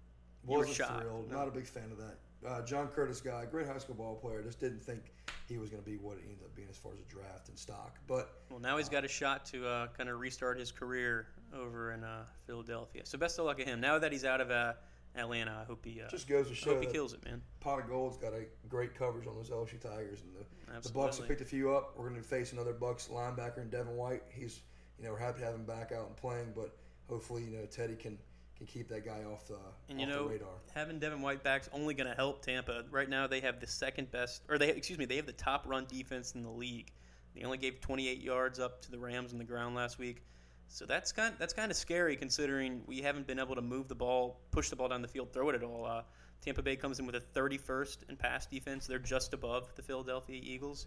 you 0.49 0.59
were 0.59 0.67
shocked. 0.67 1.01
thrilled. 1.01 1.31
No. 1.31 1.39
Not 1.39 1.49
a 1.49 1.51
big 1.51 1.67
fan 1.67 1.91
of 1.91 1.99
that. 1.99 2.19
Uh, 2.47 2.63
John 2.63 2.89
Curtis 2.89 3.21
guy, 3.21 3.45
great 3.51 3.67
high 3.67 3.79
school 3.79 3.97
ball 3.97 4.15
player. 4.15 4.43
Just 4.43 4.61
didn't 4.61 4.83
think 4.83 5.13
he 5.49 5.59
was 5.59 5.71
going 5.71 5.83
to 5.83 5.89
be 5.89 5.97
what 5.97 6.19
he 6.19 6.25
ended 6.25 6.45
up 6.45 6.55
being 6.55 6.69
as 6.71 6.77
far 6.77 6.93
as 6.93 7.01
a 7.01 7.13
draft 7.13 7.49
and 7.49 7.59
stock. 7.59 7.97
But 8.07 8.31
Well, 8.51 8.61
now 8.61 8.77
he's 8.77 8.89
got 8.89 9.05
a 9.05 9.09
shot 9.09 9.45
to 9.47 9.67
uh, 9.67 9.87
kind 9.97 10.09
of 10.09 10.21
restart 10.21 10.59
his 10.59 10.71
career 10.71 11.27
over 11.55 11.93
in 11.93 12.05
uh, 12.05 12.25
Philadelphia. 12.47 13.03
So 13.05 13.19
best 13.19 13.39
of 13.39 13.47
luck 13.47 13.59
to 13.59 13.65
him. 13.65 13.81
Now 13.81 13.99
that 13.99 14.13
he's 14.13 14.25
out 14.25 14.41
of 14.41 14.51
uh, 14.51 14.75
Atlanta, 15.17 15.59
I 15.63 15.65
hope 15.65 15.85
he 15.85 16.01
uh, 16.01 16.09
just 16.09 16.29
goes 16.29 16.49
to 16.49 16.55
show. 16.55 16.71
I 16.71 16.75
hope 16.75 16.85
he 16.85 16.91
kills 16.91 17.13
it, 17.13 17.25
man. 17.25 17.43
Pot 17.61 17.81
of 17.81 17.89
Gold's 17.89 18.19
got 18.19 18.33
a 18.35 18.45
great 18.69 18.95
coverage 18.95 19.27
on 19.27 19.35
those 19.35 19.51
LSU 19.51 19.81
Tigers, 19.81 20.23
and 20.23 20.81
the, 20.81 20.89
the 20.89 20.93
Bucks 20.93 21.19
have 21.19 21.27
picked 21.27 21.41
a 21.41 21.47
few 21.47 21.75
up. 21.75 21.95
We're 21.97 22.09
going 22.09 22.21
to 22.21 22.29
face 22.29 22.53
another 22.53 22.73
Bucks 22.73 23.09
linebacker 23.13 23.63
in 23.63 23.71
Devin 23.71 23.97
White. 23.97 24.23
He's, 24.31 24.61
you 24.99 25.07
know, 25.07 25.13
we're 25.13 25.19
happy 25.19 25.41
to 25.41 25.47
have 25.47 25.55
him 25.55 25.65
back 25.65 25.93
out 25.93 26.07
and 26.07 26.17
playing, 26.17 26.53
but 26.55 26.77
hopefully, 27.09 27.45
you 27.45 27.51
know, 27.51 27.65
Teddy 27.65 27.97
can 27.97 28.19
can 28.59 28.67
keep 28.67 28.89
that 28.89 29.05
guy 29.05 29.25
off 29.25 29.47
the 29.47 29.55
And 29.89 29.99
off 29.99 30.01
you 30.01 30.07
know, 30.07 30.25
the 30.25 30.31
radar. 30.31 30.49
having 30.75 30.99
Devin 30.99 31.23
White 31.23 31.43
back's 31.43 31.69
only 31.73 31.95
going 31.95 32.09
to 32.09 32.15
help 32.15 32.43
Tampa. 32.43 32.85
Right 32.91 33.09
now, 33.09 33.27
they 33.27 33.41
have 33.41 33.61
the 33.61 33.67
second 33.67 34.11
best, 34.11 34.43
or 34.49 34.59
they 34.59 34.69
excuse 34.71 34.99
me, 34.99 35.05
they 35.05 35.17
have 35.17 35.27
the 35.27 35.33
top 35.33 35.65
run 35.67 35.87
defense 35.87 36.33
in 36.35 36.43
the 36.43 36.51
league. 36.51 36.93
They 37.35 37.45
only 37.45 37.59
gave 37.59 37.81
28 37.81 38.21
yards 38.21 38.59
up 38.59 38.83
to 38.83 38.91
the 38.91 38.99
Rams 38.99 39.33
on 39.33 39.39
the 39.39 39.45
ground 39.45 39.77
last 39.77 39.99
week, 39.99 40.23
so 40.67 40.87
that's 40.87 41.13
kind 41.13 41.35
that's 41.39 41.55
kind 41.55 41.71
of 41.71 41.77
scary 41.77 42.17
considering 42.17 42.83
we 42.87 43.01
haven't 43.01 43.27
been 43.27 43.39
able 43.39 43.55
to 43.55 43.63
move 43.63 43.87
the 43.87 43.95
ball, 43.95 44.41
push 44.51 44.71
the 44.71 44.77
ball 44.77 44.89
down 44.89 45.03
the 45.03 45.09
field, 45.09 45.33
throw 45.33 45.49
it 45.51 45.55
at 45.55 45.63
all. 45.63 45.87
Uh, 45.87 46.03
Tampa 46.43 46.63
Bay 46.63 46.77
comes 46.77 46.99
in 46.99 47.07
with 47.07 47.15
a 47.15 47.21
31st 47.21 48.09
in 48.09 48.17
pass 48.17 48.47
defense. 48.47 48.87
They're 48.87 48.99
just 48.99 49.35
above 49.35 49.69
the 49.77 49.83
Philadelphia 49.83 50.41
Eagles, 50.43 50.87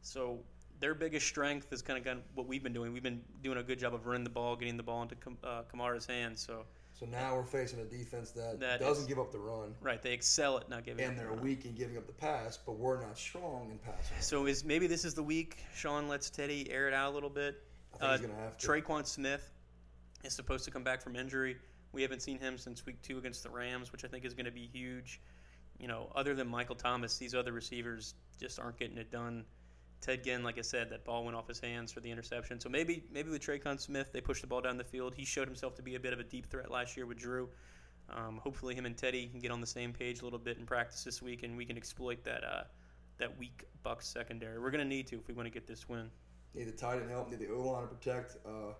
so. 0.00 0.40
Their 0.80 0.94
biggest 0.94 1.28
strength 1.28 1.72
is 1.72 1.80
kind 1.80 2.04
of 2.04 2.18
what 2.34 2.48
we've 2.48 2.60
been 2.64 2.72
doing. 2.72 2.92
We've 2.92 3.04
been 3.04 3.22
doing 3.40 3.56
a 3.56 3.62
good 3.62 3.78
job 3.78 3.94
of 3.94 4.04
running 4.04 4.24
the 4.24 4.30
ball, 4.30 4.56
getting 4.56 4.76
the 4.76 4.82
ball 4.82 5.02
into 5.02 5.14
Kam- 5.14 5.38
uh, 5.44 5.62
Kamara's 5.72 6.06
hands. 6.06 6.44
So, 6.44 6.64
So 7.02 7.08
now 7.08 7.34
we're 7.34 7.42
facing 7.42 7.80
a 7.80 7.84
defense 7.84 8.30
that, 8.30 8.60
That 8.60 8.78
doesn't 8.78 9.02
is- 9.02 9.08
give 9.08 9.18
up 9.18 9.32
the 9.32 9.38
run, 9.40 9.74
right, 9.80 10.00
they 10.00 10.12
excel 10.12 10.58
at 10.58 10.68
not 10.68 10.84
giving. 10.84 11.04
and 11.04 11.14
up 11.14 11.16
the 11.18 11.22
they're 11.24 11.32
run. 11.34 11.42
weak 11.42 11.64
in 11.64 11.74
giving 11.74 11.96
up 11.96 12.06
the 12.06 12.12
pass, 12.12 12.56
but 12.64 12.74
we're 12.74 13.02
not 13.04 13.18
strong 13.18 13.72
in 13.72 13.78
passing. 13.78 14.16
So 14.20 14.46
is 14.46 14.62
maybe 14.64 14.86
this 14.86 15.04
is 15.04 15.12
the 15.12 15.22
week 15.22 15.58
Sean 15.74 16.06
lets 16.06 16.30
Teddy 16.30 16.70
air 16.70 16.86
it 16.86 16.94
out 16.94 17.10
a 17.10 17.14
little 17.14 17.28
bit. 17.28 17.60
I 17.94 17.96
think 17.98 18.02
Uh, 18.04 18.12
he's 18.12 18.20
going 18.20 18.34
to 18.34 18.40
have 18.40 18.56
to. 18.56 18.66
Tre'Quan 18.68 19.04
Smith 19.04 19.50
is 20.22 20.32
supposed 20.32 20.64
to 20.66 20.70
come 20.70 20.84
back 20.84 21.02
from 21.02 21.16
injury. 21.16 21.56
We 21.90 22.02
haven't 22.02 22.20
seen 22.22 22.38
him 22.38 22.56
since 22.56 22.86
week 22.86 23.02
two 23.02 23.18
against 23.18 23.42
the 23.42 23.50
Rams, 23.50 23.90
which 23.90 24.04
I 24.04 24.08
think 24.08 24.24
is 24.24 24.34
going 24.34 24.46
to 24.46 24.52
be 24.52 24.68
huge. 24.68 25.20
You 25.80 25.88
know, 25.88 26.12
other 26.14 26.36
than 26.36 26.46
Michael 26.46 26.76
Thomas, 26.76 27.18
these 27.18 27.34
other 27.34 27.50
receivers 27.50 28.14
just 28.38 28.60
aren't 28.60 28.78
getting 28.78 28.96
it 28.96 29.10
done. 29.10 29.44
Ted 30.02 30.24
Ginn, 30.24 30.42
like 30.42 30.58
I 30.58 30.62
said, 30.62 30.90
that 30.90 31.04
ball 31.04 31.24
went 31.24 31.36
off 31.36 31.48
his 31.48 31.60
hands 31.60 31.92
for 31.92 32.00
the 32.00 32.10
interception. 32.10 32.60
So 32.60 32.68
maybe 32.68 33.04
maybe 33.12 33.30
with 33.30 33.40
Tre'Quan 33.40 33.80
Smith, 33.80 34.12
they 34.12 34.20
push 34.20 34.40
the 34.40 34.46
ball 34.46 34.60
down 34.60 34.76
the 34.76 34.84
field. 34.84 35.14
He 35.14 35.24
showed 35.24 35.46
himself 35.48 35.76
to 35.76 35.82
be 35.82 35.94
a 35.94 36.00
bit 36.00 36.12
of 36.12 36.18
a 36.18 36.24
deep 36.24 36.50
threat 36.50 36.70
last 36.70 36.96
year 36.96 37.06
with 37.06 37.18
Drew. 37.18 37.48
Um, 38.10 38.40
hopefully, 38.42 38.74
him 38.74 38.84
and 38.84 38.96
Teddy 38.96 39.28
can 39.28 39.38
get 39.38 39.50
on 39.52 39.60
the 39.60 39.66
same 39.66 39.92
page 39.92 40.20
a 40.20 40.24
little 40.24 40.40
bit 40.40 40.58
in 40.58 40.66
practice 40.66 41.04
this 41.04 41.22
week, 41.22 41.44
and 41.44 41.56
we 41.56 41.64
can 41.64 41.76
exploit 41.76 42.24
that 42.24 42.44
uh, 42.44 42.64
that 43.18 43.38
weak 43.38 43.64
Bucks 43.82 44.06
secondary. 44.08 44.58
We're 44.58 44.72
going 44.72 44.82
to 44.82 44.88
need 44.88 45.06
to 45.06 45.16
if 45.16 45.28
we 45.28 45.34
want 45.34 45.46
to 45.46 45.50
get 45.52 45.66
this 45.66 45.88
win. 45.88 46.10
Need 46.54 46.64
the 46.64 46.72
tight 46.72 47.00
end 47.00 47.10
help. 47.10 47.30
Need 47.30 47.38
the 47.38 47.50
O 47.50 47.60
line 47.62 47.82
to 47.82 47.88
protect. 47.88 48.36
Uh, 48.44 48.74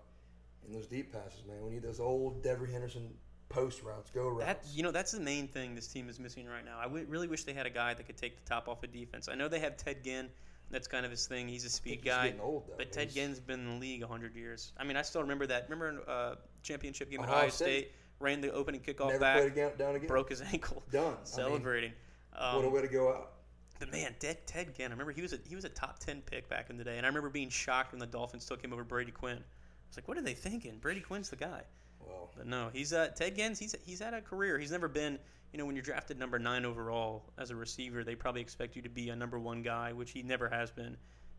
and 0.65 0.75
those 0.75 0.87
deep 0.87 1.11
passes, 1.11 1.45
man. 1.45 1.63
We 1.65 1.71
need 1.71 1.83
those 1.83 1.99
old 1.99 2.43
Devery 2.43 2.71
Henderson 2.71 3.09
post 3.49 3.83
routes, 3.83 4.09
go 4.09 4.27
routes. 4.27 4.45
That 4.45 4.65
you 4.73 4.83
know, 4.83 4.91
that's 4.91 5.11
the 5.11 5.19
main 5.19 5.47
thing 5.47 5.75
this 5.75 5.87
team 5.87 6.09
is 6.09 6.19
missing 6.19 6.47
right 6.47 6.65
now. 6.65 6.79
I 6.79 6.83
w- 6.83 7.05
really 7.07 7.27
wish 7.27 7.43
they 7.43 7.53
had 7.53 7.65
a 7.65 7.71
guy 7.71 7.93
that 7.93 8.05
could 8.05 8.17
take 8.17 8.43
the 8.43 8.49
top 8.49 8.67
off 8.67 8.83
of 8.83 8.91
defense. 8.91 9.29
I 9.29 9.35
know 9.35 9.47
they 9.47 9.59
have 9.59 9.77
Ted 9.77 10.03
Ginn. 10.03 10.29
That's 10.73 10.87
kind 10.87 11.05
of 11.05 11.11
his 11.11 11.25
thing. 11.27 11.47
He's 11.47 11.63
a 11.65 11.69
speed 11.69 11.99
he's 12.03 12.11
guy. 12.11 12.25
getting 12.27 12.41
old, 12.41 12.67
though. 12.67 12.73
But 12.77 12.91
Ted 12.91 13.03
He's- 13.03 13.13
Ginn's 13.13 13.39
been 13.39 13.61
in 13.61 13.73
the 13.75 13.79
league 13.79 14.01
100 14.01 14.35
years. 14.35 14.73
I 14.77 14.83
mean, 14.83 14.97
I 14.97 15.03
still 15.03 15.21
remember 15.21 15.45
that. 15.47 15.69
Remember 15.69 16.01
uh, 16.09 16.35
championship 16.63 17.09
game 17.11 17.19
at 17.21 17.25
Ohio 17.29 17.37
Ohio 17.37 17.49
State. 17.49 17.65
State? 17.65 17.91
Ran 18.19 18.41
the 18.41 18.51
opening 18.51 18.81
kickoff 18.81 19.07
never 19.07 19.19
back, 19.19 19.37
played 19.37 19.51
again, 19.51 19.71
down 19.77 19.95
again. 19.95 20.07
broke 20.07 20.29
his 20.29 20.41
ankle, 20.41 20.81
Done. 20.91 21.03
I 21.05 21.07
mean, 21.09 21.17
celebrating. 21.25 21.91
what 22.31 22.41
a 22.41 22.67
Um, 22.67 22.71
way 22.73 22.81
to 22.81 22.87
go 22.87 23.09
out. 23.09 23.33
but 23.79 23.91
man, 23.91 24.15
Ted, 24.19 24.45
Ted 24.47 24.73
Ginn, 24.75 24.87
I 24.87 24.93
remember 24.93 25.11
he 25.11 25.21
was 25.21 25.33
a 25.33 25.39
he 25.47 25.55
was 25.55 25.65
a 25.65 25.69
top 25.69 25.99
10 25.99 26.21
pick 26.21 26.47
back 26.49 26.69
in 26.69 26.77
the 26.77 26.83
day, 26.83 26.97
and 26.97 27.05
I 27.05 27.09
remember 27.09 27.29
being 27.29 27.49
shocked 27.49 27.91
when 27.91 27.99
the 27.99 28.05
Dolphins 28.07 28.45
took 28.45 28.63
him 28.63 28.71
over 28.73 28.83
Brady 28.83 29.11
Quinn. 29.11 29.37
I 29.37 29.41
was 29.89 29.97
like, 29.97 30.07
what 30.07 30.17
are 30.17 30.21
they 30.21 30.33
thinking? 30.35 30.77
Brady 30.79 31.01
Quinn's 31.01 31.29
the 31.29 31.35
guy. 31.35 31.61
Well, 31.99 32.31
But 32.35 32.47
no, 32.47 32.69
he's 32.73 32.93
uh, 32.93 33.09
Ted 33.13 33.35
Ginn's. 33.35 33.59
He's 33.59 33.75
he's 33.83 33.99
had 33.99 34.13
a 34.13 34.21
career. 34.21 34.57
He's 34.57 34.71
never 34.71 34.87
been. 34.87 35.19
You 35.53 35.59
know, 35.59 35.65
when 35.65 35.75
you're 35.75 35.83
drafted 35.83 36.17
number 36.17 36.39
nine 36.39 36.65
overall 36.65 37.23
as 37.37 37.51
a 37.51 37.55
receiver, 37.55 38.03
they 38.03 38.15
probably 38.15 38.41
expect 38.41 38.75
you 38.75 38.81
to 38.81 38.89
be 38.89 39.09
a 39.09 39.15
number 39.15 39.37
one 39.37 39.61
guy, 39.61 39.93
which 39.93 40.09
he 40.09 40.23
never 40.23 40.49
has 40.49 40.71
been. 40.71 40.97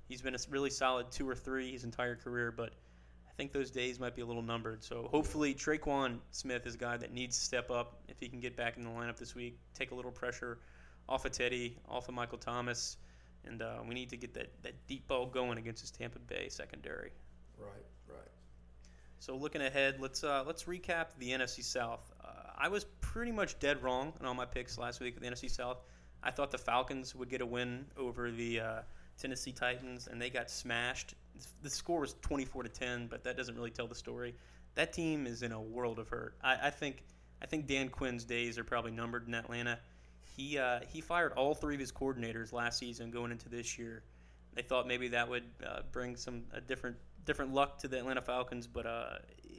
He's 0.08 0.22
been 0.22 0.36
a 0.36 0.38
really 0.48 0.70
solid 0.70 1.10
two 1.10 1.28
or 1.28 1.34
three 1.34 1.72
his 1.72 1.82
entire 1.82 2.14
career, 2.14 2.52
but 2.52 2.74
I 3.28 3.32
think 3.36 3.52
those 3.52 3.72
days 3.72 3.98
might 3.98 4.14
be 4.14 4.22
a 4.22 4.26
little 4.26 4.42
numbered. 4.42 4.84
So 4.84 5.08
hopefully, 5.10 5.52
Tre'Quan 5.52 6.18
Smith 6.30 6.64
is 6.64 6.76
a 6.76 6.78
guy 6.78 6.96
that 6.96 7.12
needs 7.12 7.36
to 7.36 7.44
step 7.44 7.72
up 7.72 7.98
if 8.08 8.20
he 8.20 8.28
can 8.28 8.38
get 8.38 8.56
back 8.56 8.76
in 8.76 8.84
the 8.84 8.90
lineup 8.90 9.16
this 9.16 9.34
week, 9.34 9.58
take 9.74 9.90
a 9.90 9.94
little 9.96 10.12
pressure 10.12 10.58
off 11.08 11.24
of 11.24 11.32
Teddy, 11.32 11.76
off 11.88 12.08
of 12.08 12.14
Michael 12.14 12.38
Thomas, 12.38 12.96
and 13.44 13.62
uh, 13.62 13.78
we 13.86 13.94
need 13.94 14.10
to 14.10 14.16
get 14.16 14.32
that, 14.34 14.52
that 14.62 14.74
deep 14.86 15.08
ball 15.08 15.26
going 15.26 15.58
against 15.58 15.80
his 15.80 15.90
Tampa 15.90 16.20
Bay 16.20 16.48
secondary. 16.48 17.10
right, 17.58 17.66
right. 17.66 17.84
So 19.24 19.34
looking 19.34 19.62
ahead, 19.62 20.00
let's 20.00 20.22
uh, 20.22 20.44
let's 20.46 20.64
recap 20.64 21.06
the 21.18 21.30
NFC 21.30 21.64
South. 21.64 22.12
Uh, 22.22 22.28
I 22.58 22.68
was 22.68 22.84
pretty 23.00 23.32
much 23.32 23.58
dead 23.58 23.82
wrong 23.82 24.12
on 24.20 24.26
all 24.26 24.34
my 24.34 24.44
picks 24.44 24.76
last 24.76 25.00
week 25.00 25.16
of 25.16 25.22
the 25.22 25.28
NFC 25.30 25.50
South. 25.50 25.78
I 26.22 26.30
thought 26.30 26.50
the 26.50 26.58
Falcons 26.58 27.14
would 27.14 27.30
get 27.30 27.40
a 27.40 27.46
win 27.46 27.86
over 27.96 28.30
the 28.30 28.60
uh, 28.60 28.80
Tennessee 29.16 29.52
Titans, 29.52 30.08
and 30.08 30.20
they 30.20 30.28
got 30.28 30.50
smashed. 30.50 31.14
The 31.62 31.70
score 31.70 32.00
was 32.00 32.16
24 32.20 32.64
to 32.64 32.68
10, 32.68 33.06
but 33.06 33.24
that 33.24 33.34
doesn't 33.34 33.54
really 33.54 33.70
tell 33.70 33.86
the 33.86 33.94
story. 33.94 34.34
That 34.74 34.92
team 34.92 35.26
is 35.26 35.42
in 35.42 35.52
a 35.52 35.60
world 35.60 35.98
of 35.98 36.10
hurt. 36.10 36.34
I, 36.42 36.58
I 36.64 36.70
think 36.70 37.02
I 37.40 37.46
think 37.46 37.66
Dan 37.66 37.88
Quinn's 37.88 38.26
days 38.26 38.58
are 38.58 38.64
probably 38.64 38.90
numbered 38.90 39.26
in 39.26 39.32
Atlanta. 39.32 39.78
He 40.36 40.58
uh, 40.58 40.80
he 40.92 41.00
fired 41.00 41.32
all 41.32 41.54
three 41.54 41.72
of 41.72 41.80
his 41.80 41.92
coordinators 41.92 42.52
last 42.52 42.78
season 42.78 43.10
going 43.10 43.32
into 43.32 43.48
this 43.48 43.78
year. 43.78 44.02
They 44.52 44.60
thought 44.60 44.86
maybe 44.86 45.08
that 45.08 45.30
would 45.30 45.44
uh, 45.66 45.80
bring 45.92 46.14
some 46.14 46.42
a 46.52 46.60
different 46.60 46.96
different 47.24 47.52
luck 47.54 47.78
to 47.78 47.88
the 47.88 47.98
Atlanta 47.98 48.22
Falcons, 48.22 48.66
but 48.66 48.86
uh, 48.86 49.16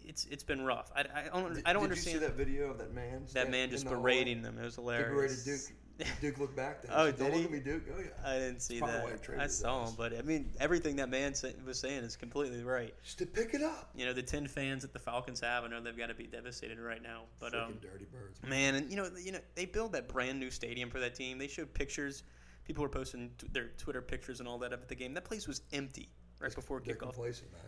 it's 0.08 0.26
it's 0.26 0.44
been 0.44 0.64
rough. 0.64 0.92
I, 0.96 1.02
I 1.02 1.42
don't 1.42 1.54
Did, 1.54 1.64
I 1.66 1.74
don't 1.74 1.84
did 1.84 1.92
understand 1.92 2.14
you 2.16 2.22
see 2.22 2.26
that 2.28 2.36
video 2.36 2.70
of 2.70 2.78
that 2.78 2.94
man? 2.94 3.24
that 3.34 3.52
man 3.52 3.70
just 3.70 3.86
the 3.86 3.92
berating 3.92 4.42
them. 4.42 4.58
It 4.58 4.66
was 4.66 4.76
He 4.76 4.82
berated 4.82 5.08
hilarious. 5.12 5.44
Duke. 5.44 5.78
Duke 6.22 6.38
looked 6.40 6.58
back. 6.58 6.82
Then. 6.82 6.92
Oh, 6.94 7.06
said, 7.06 7.18
did 7.18 7.24
Don't 7.24 7.32
he? 7.32 7.38
look 7.38 7.46
at 7.46 7.52
me, 7.52 7.60
Duke. 7.60 7.84
Oh 7.96 8.02
yeah. 8.02 8.30
I 8.30 8.38
didn't 8.38 8.60
see 8.62 8.82
that. 8.82 9.04
why 9.06 9.12
he 9.14 9.18
traded 9.18 9.44
I 9.44 9.48
saw 9.48 9.88
him, 9.88 9.94
but 9.98 10.18
I 10.18 10.22
mean 10.24 10.52
everything 10.60 10.98
that 10.98 11.10
man 11.10 11.34
sa- 11.34 11.48
was 11.66 11.80
saying 11.80 12.04
is 12.04 12.18
completely 12.18 12.64
right. 12.64 12.94
Just 13.04 13.20
to 13.20 13.26
pick 13.26 13.54
it 13.54 13.62
up. 13.62 13.92
You 13.96 14.06
know 14.06 14.14
the 14.14 14.22
ten 14.22 14.46
fans 14.48 14.82
that 14.82 14.92
the 14.94 15.00
Falcons 15.00 15.40
have, 15.40 15.64
I 15.64 15.68
know 15.68 15.82
they've 15.82 15.98
got 15.98 16.08
to 16.08 16.14
be 16.14 16.28
devastated 16.28 16.80
right 16.80 17.02
now. 17.02 17.22
But 17.40 17.54
Freaking 17.54 17.66
um, 17.68 17.78
dirty 17.82 18.06
birds. 18.12 18.42
Man, 18.46 18.76
and 18.76 18.90
you 18.90 18.98
know, 18.98 19.10
you 19.18 19.32
know, 19.32 19.40
they 19.56 19.66
built 19.66 19.94
that 19.94 20.10
brand 20.10 20.40
new 20.40 20.52
stadium 20.52 20.90
for 20.90 21.00
that 21.00 21.16
team. 21.16 21.38
They 21.38 21.48
showed 21.48 21.74
pictures. 21.74 22.24
People 22.66 22.82
were 22.82 22.90
posting 22.90 23.30
t- 23.38 23.48
their 23.54 23.70
Twitter 23.78 24.02
pictures 24.02 24.40
and 24.40 24.50
all 24.50 24.58
that 24.60 24.74
of 24.74 24.82
at 24.82 24.90
the 24.90 24.96
game. 24.96 25.14
That 25.14 25.24
place 25.24 25.48
was 25.48 25.62
empty 25.72 26.10
right 26.40 26.54
before 26.54 26.82
They're 26.84 26.96
kickoff. 26.96 27.14
complacent, 27.14 27.52
Max. 27.52 27.66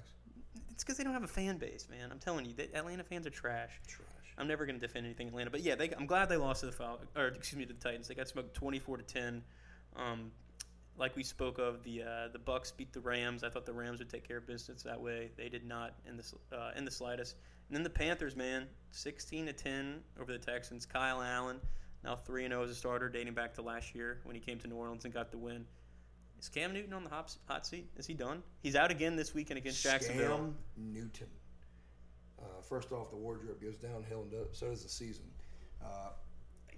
It's 0.71 0.83
because 0.83 0.97
they 0.97 1.03
don't 1.03 1.13
have 1.13 1.23
a 1.23 1.27
fan 1.27 1.57
base, 1.57 1.87
man. 1.89 2.11
I'm 2.11 2.19
telling 2.19 2.45
you, 2.45 2.53
the 2.53 2.73
Atlanta 2.75 3.03
fans 3.03 3.25
are 3.25 3.31
trash. 3.31 3.79
Trash. 3.87 4.07
I'm 4.37 4.47
never 4.47 4.65
going 4.65 4.79
to 4.79 4.85
defend 4.85 5.05
anything 5.05 5.29
Atlanta, 5.29 5.49
but 5.49 5.61
yeah, 5.61 5.73
they, 5.75 5.89
I'm 5.97 6.05
glad 6.05 6.29
they 6.29 6.37
lost 6.37 6.59
to 6.59 6.67
the 6.67 6.71
Fal- 6.71 6.99
or 7.15 7.27
excuse 7.27 7.57
me, 7.57 7.65
to 7.65 7.73
the 7.73 7.79
Titans. 7.79 8.07
They 8.07 8.13
got 8.13 8.27
smoked 8.27 8.53
24 8.53 8.97
to 8.97 9.03
10. 9.03 9.43
Um, 9.95 10.31
like 10.97 11.15
we 11.15 11.23
spoke 11.23 11.57
of, 11.57 11.83
the 11.83 12.03
uh, 12.03 12.27
the 12.31 12.39
Bucks 12.39 12.71
beat 12.71 12.93
the 12.93 12.99
Rams. 12.99 13.43
I 13.43 13.49
thought 13.49 13.65
the 13.65 13.73
Rams 13.73 13.99
would 13.99 14.09
take 14.09 14.27
care 14.27 14.37
of 14.37 14.47
business 14.47 14.83
that 14.83 14.99
way. 14.99 15.31
They 15.37 15.49
did 15.49 15.65
not 15.65 15.93
in 16.07 16.17
the 16.17 16.55
uh, 16.55 16.71
in 16.75 16.85
the 16.85 16.91
slightest. 16.91 17.35
And 17.67 17.75
then 17.75 17.83
the 17.83 17.89
Panthers, 17.89 18.35
man, 18.35 18.67
16 18.91 19.47
to 19.47 19.53
10 19.53 19.99
over 20.21 20.31
the 20.31 20.37
Texans. 20.39 20.85
Kyle 20.85 21.21
Allen, 21.21 21.59
now 22.03 22.15
3 22.15 22.45
and 22.45 22.53
0 22.53 22.63
as 22.63 22.69
a 22.71 22.75
starter, 22.75 23.09
dating 23.09 23.33
back 23.33 23.53
to 23.55 23.61
last 23.61 23.93
year 23.93 24.19
when 24.23 24.35
he 24.35 24.41
came 24.41 24.57
to 24.59 24.67
New 24.67 24.75
Orleans 24.75 25.05
and 25.05 25.13
got 25.13 25.31
the 25.31 25.37
win. 25.37 25.65
Is 26.39 26.49
Cam 26.49 26.73
Newton 26.73 26.93
on 26.93 27.03
the 27.03 27.09
hot, 27.09 27.35
hot 27.47 27.65
seat? 27.65 27.87
Is 27.97 28.05
he 28.05 28.13
done? 28.13 28.43
He's 28.61 28.75
out 28.75 28.91
again 28.91 29.15
this 29.15 29.33
weekend 29.33 29.57
against 29.57 29.81
Jacksonville. 29.83 30.37
Scam 30.37 30.53
Newton. 30.77 31.27
Uh, 32.39 32.61
first 32.61 32.91
off, 32.91 33.09
the 33.09 33.15
wardrobe 33.17 33.59
goes 33.61 33.77
downhill, 33.77 34.21
and 34.21 34.31
so 34.51 34.69
does 34.69 34.83
the 34.83 34.89
season. 34.89 35.25
Uh, 35.83 36.09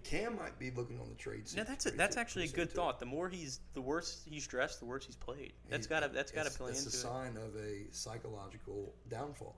Cam 0.04 0.38
might 0.38 0.58
be 0.58 0.72
looking 0.72 1.00
on 1.00 1.10
the 1.10 1.16
trade. 1.16 1.44
No, 1.58 1.64
that's 1.64 1.86
a, 1.86 1.92
that's 1.92 2.16
actually 2.16 2.46
a 2.46 2.48
good 2.48 2.72
thought. 2.72 3.00
The 3.00 3.06
more 3.06 3.28
he's, 3.28 3.60
the 3.74 3.82
worse 3.82 4.22
he's 4.30 4.48
dressed, 4.48 4.80
the 4.80 4.86
worse 4.86 5.06
he's 5.06 5.18
played. 5.18 5.54
That's 5.70 5.88
got 5.88 6.02
to 6.02 6.08
that's 6.10 6.32
got 6.32 6.42
to 6.42 6.48
it's- 6.48 6.58
play 6.58 6.72
it's 6.72 6.86
into 6.86 6.96
a 6.96 7.00
sign 7.00 7.36
of 7.38 7.56
a 7.62 7.94
psychological 7.94 8.94
downfall. 9.10 9.56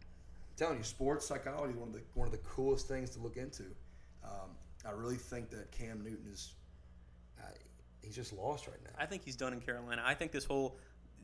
I'm 0.00 0.56
telling 0.56 0.78
you, 0.78 0.84
sports 0.84 1.26
psychology 1.26 1.72
is 1.72 1.78
one 1.78 1.88
of 1.88 1.94
the 1.94 2.02
one 2.14 2.26
of 2.26 2.32
the 2.32 2.38
coolest 2.38 2.86
things 2.86 3.10
to 3.10 3.20
look 3.20 3.36
into. 3.38 3.64
Um, 4.24 4.50
I 4.86 4.90
really 4.90 5.16
think 5.16 5.48
that 5.50 5.70
Cam 5.72 6.02
Newton 6.04 6.26
is 6.30 6.52
uh, 7.40 7.46
he's 8.02 8.14
just 8.14 8.32
lost 8.32 8.66
right 8.66 8.82
now. 8.82 8.90
I 8.98 9.06
think 9.06 9.24
he's 9.24 9.36
done 9.36 9.52
in 9.52 9.60
Carolina. 9.60 10.02
I 10.04 10.14
think 10.14 10.32
this 10.32 10.44
whole, 10.44 10.78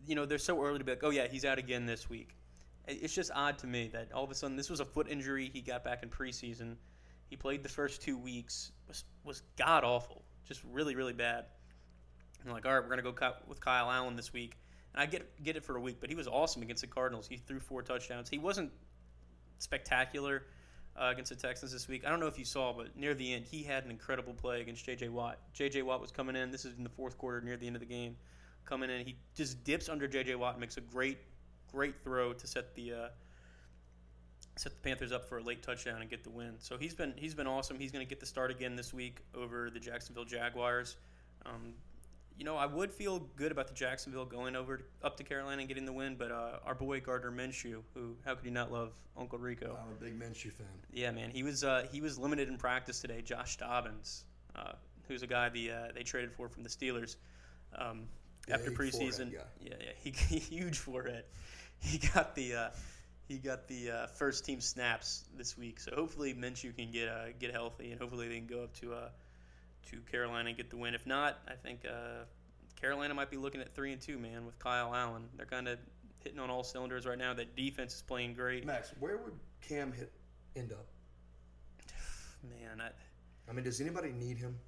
you 0.06 0.14
know, 0.14 0.26
they're 0.26 0.38
so 0.38 0.62
early 0.62 0.78
to 0.78 0.84
be 0.84 0.92
like, 0.92 1.04
oh 1.04 1.10
yeah, 1.10 1.26
he's 1.26 1.44
out 1.44 1.58
again 1.58 1.86
this 1.86 2.08
week. 2.08 2.36
It's 2.86 3.14
just 3.14 3.30
odd 3.34 3.58
to 3.58 3.66
me 3.66 3.88
that 3.92 4.12
all 4.12 4.24
of 4.24 4.30
a 4.30 4.34
sudden 4.34 4.56
this 4.56 4.68
was 4.68 4.80
a 4.80 4.84
foot 4.84 5.08
injury 5.08 5.50
he 5.52 5.60
got 5.60 5.84
back 5.84 6.02
in 6.02 6.10
preseason. 6.10 6.76
He 7.28 7.36
played 7.36 7.62
the 7.62 7.68
first 7.68 8.02
two 8.02 8.18
weeks 8.18 8.72
was 8.86 9.04
was 9.24 9.42
god 9.56 9.84
awful, 9.84 10.22
just 10.46 10.60
really 10.70 10.94
really 10.94 11.14
bad. 11.14 11.46
And 12.42 12.52
like, 12.52 12.66
all 12.66 12.74
right, 12.74 12.82
we're 12.82 12.90
gonna 12.90 13.02
go 13.02 13.14
with 13.48 13.60
Kyle 13.60 13.90
Allen 13.90 14.16
this 14.16 14.32
week. 14.32 14.58
And 14.92 15.02
I 15.02 15.06
get 15.06 15.42
get 15.42 15.56
it 15.56 15.64
for 15.64 15.76
a 15.76 15.80
week, 15.80 15.96
but 16.00 16.10
he 16.10 16.14
was 16.14 16.28
awesome 16.28 16.62
against 16.62 16.82
the 16.82 16.86
Cardinals. 16.86 17.26
He 17.26 17.38
threw 17.38 17.58
four 17.58 17.82
touchdowns. 17.82 18.28
He 18.28 18.38
wasn't 18.38 18.70
spectacular 19.58 20.44
uh, 20.96 21.10
against 21.12 21.30
the 21.30 21.36
Texans 21.36 21.72
this 21.72 21.88
week. 21.88 22.04
I 22.06 22.10
don't 22.10 22.20
know 22.20 22.26
if 22.26 22.38
you 22.38 22.44
saw, 22.44 22.72
but 22.72 22.96
near 22.96 23.14
the 23.14 23.34
end, 23.34 23.44
he 23.44 23.62
had 23.62 23.84
an 23.84 23.90
incredible 23.90 24.32
play 24.32 24.60
against 24.60 24.84
J.J. 24.84 25.08
Watt. 25.08 25.38
J.J. 25.52 25.82
Watt 25.82 26.00
was 26.00 26.10
coming 26.10 26.36
in. 26.36 26.50
This 26.50 26.64
is 26.64 26.76
in 26.76 26.84
the 26.84 26.90
fourth 26.90 27.18
quarter, 27.18 27.40
near 27.40 27.56
the 27.56 27.66
end 27.66 27.76
of 27.76 27.80
the 27.80 27.86
game. 27.86 28.16
Coming 28.64 28.90
in, 28.90 29.04
he 29.04 29.16
just 29.34 29.62
dips 29.64 29.88
under 29.88 30.06
J.J. 30.06 30.36
Watt 30.36 30.58
makes 30.58 30.76
a 30.76 30.80
great, 30.80 31.18
great 31.70 32.02
throw 32.02 32.32
to 32.32 32.46
set 32.46 32.74
the 32.74 32.92
uh, 32.92 33.08
set 34.56 34.72
the 34.72 34.88
Panthers 34.88 35.12
up 35.12 35.28
for 35.28 35.38
a 35.38 35.42
late 35.42 35.62
touchdown 35.62 36.00
and 36.00 36.08
get 36.08 36.22
the 36.22 36.30
win. 36.30 36.54
So 36.58 36.78
he's 36.78 36.94
been 36.94 37.12
he's 37.16 37.34
been 37.34 37.46
awesome. 37.46 37.78
He's 37.78 37.92
going 37.92 38.04
to 38.04 38.08
get 38.08 38.20
the 38.20 38.26
start 38.26 38.50
again 38.50 38.76
this 38.76 38.94
week 38.94 39.18
over 39.34 39.70
the 39.70 39.80
Jacksonville 39.80 40.24
Jaguars. 40.24 40.96
Um, 41.44 41.74
you 42.36 42.44
know, 42.44 42.56
I 42.56 42.66
would 42.66 42.92
feel 42.92 43.20
good 43.36 43.52
about 43.52 43.68
the 43.68 43.74
Jacksonville 43.74 44.24
going 44.24 44.56
over 44.56 44.80
up 45.02 45.16
to 45.18 45.24
Carolina 45.24 45.60
and 45.60 45.68
getting 45.68 45.84
the 45.86 45.92
win, 45.92 46.16
but 46.16 46.32
uh, 46.32 46.58
our 46.66 46.74
boy 46.74 47.00
Gardner 47.00 47.30
Minshew, 47.30 47.82
who 47.94 48.16
how 48.24 48.34
could 48.34 48.44
you 48.44 48.50
not 48.50 48.72
love 48.72 48.92
Uncle 49.16 49.38
Rico? 49.38 49.78
I'm 49.80 49.92
a 49.92 50.04
big 50.04 50.18
Minshew 50.18 50.52
fan. 50.52 50.66
Yeah, 50.92 51.12
man, 51.12 51.30
he 51.30 51.42
was 51.42 51.62
uh, 51.62 51.86
he 51.92 52.00
was 52.00 52.18
limited 52.18 52.48
in 52.48 52.56
practice 52.56 53.00
today. 53.00 53.22
Josh 53.22 53.56
Dobbins, 53.56 54.24
uh, 54.56 54.72
who's 55.06 55.22
a 55.22 55.26
guy 55.26 55.48
the 55.48 55.70
uh, 55.70 55.88
they 55.94 56.02
traded 56.02 56.32
for 56.32 56.48
from 56.48 56.64
the 56.64 56.68
Steelers 56.68 57.16
um, 57.76 58.02
after 58.50 58.70
preseason. 58.70 59.30
forehead 59.30 59.32
guy. 59.32 59.66
Yeah, 59.70 59.74
yeah, 59.80 60.12
he 60.28 60.38
huge 60.38 60.78
forehead. 60.78 61.24
He 61.78 61.98
got 61.98 62.34
the 62.34 62.54
uh, 62.54 62.68
he 63.28 63.38
got 63.38 63.68
the 63.68 63.90
uh, 63.90 64.06
first 64.08 64.44
team 64.44 64.60
snaps 64.60 65.24
this 65.36 65.56
week, 65.56 65.80
so 65.80 65.92
hopefully 65.94 66.34
Minshew 66.34 66.76
can 66.76 66.90
get 66.90 67.08
uh, 67.08 67.26
get 67.38 67.52
healthy, 67.52 67.90
and 67.92 68.00
hopefully 68.00 68.28
they 68.28 68.38
can 68.38 68.46
go 68.46 68.64
up 68.64 68.74
to 68.80 68.92
uh, 68.92 69.08
to 69.90 69.98
Carolina 70.10 70.48
and 70.48 70.56
get 70.56 70.70
the 70.70 70.76
win. 70.76 70.94
If 70.94 71.06
not, 71.06 71.38
I 71.48 71.54
think 71.54 71.80
uh, 71.88 72.24
Carolina 72.80 73.14
might 73.14 73.30
be 73.30 73.36
looking 73.36 73.60
at 73.60 73.74
three 73.74 73.92
and 73.92 74.00
two, 74.00 74.18
man, 74.18 74.44
with 74.46 74.58
Kyle 74.58 74.94
Allen. 74.94 75.24
They're 75.36 75.46
kind 75.46 75.68
of 75.68 75.78
hitting 76.22 76.38
on 76.38 76.50
all 76.50 76.64
cylinders 76.64 77.06
right 77.06 77.18
now. 77.18 77.34
That 77.34 77.56
defense 77.56 77.94
is 77.94 78.02
playing 78.02 78.34
great. 78.34 78.64
Max, 78.66 78.92
where 79.00 79.18
would 79.18 79.34
Cam 79.60 79.92
hit 79.92 80.12
end 80.56 80.72
up? 80.72 80.86
Man, 82.42 82.80
I, 82.80 82.90
I 83.50 83.52
mean, 83.54 83.64
does 83.64 83.80
anybody 83.80 84.12
need 84.12 84.38
him? 84.38 84.58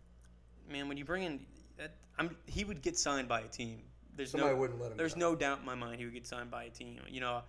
man, 0.70 0.88
when 0.88 0.96
you 0.96 1.04
bring 1.04 1.22
in 1.22 1.40
that, 1.78 1.94
I'm 2.18 2.36
he 2.46 2.64
would 2.64 2.82
get 2.82 2.98
signed 2.98 3.28
by 3.28 3.40
a 3.40 3.48
team. 3.48 3.82
There's 4.16 4.30
Somebody 4.30 4.54
no 4.54 4.60
wouldn't 4.60 4.80
let 4.80 4.92
him. 4.92 4.96
there's 4.96 5.14
go. 5.14 5.20
no 5.20 5.34
doubt 5.34 5.60
in 5.60 5.66
my 5.66 5.74
mind 5.74 5.98
he 5.98 6.04
would 6.04 6.14
get 6.14 6.26
signed 6.26 6.50
by 6.50 6.64
a 6.64 6.70
team. 6.70 6.98
You 7.08 7.20
know, 7.20 7.42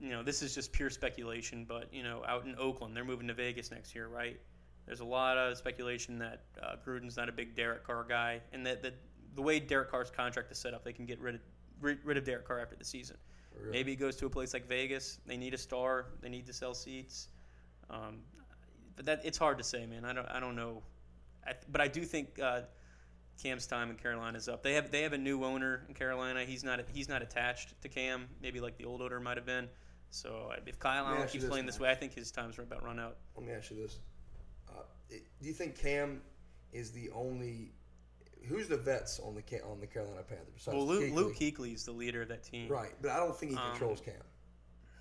you 0.00 0.10
know 0.10 0.22
this 0.22 0.42
is 0.42 0.54
just 0.54 0.72
pure 0.72 0.90
speculation, 0.90 1.64
but 1.68 1.92
you 1.92 2.02
know, 2.02 2.22
out 2.26 2.44
in 2.44 2.54
Oakland, 2.58 2.96
they're 2.96 3.04
moving 3.04 3.28
to 3.28 3.34
Vegas 3.34 3.70
next 3.70 3.94
year, 3.94 4.08
right? 4.08 4.40
There's 4.86 5.00
a 5.00 5.04
lot 5.04 5.38
of 5.38 5.56
speculation 5.56 6.18
that 6.18 6.42
uh, 6.62 6.76
Gruden's 6.86 7.16
not 7.16 7.28
a 7.28 7.32
big 7.32 7.54
Derek 7.54 7.86
Carr 7.86 8.04
guy, 8.06 8.40
and 8.52 8.66
that, 8.66 8.82
that 8.82 8.94
the 9.34 9.42
way 9.42 9.58
Derek 9.58 9.90
Carr's 9.90 10.10
contract 10.10 10.50
is 10.52 10.58
set 10.58 10.74
up, 10.74 10.84
they 10.84 10.92
can 10.92 11.06
get 11.06 11.20
rid 11.20 11.36
of 11.36 11.40
rid, 11.80 11.98
rid 12.04 12.16
of 12.16 12.24
Derek 12.24 12.46
Carr 12.46 12.60
after 12.60 12.76
the 12.76 12.84
season. 12.84 13.16
Really? 13.56 13.72
Maybe 13.72 13.92
he 13.92 13.96
goes 13.96 14.16
to 14.16 14.26
a 14.26 14.30
place 14.30 14.52
like 14.52 14.66
Vegas. 14.68 15.18
They 15.26 15.36
need 15.36 15.54
a 15.54 15.58
star. 15.58 16.06
They 16.20 16.28
need 16.28 16.46
to 16.46 16.52
sell 16.52 16.74
seats. 16.74 17.28
Um, 17.90 18.18
but 18.96 19.06
that 19.06 19.22
it's 19.24 19.38
hard 19.38 19.58
to 19.58 19.64
say, 19.64 19.86
man. 19.86 20.04
I 20.04 20.12
don't 20.12 20.28
I 20.28 20.40
don't 20.40 20.56
know. 20.56 20.82
I, 21.46 21.52
but 21.70 21.80
I 21.80 21.88
do 21.88 22.02
think 22.02 22.38
uh, 22.42 22.62
Cam's 23.42 23.66
time 23.66 23.90
in 23.90 23.96
Carolina 23.96 24.38
is 24.38 24.48
up. 24.48 24.62
They 24.62 24.74
have 24.74 24.90
they 24.90 25.02
have 25.02 25.12
a 25.12 25.18
new 25.18 25.44
owner 25.44 25.84
in 25.88 25.94
Carolina. 25.94 26.44
He's 26.44 26.64
not 26.64 26.80
he's 26.92 27.08
not 27.08 27.22
attached 27.22 27.80
to 27.82 27.88
Cam, 27.88 28.26
maybe 28.42 28.60
like 28.60 28.76
the 28.76 28.84
old 28.84 29.02
owner 29.02 29.20
might 29.20 29.36
have 29.36 29.46
been. 29.46 29.68
So 30.10 30.50
uh, 30.52 30.60
if 30.66 30.78
Kyle 30.78 31.06
Allen 31.06 31.26
keeps 31.26 31.42
this, 31.42 31.50
playing 31.50 31.66
this 31.66 31.80
way, 31.80 31.90
I 31.90 31.94
think 31.94 32.14
his 32.14 32.30
time's 32.30 32.58
about 32.58 32.84
run 32.84 33.00
out. 33.00 33.16
Let 33.36 33.46
me 33.46 33.52
ask 33.52 33.70
you 33.70 33.76
this: 33.76 33.98
Do 35.10 35.18
you 35.48 35.52
think 35.52 35.78
Cam 35.78 36.22
is 36.72 36.90
the 36.90 37.10
only? 37.10 37.72
Who's 38.46 38.68
the 38.68 38.76
vets 38.76 39.20
on 39.20 39.34
the 39.34 39.42
on 39.62 39.80
the 39.80 39.86
Carolina 39.86 40.22
Panthers? 40.22 40.66
Well, 40.66 40.86
Luke, 40.86 41.02
Kuechly? 41.04 41.14
Luke 41.14 41.34
Kuechly's 41.36 41.84
the 41.84 41.92
leader 41.92 42.22
of 42.22 42.28
that 42.28 42.42
team. 42.42 42.68
Right, 42.68 42.92
but 43.00 43.10
I 43.10 43.16
don't 43.16 43.34
think 43.36 43.52
he 43.52 43.58
Um, 43.58 43.70
controls 43.70 44.00
Cam. 44.00 44.14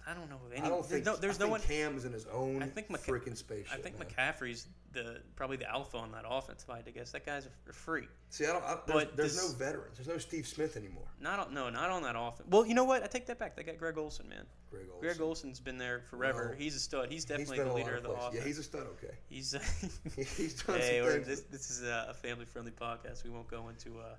I 0.05 0.13
don't 0.13 0.29
know 0.29 0.39
if 0.45 0.57
any. 0.57 0.65
I 0.65 0.69
don't 0.69 0.79
there's 0.81 0.87
think 0.87 1.05
no, 1.05 1.15
there's 1.15 1.39
no 1.39 1.47
one. 1.47 1.61
Cam 1.61 1.95
is 1.95 2.05
in 2.05 2.11
his 2.11 2.25
own 2.25 2.61
I 2.61 2.67
think 2.67 2.89
McCa- 2.89 3.05
freaking 3.05 3.37
spaceship. 3.37 3.73
I 3.73 3.81
think 3.81 3.97
man. 3.97 4.07
McCaffrey's 4.07 4.67
the 4.91 5.21
probably 5.35 5.57
the 5.57 5.69
alpha 5.69 5.97
on 5.97 6.11
that 6.11 6.25
offense. 6.27 6.63
If 6.63 6.69
I 6.69 6.77
had 6.77 6.85
to 6.85 6.91
guess, 6.91 7.11
that 7.11 7.25
guy's 7.25 7.45
a, 7.45 7.69
a 7.69 7.73
freak. 7.73 8.09
See, 8.29 8.45
I 8.45 8.53
don't. 8.53 8.63
I, 8.63 8.77
there's 8.85 9.05
But 9.05 9.17
there's 9.17 9.35
this- 9.35 9.51
no 9.51 9.57
veterans. 9.65 9.97
There's 9.97 10.07
no 10.07 10.17
Steve 10.17 10.45
Smith 10.47 10.75
anymore. 10.77 11.05
Not 11.21 11.39
on, 11.39 11.53
no, 11.53 11.69
not 11.69 11.89
on 11.89 12.03
that 12.03 12.15
offense. 12.17 12.49
Well, 12.49 12.65
you 12.65 12.73
know 12.75 12.83
what? 12.83 13.03
I 13.03 13.07
take 13.07 13.27
that 13.27 13.39
back. 13.39 13.55
They 13.55 13.63
got 13.63 13.77
Greg 13.77 13.97
Olsen, 13.97 14.27
man. 14.27 14.45
Greg 14.69 14.87
Olsen. 14.91 15.01
Greg 15.01 15.21
Olsen's 15.21 15.59
been 15.59 15.77
there 15.77 16.01
forever. 16.09 16.49
Well, 16.49 16.57
he's 16.57 16.75
a 16.75 16.79
stud. 16.79 17.05
He's 17.05 17.23
He's 17.23 17.25
definitely 17.25 17.57
been 17.59 17.67
the 17.69 17.73
leader 17.73 17.91
lot 17.91 17.97
of 17.97 18.03
the 18.03 18.09
offense. 18.11 18.35
Yeah, 18.35 18.43
he's 18.43 18.57
a 18.59 18.63
stud. 18.63 18.87
Okay. 18.97 19.13
He's 19.29 19.51
He's 20.37 20.61
done 20.63 20.79
hey, 20.79 20.99
some 21.01 21.23
this, 21.23 21.41
this 21.43 21.69
is 21.69 21.83
a 21.83 22.07
a 22.09 22.13
family-friendly 22.13 22.71
podcast. 22.71 23.23
We 23.23 23.29
won't 23.29 23.49
go 23.49 23.69
into 23.69 23.99
uh, 23.99 24.15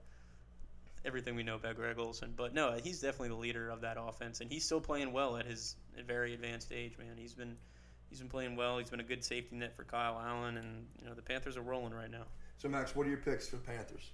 everything 1.04 1.34
we 1.34 1.42
know 1.42 1.56
about 1.56 1.76
Greg 1.76 1.98
Olsen, 1.98 2.32
but 2.36 2.54
no, 2.54 2.72
he's 2.82 3.00
definitely 3.00 3.28
the 3.28 3.34
leader 3.34 3.70
of 3.70 3.80
that 3.82 3.96
offense, 4.00 4.40
and 4.40 4.50
he's 4.50 4.64
still 4.64 4.80
playing 4.80 5.12
well 5.12 5.36
at 5.36 5.46
his 5.46 5.76
very 6.06 6.34
advanced 6.34 6.72
age. 6.72 6.96
Man, 6.98 7.16
he's 7.16 7.34
been 7.34 7.56
he's 8.08 8.20
been 8.20 8.28
playing 8.28 8.56
well. 8.56 8.78
He's 8.78 8.90
been 8.90 9.00
a 9.00 9.04
good 9.04 9.24
safety 9.24 9.56
net 9.56 9.74
for 9.74 9.84
Kyle 9.84 10.20
Allen, 10.24 10.56
and 10.56 10.86
you 11.00 11.06
know 11.08 11.14
the 11.14 11.22
Panthers 11.22 11.56
are 11.56 11.62
rolling 11.62 11.92
right 11.92 12.10
now. 12.10 12.24
So 12.58 12.68
Max, 12.68 12.94
what 12.94 13.06
are 13.06 13.10
your 13.10 13.18
picks 13.18 13.48
for 13.48 13.56
the 13.56 13.62
Panthers? 13.62 14.12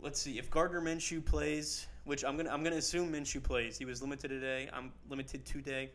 Let's 0.00 0.20
see 0.20 0.38
if 0.38 0.50
Gardner 0.50 0.80
Minshew 0.80 1.24
plays, 1.24 1.86
which 2.04 2.24
I'm 2.24 2.36
gonna 2.36 2.50
I'm 2.50 2.62
gonna 2.62 2.76
assume 2.76 3.12
Minshew 3.12 3.42
plays. 3.42 3.78
He 3.78 3.84
was 3.84 4.02
limited 4.02 4.28
today. 4.28 4.68
I'm 4.72 4.92
limited 5.08 5.44
today. 5.44 5.90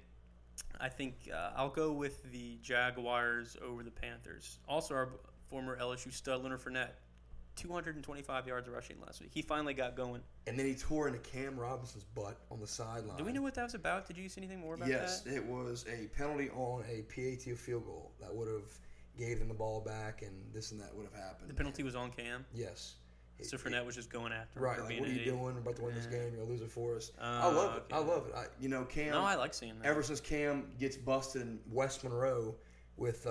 I 0.80 0.89
think 0.89 1.30
uh, 1.34 1.52
I'll 1.56 1.69
go 1.69 1.91
with 1.91 2.32
the 2.32 2.58
Jaguars 2.62 3.58
over 3.63 3.84
the 3.84 3.91
Panthers. 3.91 4.60
Also, 4.67 4.93
our 4.93 5.10
former 5.50 5.78
LSU 5.80 6.12
stud 6.12 6.43
Leonard 6.43 6.62
Fournette, 6.62 6.91
225 7.56 8.48
yards 8.48 8.68
of 8.68 8.74
rushing 8.74 8.98
last 9.06 9.22
week. 9.22 9.30
He 9.34 9.42
finally 9.42 9.74
got 9.74 9.96
going. 9.96 10.22
And 10.48 10.58
then 10.58 10.66
he 10.66 10.76
tore 10.76 11.08
into 11.08 11.20
Cam 11.20 11.58
Robinson's 11.58 12.04
butt 12.16 12.38
on 12.52 12.60
the 12.60 12.68
sideline. 12.68 13.18
Do 13.18 13.24
we 13.24 13.32
know 13.32 13.42
what 13.42 13.54
that 13.56 13.63
was 13.63 13.74
about? 13.76 14.08
Did 14.08 14.18
you 14.18 14.28
see 14.30 14.42
anything 14.42 14.60
more 14.60 14.76
about 14.76 14.88
Yes, 14.89 15.22
that? 15.22 15.30
Yes, 15.32 15.38
it 15.39 15.46
was 15.46 15.86
a 15.88 16.08
penalty 16.16 16.50
on 16.52 16.84
a 16.89 17.02
PAT 17.04 17.58
field 17.58 17.86
goal 17.86 18.12
that 18.20 18.34
would 18.34 18.48
have 18.48 18.70
gave 19.18 19.39
them 19.39 19.48
the 19.48 19.54
ball 19.54 19.80
back, 19.82 20.22
and 20.24 20.32
this 20.54 20.72
and 20.72 20.82
that 20.82 20.94
would 20.96 21.06
have 21.06 21.13
happened. 21.13 21.50
The 21.50 21.54
penalty 21.54 21.84
was 21.84 21.96
on 21.96 22.10
Cam, 22.12 22.46
Yes. 22.54 22.96
so 23.44 23.58
Fournette 23.58 23.86
was 23.86 23.96
just 23.96 24.10
going 24.10 24.34
after 24.34 24.58
him 24.60 24.66
Right, 24.66 24.80
like 24.80 25.00
what 25.00 25.08
are 25.10 25.12
you 25.12 25.20
idiot. 25.22 25.26
doing? 25.26 25.42
We're 25.44 25.60
about 25.60 25.76
to 25.76 25.84
win 25.84 25.94
this 25.96 26.08
game. 26.08 26.34
You're 26.36 26.52
it 26.56 26.72
for 26.72 26.96
us. 26.96 27.12
Oh, 27.22 27.24
I 27.24 27.46
love 27.54 27.78
it. 27.78 27.84
I 27.94 27.98
love 28.00 28.28
it. 28.28 28.34
I, 28.36 28.46
you 28.60 28.70
know, 28.70 28.86
Cam. 28.86 29.12
No, 29.12 29.22
I 29.22 29.36
like 29.36 29.54
seeing 29.54 29.78
that. 29.80 29.88
ever 29.88 30.02
since 30.02 30.20
Cam 30.20 30.66
gets 30.80 30.98
busted 30.98 31.44
in 31.44 31.60
West 31.72 32.04
Monroe 32.04 32.56
with 32.97 33.25
uh, 33.25 33.29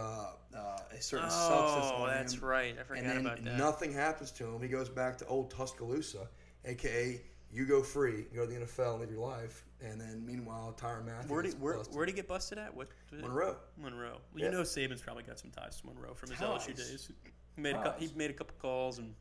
uh, 0.56 0.78
a 0.96 1.00
certain 1.00 1.28
oh, 1.30 1.48
substance 1.48 1.92
on 1.92 2.08
that's 2.08 2.34
him, 2.34 2.44
right. 2.44 2.76
I 2.78 2.82
forgot 2.82 3.02
and 3.02 3.10
then 3.10 3.20
about 3.20 3.44
that. 3.44 3.56
nothing 3.58 3.92
happens 3.92 4.30
to 4.32 4.46
him. 4.46 4.60
He 4.60 4.68
goes 4.68 4.88
back 4.88 5.18
to 5.18 5.26
old 5.26 5.50
Tuscaloosa, 5.50 6.28
aka 6.64 7.20
you 7.52 7.66
go 7.66 7.82
free, 7.82 8.24
go 8.34 8.46
to 8.46 8.50
the 8.50 8.60
NFL, 8.60 8.92
and 8.92 9.00
live 9.00 9.10
your 9.10 9.20
life. 9.20 9.64
And 9.82 10.00
then 10.00 10.24
meanwhile, 10.26 10.74
Tyrann 10.80 11.04
Mathieu 11.04 11.30
Where 11.32 11.42
did 11.42 11.60
where, 11.60 11.76
busted. 11.76 11.94
where'd 11.94 12.08
he 12.08 12.14
get 12.14 12.26
busted 12.26 12.58
at? 12.58 12.74
What? 12.74 12.88
Monroe. 13.12 13.56
Monroe. 13.76 14.12
Well, 14.12 14.20
Yeah. 14.36 14.46
you 14.46 14.52
know 14.52 14.62
Saban's 14.62 15.02
probably 15.02 15.24
got 15.24 15.38
some 15.38 15.50
ties 15.50 15.80
to 15.80 15.86
Monroe 15.86 16.14
from 16.14 16.30
his 16.30 16.38
Ties. 16.38 16.66
LSU 16.66 16.76
days. 16.76 17.10
He 17.56 17.60
made 17.60 17.76
a 17.76 17.94
he 17.98 18.08
made 18.16 18.30
a 18.30 18.34
couple 18.34 18.54
calls 18.60 18.98
and 18.98 19.14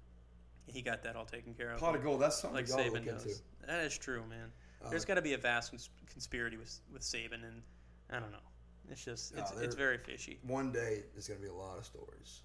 he 0.67 0.81
got 0.81 1.03
that 1.03 1.15
all 1.15 1.25
taken 1.25 1.53
care 1.53 1.71
of. 1.71 1.79
Pot 1.79 1.95
of 1.95 2.03
gold. 2.03 2.21
That's 2.21 2.39
something 2.39 2.55
like 2.55 2.67
Saban 2.67 2.93
look 2.93 3.05
does. 3.05 3.41
That 3.67 3.83
is 3.83 3.97
true, 3.97 4.23
man. 4.29 4.51
There's 4.89 5.05
got 5.05 5.15
to 5.15 5.21
be 5.21 5.33
a 5.33 5.37
vast 5.37 5.71
cons- 5.71 5.89
conspiracy 6.09 6.57
with 6.57 6.79
with 6.91 7.01
Saban, 7.01 7.43
and 7.43 7.61
I 8.09 8.19
don't 8.19 8.31
know. 8.31 8.37
It's 8.89 9.03
just 9.03 9.33
it's, 9.37 9.51
there- 9.51 9.63
it's 9.63 9.75
very 9.75 9.97
fishy. 9.97 10.39
One 10.43 10.71
day, 10.71 11.03
there's 11.13 11.27
going 11.27 11.39
to 11.39 11.43
be 11.45 11.49
a 11.49 11.53
lot 11.53 11.77
of 11.77 11.85
stories. 11.85 12.41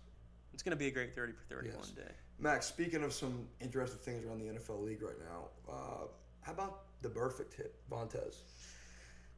It's 0.54 0.62
gonna 0.62 0.74
be 0.74 0.86
a 0.86 0.90
great 0.90 1.14
thirty 1.14 1.34
for 1.34 1.44
thirty 1.54 1.68
Yes. 1.68 1.76
one 1.76 1.94
day. 1.94 2.12
Max, 2.38 2.64
speaking 2.64 3.02
of 3.02 3.12
some 3.12 3.46
interesting 3.60 3.98
things 4.00 4.24
around 4.24 4.38
the 4.38 4.46
NFL 4.46 4.82
league 4.82 5.02
right 5.02 5.18
now, 5.18 5.48
uh, 5.70 6.06
how 6.40 6.52
about 6.52 6.84
the 7.02 7.10
perfect 7.10 7.52
hit, 7.52 7.74
Vontaze? 7.90 8.36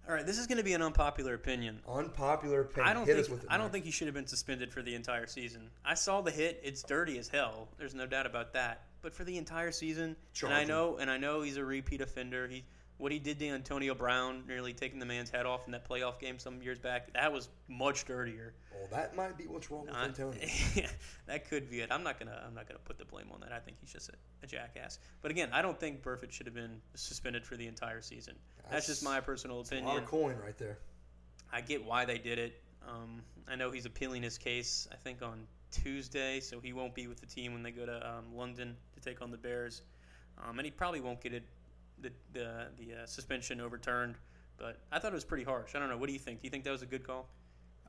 All 0.09 0.15
right, 0.15 0.25
this 0.25 0.39
is 0.39 0.47
gonna 0.47 0.63
be 0.63 0.75
an 0.75 0.81
unpopular 0.83 1.35
opinion. 1.35 1.81
Unpopular 1.89 2.61
opinion. 2.61 2.89
I 2.89 2.95
don't 2.95 3.05
Hit 3.05 3.27
think 3.27 3.43
it. 3.43 3.47
I 3.51 3.59
don't 3.59 3.73
think 3.73 3.85
he 3.85 3.91
should 3.91 4.07
have 4.07 4.15
been 4.15 4.29
suspended 4.29 4.73
for 4.73 4.81
the 4.81 4.95
entire 4.95 5.27
season. 5.27 5.71
I 5.85 5.95
saw 5.95 6.21
the 6.21 6.31
hit; 6.31 6.61
it's 6.63 6.85
dirty 6.85 7.19
as 7.19 7.27
hell. 7.27 7.67
There's 7.79 7.97
no 7.97 8.07
doubt 8.07 8.27
about 8.27 8.53
that. 8.53 8.85
But 9.03 9.13
for 9.13 9.25
the 9.25 9.37
entire 9.39 9.73
season, 9.73 10.15
Charge 10.35 10.53
and 10.53 10.61
I 10.61 10.63
know, 10.63 10.99
and 10.99 11.11
I 11.11 11.19
know 11.19 11.43
he's 11.43 11.57
a 11.57 11.65
repeat 11.65 12.01
offender. 12.01 12.47
He 12.47 12.65
what 12.99 13.13
he 13.13 13.21
did 13.21 13.39
to 13.39 13.49
Antonio 13.49 13.95
Brown, 13.95 14.43
nearly 14.47 14.73
taking 14.73 14.99
the 14.99 15.07
man's 15.07 15.31
head 15.31 15.47
off 15.47 15.67
in 15.67 15.73
that 15.73 15.89
playoff 15.89 16.19
game 16.19 16.39
some 16.39 16.61
years 16.61 16.79
back, 16.79 17.13
that 17.15 17.33
was 17.33 17.49
much 17.69 18.05
dirtier. 18.05 18.55
Well, 18.73 18.89
that 18.91 19.17
might 19.17 19.39
be 19.39 19.45
what's 19.47 19.71
wrong 19.71 19.87
with 19.87 19.97
Antonio. 19.97 20.41
that 21.27 21.49
could 21.49 21.71
be 21.71 21.81
it. 21.81 21.91
I'm 21.93 22.03
not 22.03 22.19
gonna 22.19 22.43
I'm 22.45 22.55
not 22.55 22.67
gonna 22.67 22.81
put 22.85 22.99
the 22.99 23.05
blame 23.05 23.29
on 23.33 23.41
that. 23.41 23.53
I 23.53 23.61
think 23.61 23.79
he's 23.81 23.93
just 23.93 24.09
a, 24.09 24.13
a 24.43 24.47
jackass. 24.47 24.99
But 25.23 25.31
again, 25.31 25.51
I 25.53 25.63
don't 25.63 25.79
think 25.79 26.03
Burfict 26.03 26.33
should 26.33 26.47
have 26.47 26.55
been 26.55 26.81
suspended 26.95 27.47
for 27.47 27.57
the 27.57 27.69
entire 27.69 28.03
season. 28.03 28.35
That's, 28.71 28.87
just 28.89 29.05
my 29.05 29.21
personal 29.21 29.59
a 29.59 29.61
opinion. 29.61 29.87
lot 29.87 29.99
of 29.99 30.07
coin 30.07 30.37
right 30.45 30.59
there. 30.59 30.79
I 31.53 31.61
get 31.61 31.85
why 31.85 32.05
they 32.05 32.19
did 32.19 32.39
it. 32.39 32.61
Um, 32.87 33.23
I 33.49 33.55
know 33.55 33.71
he's 33.71 33.87
appealing 33.87 34.23
his 34.23 34.39
case. 34.39 34.89
I 34.93 34.97
think 34.97 35.23
on 35.23 35.47
Tuesday, 35.71 36.41
so 36.41 36.59
he 36.61 36.73
won't 36.73 36.95
be 36.95 37.07
with 37.07 37.21
the 37.21 37.27
team 37.27 37.53
when 37.53 37.63
they 37.63 37.71
go 37.71 37.87
to 37.87 38.09
um, 38.09 38.35
London 38.35 38.77
to 38.95 39.01
take 39.01 39.23
on 39.23 39.31
the 39.31 39.37
Bears, 39.37 39.83
um, 40.39 40.59
and 40.59 40.67
he 40.67 40.71
probably 40.71 41.01
won't 41.01 41.21
get 41.21 41.33
it 41.33 41.45
the 42.01 42.13
the, 42.33 42.67
the 42.79 43.03
uh, 43.03 43.07
suspension 43.07 43.61
overturned. 43.61 44.17
But 44.59 44.81
I 44.91 44.99
thought 44.99 45.13
it 45.13 45.15
was 45.15 45.25
pretty 45.25 45.45
harsh. 45.45 45.75
I 45.75 45.79
don't 45.79 45.89
know. 45.89 45.97
What 45.97 46.09
do 46.09 46.13
you 46.13 46.19
think? 46.19 46.41
Do 46.41 46.47
you 46.47 46.51
think 46.51 46.65
that 46.65 46.73
was 46.73 46.83
a 46.83 46.87
good 46.87 47.07
call? 47.07 47.29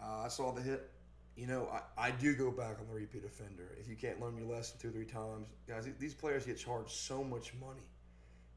Uh, 0.01 0.23
I 0.25 0.27
saw 0.27 0.51
the 0.51 0.61
hit. 0.61 0.91
You 1.35 1.47
know, 1.47 1.69
I, 1.71 2.07
I 2.07 2.11
do 2.11 2.35
go 2.35 2.51
back 2.51 2.77
on 2.79 2.87
the 2.87 2.93
repeat 2.93 3.23
offender. 3.25 3.75
If 3.79 3.87
you 3.87 3.95
can't 3.95 4.21
learn 4.21 4.37
your 4.37 4.45
lesson 4.45 4.77
two 4.79 4.89
or 4.89 4.91
three 4.91 5.05
times, 5.05 5.47
guys, 5.67 5.87
these 5.97 6.13
players 6.13 6.45
get 6.45 6.57
charged 6.57 6.91
so 6.91 7.23
much 7.23 7.53
money. 7.59 7.81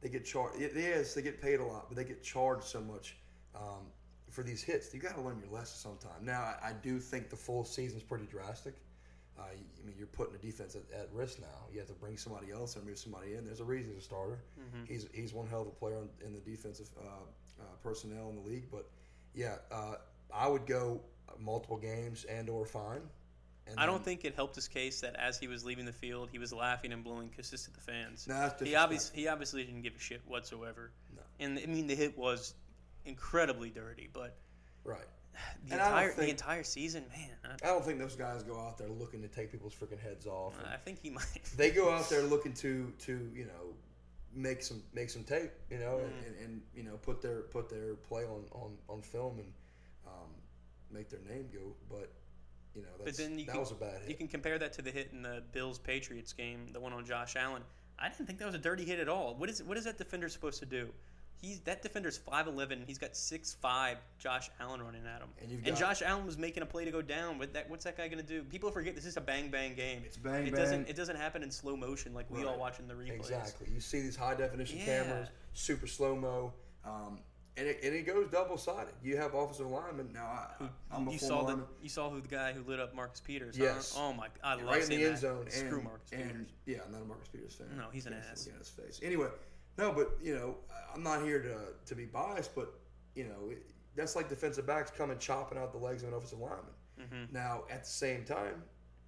They 0.01 0.09
get 0.09 0.25
charged. 0.25 0.61
Yes, 0.61 1.15
they 1.15 1.23
get 1.23 1.41
paid 1.41 1.61
a 1.61 1.65
lot, 1.65 1.87
but 1.89 1.97
they 1.97 2.05
get 2.05 2.23
charged 2.23 2.65
so 2.65 2.81
much 2.81 3.17
um, 3.55 3.87
for 4.31 4.43
these 4.43 4.63
hits. 4.63 4.93
You 4.93 5.01
got 5.01 5.15
to 5.15 5.21
learn 5.21 5.41
your 5.41 5.53
lesson 5.53 5.79
sometime. 5.79 6.25
Now, 6.25 6.41
I, 6.41 6.71
I 6.71 6.73
do 6.83 6.99
think 6.99 7.31
the 7.31 7.37
full 7.37 7.65
season 7.65 7.99
is 7.99 8.03
pretty 8.03 8.27
drastic. 8.27 8.75
Uh, 9.39 9.43
I 9.45 9.87
mean, 9.87 9.95
you're 9.97 10.07
putting 10.07 10.33
the 10.33 10.39
defense 10.39 10.77
at, 10.77 10.83
at 10.99 11.09
risk 11.13 11.41
now. 11.41 11.67
You 11.73 11.79
have 11.79 11.89
to 11.89 11.95
bring 11.95 12.17
somebody 12.17 12.53
else 12.53 12.77
or 12.77 12.83
move 12.83 12.99
somebody 12.99 13.35
in. 13.35 13.45
There's 13.45 13.61
a 13.61 13.65
reason 13.65 13.93
he's 13.93 14.03
a 14.03 14.05
starter. 14.05 14.39
He's 14.87 15.07
he's 15.13 15.33
one 15.33 15.47
hell 15.47 15.63
of 15.63 15.69
a 15.69 15.71
player 15.71 15.99
in, 15.99 16.27
in 16.27 16.33
the 16.35 16.41
defensive 16.41 16.91
uh, 16.99 17.09
uh, 17.61 17.65
personnel 17.83 18.29
in 18.31 18.37
the 18.37 18.49
league. 18.49 18.67
But 18.71 18.89
yeah, 19.35 19.57
uh, 19.71 19.95
I 20.33 20.49
would 20.49 20.67
go 20.67 21.01
multiple 21.39 21.77
games 21.77 22.25
and 22.25 22.49
or 22.49 22.67
fine. 22.67 23.03
And 23.67 23.79
I 23.79 23.87
don't 23.87 24.05
think 24.05 24.25
it 24.25 24.35
helped 24.35 24.57
his 24.57 24.67
case 24.67 25.01
that 25.03 25.15
as 25.17 25.39
he 25.39 25.47
was 25.47 25.65
leaving 25.65 25.85
the 25.85 25.93
field, 25.93 26.31
he 26.33 26.39
was 26.39 26.53
laughing 26.53 26.93
and 26.93 27.05
blowing 27.05 27.29
kisses 27.29 27.65
to 27.65 27.71
the 27.71 27.81
fans. 27.81 28.27
No, 28.29 28.53
he 28.63 28.75
obviously 28.75 29.21
he 29.21 29.29
obviously 29.29 29.65
didn't 29.65 29.83
give 29.83 29.95
a 29.95 30.01
shit 30.01 30.21
whatsoever. 30.27 30.91
No. 31.15 31.23
And 31.39 31.59
I 31.59 31.67
mean, 31.67 31.87
the 31.87 31.95
hit 31.95 32.19
was 32.19 32.55
incredibly 33.05 33.71
dirty, 33.71 34.09
but 34.13 34.37
right. 34.85 35.07
the 35.69 35.75
And 35.75 35.81
entire 35.81 36.15
the 36.15 36.29
entire 36.29 36.63
season, 36.63 37.05
man, 37.17 37.31
I, 37.45 37.69
I 37.69 37.73
don't 37.73 37.85
think 37.85 37.99
those 37.99 38.17
guys 38.17 38.43
go 38.43 38.59
out 38.59 38.79
there 38.79 38.89
looking 38.89 39.23
to 39.23 39.29
take 39.29 39.51
people's 39.51 39.75
freaking 39.75 40.01
heads 40.01 40.27
off. 40.27 40.55
I 40.71 40.77
think 40.77 41.01
he 41.03 41.11
might. 41.11 41.25
they 41.57 41.71
go 41.71 41.91
out 41.91 42.09
there 42.09 42.23
looking 42.35 42.53
to 42.55 42.93
to 43.01 43.31
you 43.35 43.45
know 43.45 43.75
make 44.35 44.63
some 44.63 44.83
make 44.95 45.11
some 45.11 45.25
tape, 45.25 45.51
you 45.71 45.79
know, 45.79 45.99
and, 45.99 46.07
Mm-hmm. 46.13 46.27
and, 46.27 46.37
and 46.45 46.63
you 46.75 46.83
know 46.85 46.97
put 47.03 47.21
their 47.23 47.43
put 47.43 47.69
their 47.69 47.95
play 47.95 48.25
on 48.25 48.45
on, 48.53 48.73
on 48.89 49.03
film 49.03 49.39
and 49.39 49.53
um, 50.07 50.31
make 50.91 51.09
their 51.11 51.21
name 51.29 51.49
go. 51.53 51.75
But 51.91 52.11
you 52.75 52.83
know 52.83 52.89
that's, 53.05 53.19
then 53.19 53.39
you 53.39 53.47
that 53.47 53.53
can- 53.53 53.61
was 53.61 53.71
a 53.71 53.75
bad 53.75 54.01
hit. 54.01 54.09
You 54.11 54.15
can 54.15 54.29
compare 54.29 54.59
that 54.59 54.73
to 54.75 54.83
the 54.83 54.91
hit 54.91 55.11
in 55.13 55.23
the 55.23 55.43
Bills 55.53 55.79
Patriots 55.79 56.33
game, 56.33 56.67
the 56.73 56.81
one 56.81 56.93
on 56.93 57.05
Josh 57.05 57.37
Allen. 57.37 57.63
I 57.99 58.09
didn't 58.09 58.27
think 58.27 58.39
that 58.41 58.47
was 58.47 58.55
a 58.55 58.59
dirty 58.59 58.85
hit 58.85 58.99
at 58.99 59.09
all. 59.09 59.35
What 59.37 59.49
is 59.51 59.63
what 59.63 59.77
is 59.77 59.85
that 59.85 59.99
defender 59.99 60.29
supposed 60.29 60.59
to 60.61 60.67
do? 60.67 60.89
He's 61.43 61.59
that 61.63 61.83
defender's 61.83 62.17
five 62.17 62.47
eleven. 62.47 62.85
He's 62.87 62.99
got 62.99 63.17
six 63.17 63.53
five. 63.61 63.99
Josh 64.19 64.49
Allen 64.61 64.81
running 64.81 65.03
at 65.05 65.21
him, 65.21 65.29
And 65.41 65.51
you've 65.51 65.67
and 65.67 65.71
got- 65.77 65.79
Josh 65.99 66.03
Allen 66.03 66.25
was 66.25 66.39
making 66.39 66.63
a 66.63 66.67
play 66.67 66.85
to 66.85 66.93
go 66.93 67.03
down. 67.03 67.37
What 67.39 67.53
that 67.55 67.69
what's 67.69 67.85
that 67.85 67.97
guy 67.97 68.07
gonna 68.07 68.23
do? 68.23 68.45
People 68.45 68.71
forget 68.71 68.95
this 68.95 69.05
is 69.07 69.17
a 69.17 69.21
bang 69.21 69.51
bang 69.51 69.75
game. 69.75 70.03
It's 70.07 70.17
bang, 70.17 70.47
it 70.47 70.53
bang. 70.53 70.61
doesn't 70.63 70.89
it 70.89 70.95
doesn't 70.95 71.17
happen 71.17 71.43
in 71.43 71.51
slow 71.51 71.77
motion 71.77 72.15
like 72.15 72.31
we 72.31 72.45
all 72.45 72.51
Right. 72.51 72.59
watching 72.61 72.87
the 72.87 72.95
replays. 72.95 73.17
Exactly. 73.17 73.67
You 73.75 73.81
see 73.81 74.01
these 74.01 74.15
high 74.15 74.35
definition 74.37 74.79
Yeah. 74.79 75.03
cameras, 75.03 75.29
super 75.53 75.89
slow 75.89 76.15
mo, 76.15 76.55
um, 76.85 77.19
and 77.57 77.67
it, 77.69 77.81
and 77.83 77.93
it 77.93 78.07
goes 78.07 78.29
double 78.31 78.57
sided. 78.57 78.95
You 79.03 79.17
have 79.17 79.35
offensive 79.35 79.67
linemen 79.67 80.11
now. 80.13 80.25
I, 80.27 80.69
I'm 80.93 81.09
a 81.09 81.13
You 81.13 81.19
saw 81.19 81.39
the 81.43 81.49
lineman. 81.49 81.67
you 81.83 81.89
saw 81.89 82.09
who 82.09 82.21
the 82.21 82.29
guy 82.29 82.53
who 82.53 82.63
lit 82.63 82.79
up 82.79 82.95
Marcus 82.95 83.21
Peters. 83.21 83.59
Yes. 83.59 83.95
Huh? 83.97 84.05
Oh 84.07 84.13
my! 84.13 84.29
I 84.45 84.55
love 84.55 84.65
right 84.67 84.83
in 84.85 84.89
the 84.89 85.05
end 85.05 85.15
that. 85.17 85.19
zone. 85.21 85.51
Screw 85.51 85.75
and, 85.79 85.85
Marcus 85.85 86.13
and, 86.13 86.23
Peters. 86.31 86.49
Yeah, 86.67 86.79
I'm 86.87 86.93
not 86.93 87.03
a 87.03 87.05
Marcus 87.05 87.29
Peters 87.29 87.55
fan. 87.57 87.67
No, 87.77 87.89
he's 87.93 88.07
an 88.07 88.13
Can't 88.13 88.25
ass. 88.31 88.47
at 88.47 88.55
his 88.59 88.69
face. 88.71 89.01
Anyway, 89.03 89.29
no, 89.79 89.93
but 89.93 90.17
you 90.23 90.35
know, 90.35 90.57
I'm 90.95 91.03
not 91.03 91.23
here 91.23 91.41
to 91.41 91.57
to 91.87 91.95
be 91.95 92.05
biased, 92.05 92.55
but 92.55 92.73
you 93.15 93.25
know, 93.25 93.51
it, 93.51 93.63
that's 93.95 94.17
like 94.17 94.29
defensive 94.29 94.67
backs 94.67 94.91
coming 94.91 95.19
chopping 95.19 95.59
out 95.59 95.73
the 95.73 95.79
legs 95.79 96.03
of 96.03 96.09
an 96.09 96.15
offensive 96.15 96.39
lineman. 96.39 96.65
Mm-hmm. 97.01 97.33
Now, 97.35 97.65
at 97.71 97.85
the 97.85 97.91
same 97.91 98.25
time, 98.25 98.63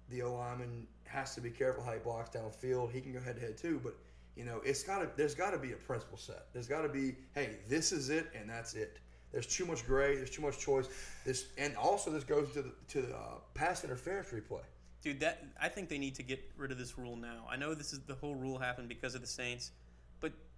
the 0.09 0.21
O 0.21 0.33
lineman 0.33 0.87
has 1.05 1.35
to 1.35 1.41
be 1.41 1.49
careful 1.49 1.83
how 1.83 1.93
he 1.93 1.99
blocks 1.99 2.35
downfield. 2.35 2.91
He 2.91 3.01
can 3.01 3.13
go 3.13 3.19
head 3.19 3.35
to 3.35 3.41
head 3.41 3.57
too, 3.57 3.79
but 3.83 3.95
you 4.35 4.43
know, 4.43 4.61
it's 4.65 4.83
got 4.83 4.99
to. 4.99 5.09
There's 5.15 5.35
got 5.35 5.51
to 5.51 5.57
be 5.57 5.71
a 5.71 5.77
principle 5.77 6.17
set. 6.17 6.47
There's 6.53 6.67
got 6.67 6.81
to 6.81 6.89
be, 6.89 7.15
hey, 7.33 7.57
this 7.69 7.91
is 7.91 8.09
it, 8.09 8.27
and 8.37 8.49
that's 8.49 8.73
it. 8.73 8.99
There's 9.31 9.47
too 9.47 9.65
much 9.65 9.85
gray. 9.85 10.15
There's 10.15 10.29
too 10.29 10.41
much 10.41 10.59
choice. 10.59 10.87
This 11.25 11.47
and 11.57 11.75
also 11.75 12.11
this 12.11 12.23
goes 12.23 12.51
to 12.53 12.61
the 12.61 12.71
to 12.89 13.01
the 13.01 13.15
uh, 13.15 13.35
pass 13.53 13.83
interference 13.83 14.29
replay. 14.29 14.61
Dude, 15.01 15.19
that 15.21 15.43
I 15.61 15.69
think 15.69 15.87
they 15.87 15.97
need 15.97 16.15
to 16.15 16.23
get 16.23 16.39
rid 16.57 16.71
of 16.71 16.77
this 16.77 16.97
rule 16.97 17.15
now. 17.15 17.45
I 17.49 17.55
know 17.55 17.73
this 17.73 17.93
is 17.93 17.99
the 18.01 18.15
whole 18.15 18.35
rule 18.35 18.57
happened 18.57 18.89
because 18.89 19.15
of 19.15 19.21
the 19.21 19.27
Saints, 19.27 19.71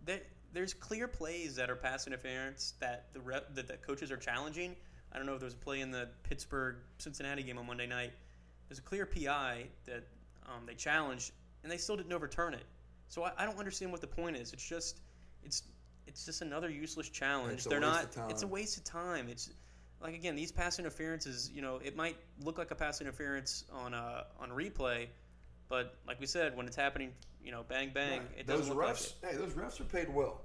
there, 0.07 0.21
there's 0.53 0.73
clear 0.73 1.07
plays 1.07 1.55
that 1.57 1.69
are 1.69 1.75
pass 1.75 2.07
interference 2.07 2.73
that 2.79 3.13
the 3.13 3.19
rep, 3.19 3.53
that 3.55 3.67
the 3.67 3.77
coaches 3.77 4.11
are 4.11 4.17
challenging. 4.17 4.75
I 5.13 5.17
don't 5.17 5.25
know 5.25 5.33
if 5.33 5.39
there 5.39 5.45
was 5.45 5.53
a 5.53 5.57
play 5.57 5.81
in 5.81 5.91
the 5.91 6.09
Pittsburgh 6.23 6.77
Cincinnati 6.97 7.43
game 7.43 7.57
on 7.57 7.67
Monday 7.67 7.87
night. 7.87 8.11
There's 8.67 8.79
a 8.79 8.83
clear 8.83 9.05
PI 9.05 9.67
that 9.85 10.07
um, 10.45 10.65
they 10.65 10.73
challenged, 10.73 11.31
and 11.63 11.71
they 11.71 11.77
still 11.77 11.95
didn't 11.95 12.11
overturn 12.11 12.53
it. 12.53 12.65
So 13.09 13.23
I, 13.23 13.31
I 13.37 13.45
don't 13.45 13.57
understand 13.57 13.91
what 13.91 14.01
the 14.01 14.07
point 14.07 14.35
is. 14.35 14.51
It's 14.53 14.67
just 14.67 14.99
it's 15.43 15.63
it's 16.07 16.25
just 16.25 16.41
another 16.41 16.69
useless 16.69 17.09
challenge. 17.09 17.53
It's 17.53 17.65
a 17.65 17.69
They're 17.69 17.81
waste 17.81 17.93
not. 17.93 18.03
of 18.03 18.11
time. 18.11 18.29
It's 18.29 18.43
a 18.43 18.47
waste 18.47 18.77
of 18.77 18.83
time. 18.83 19.27
It's 19.29 19.49
like 20.01 20.15
again, 20.15 20.35
these 20.35 20.51
pass 20.51 20.79
interferences. 20.79 21.51
You 21.53 21.61
know, 21.61 21.79
it 21.83 21.95
might 21.95 22.17
look 22.43 22.57
like 22.57 22.71
a 22.71 22.75
pass 22.75 23.01
interference 23.01 23.63
on 23.71 23.93
uh, 23.93 24.23
on 24.39 24.49
replay, 24.49 25.07
but 25.69 25.95
like 26.07 26.19
we 26.19 26.25
said, 26.25 26.55
when 26.55 26.65
it's 26.67 26.75
happening, 26.75 27.11
you 27.43 27.51
know, 27.51 27.63
bang 27.67 27.91
bang, 27.93 28.19
Right. 28.19 28.27
it 28.39 28.47
doesn't 28.47 28.69
look 28.75 28.77
refs, 28.85 29.13
like 29.23 29.31
hey, 29.33 29.37
those 29.37 29.53
refs 29.53 29.79
are 29.79 29.85
paid 29.85 30.13
well. 30.13 30.41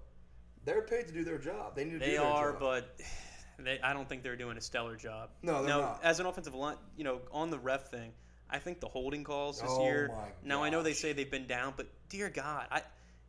They're 0.65 0.83
paid 0.83 1.07
to 1.09 1.13
do 1.13 1.25
their 1.25 1.39
job. 1.39 1.75
They 1.75 1.85
need 1.85 1.91
to 1.91 1.97
it. 1.97 2.01
do 2.01 2.05
They 2.07 2.13
their 2.17 2.23
are, 2.25 2.53
job. 2.53 2.61
but 2.61 2.97
they, 3.59 3.81
I 3.81 3.93
don't 3.93 4.09
think 4.09 4.23
they're 4.23 4.37
doing 4.37 4.57
a 4.57 4.61
stellar 4.61 4.97
job. 4.97 5.31
No, 5.43 5.63
they're 5.63 5.71
now, 5.71 5.81
not. 5.81 6.01
as 6.05 6.21
an 6.21 6.27
offensive 6.27 6.55
line, 6.55 6.77
you 6.97 7.05
know, 7.05 7.21
on 7.33 7.51
the 7.51 7.59
ref 7.59 7.91
thing, 7.91 8.13
I 8.51 8.59
think 8.59 8.81
the 8.81 8.89
holding 8.89 9.25
calls 9.25 9.61
this 9.61 9.71
Oh 9.73 9.85
year. 9.85 10.11
Now 10.45 10.63
I 10.63 10.71
know 10.71 10.83
they 10.83 10.93
say 10.93 11.13
they've 11.13 11.31
been 11.31 11.47
down, 11.47 11.75
but 11.77 11.87
dear 12.09 12.29
God, 12.31 12.67
I 12.71 12.83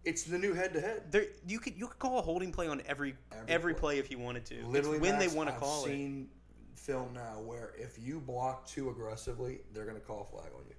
it's 0.04 0.24
the 0.24 0.38
new 0.38 0.54
head 0.54 0.74
to 0.74 0.82
head. 0.82 1.12
there 1.14 1.28
you 1.48 1.60
could 1.60 1.78
you 1.78 1.88
could 1.88 1.98
call 2.00 2.20
a 2.20 2.22
holding 2.22 2.52
play 2.52 2.68
on 2.68 2.82
every 2.86 3.16
Every 3.32 3.48
every, 3.54 3.74
play. 3.74 3.80
play. 3.96 4.00
if 4.00 4.12
you 4.12 4.20
wanted 4.20 4.46
to. 4.48 4.66
Literally, 4.66 4.98
it's 4.98 5.02
when 5.02 5.18
Max, 5.18 5.32
they 5.32 5.38
want 5.38 5.48
to 5.50 5.56
I've 5.56 5.62
call 5.62 5.86
it. 5.86 5.88
seen 5.88 6.28
film 6.76 7.14
now 7.14 7.40
where 7.40 7.74
if 7.78 7.98
you 7.98 8.20
block 8.20 8.68
too 8.68 8.90
aggressively, 8.90 9.62
they're 9.74 9.86
going 9.86 9.96
to 9.96 10.02
call 10.06 10.22
a 10.22 10.26
flag 10.26 10.52
on 10.54 10.66
you. 10.68 10.76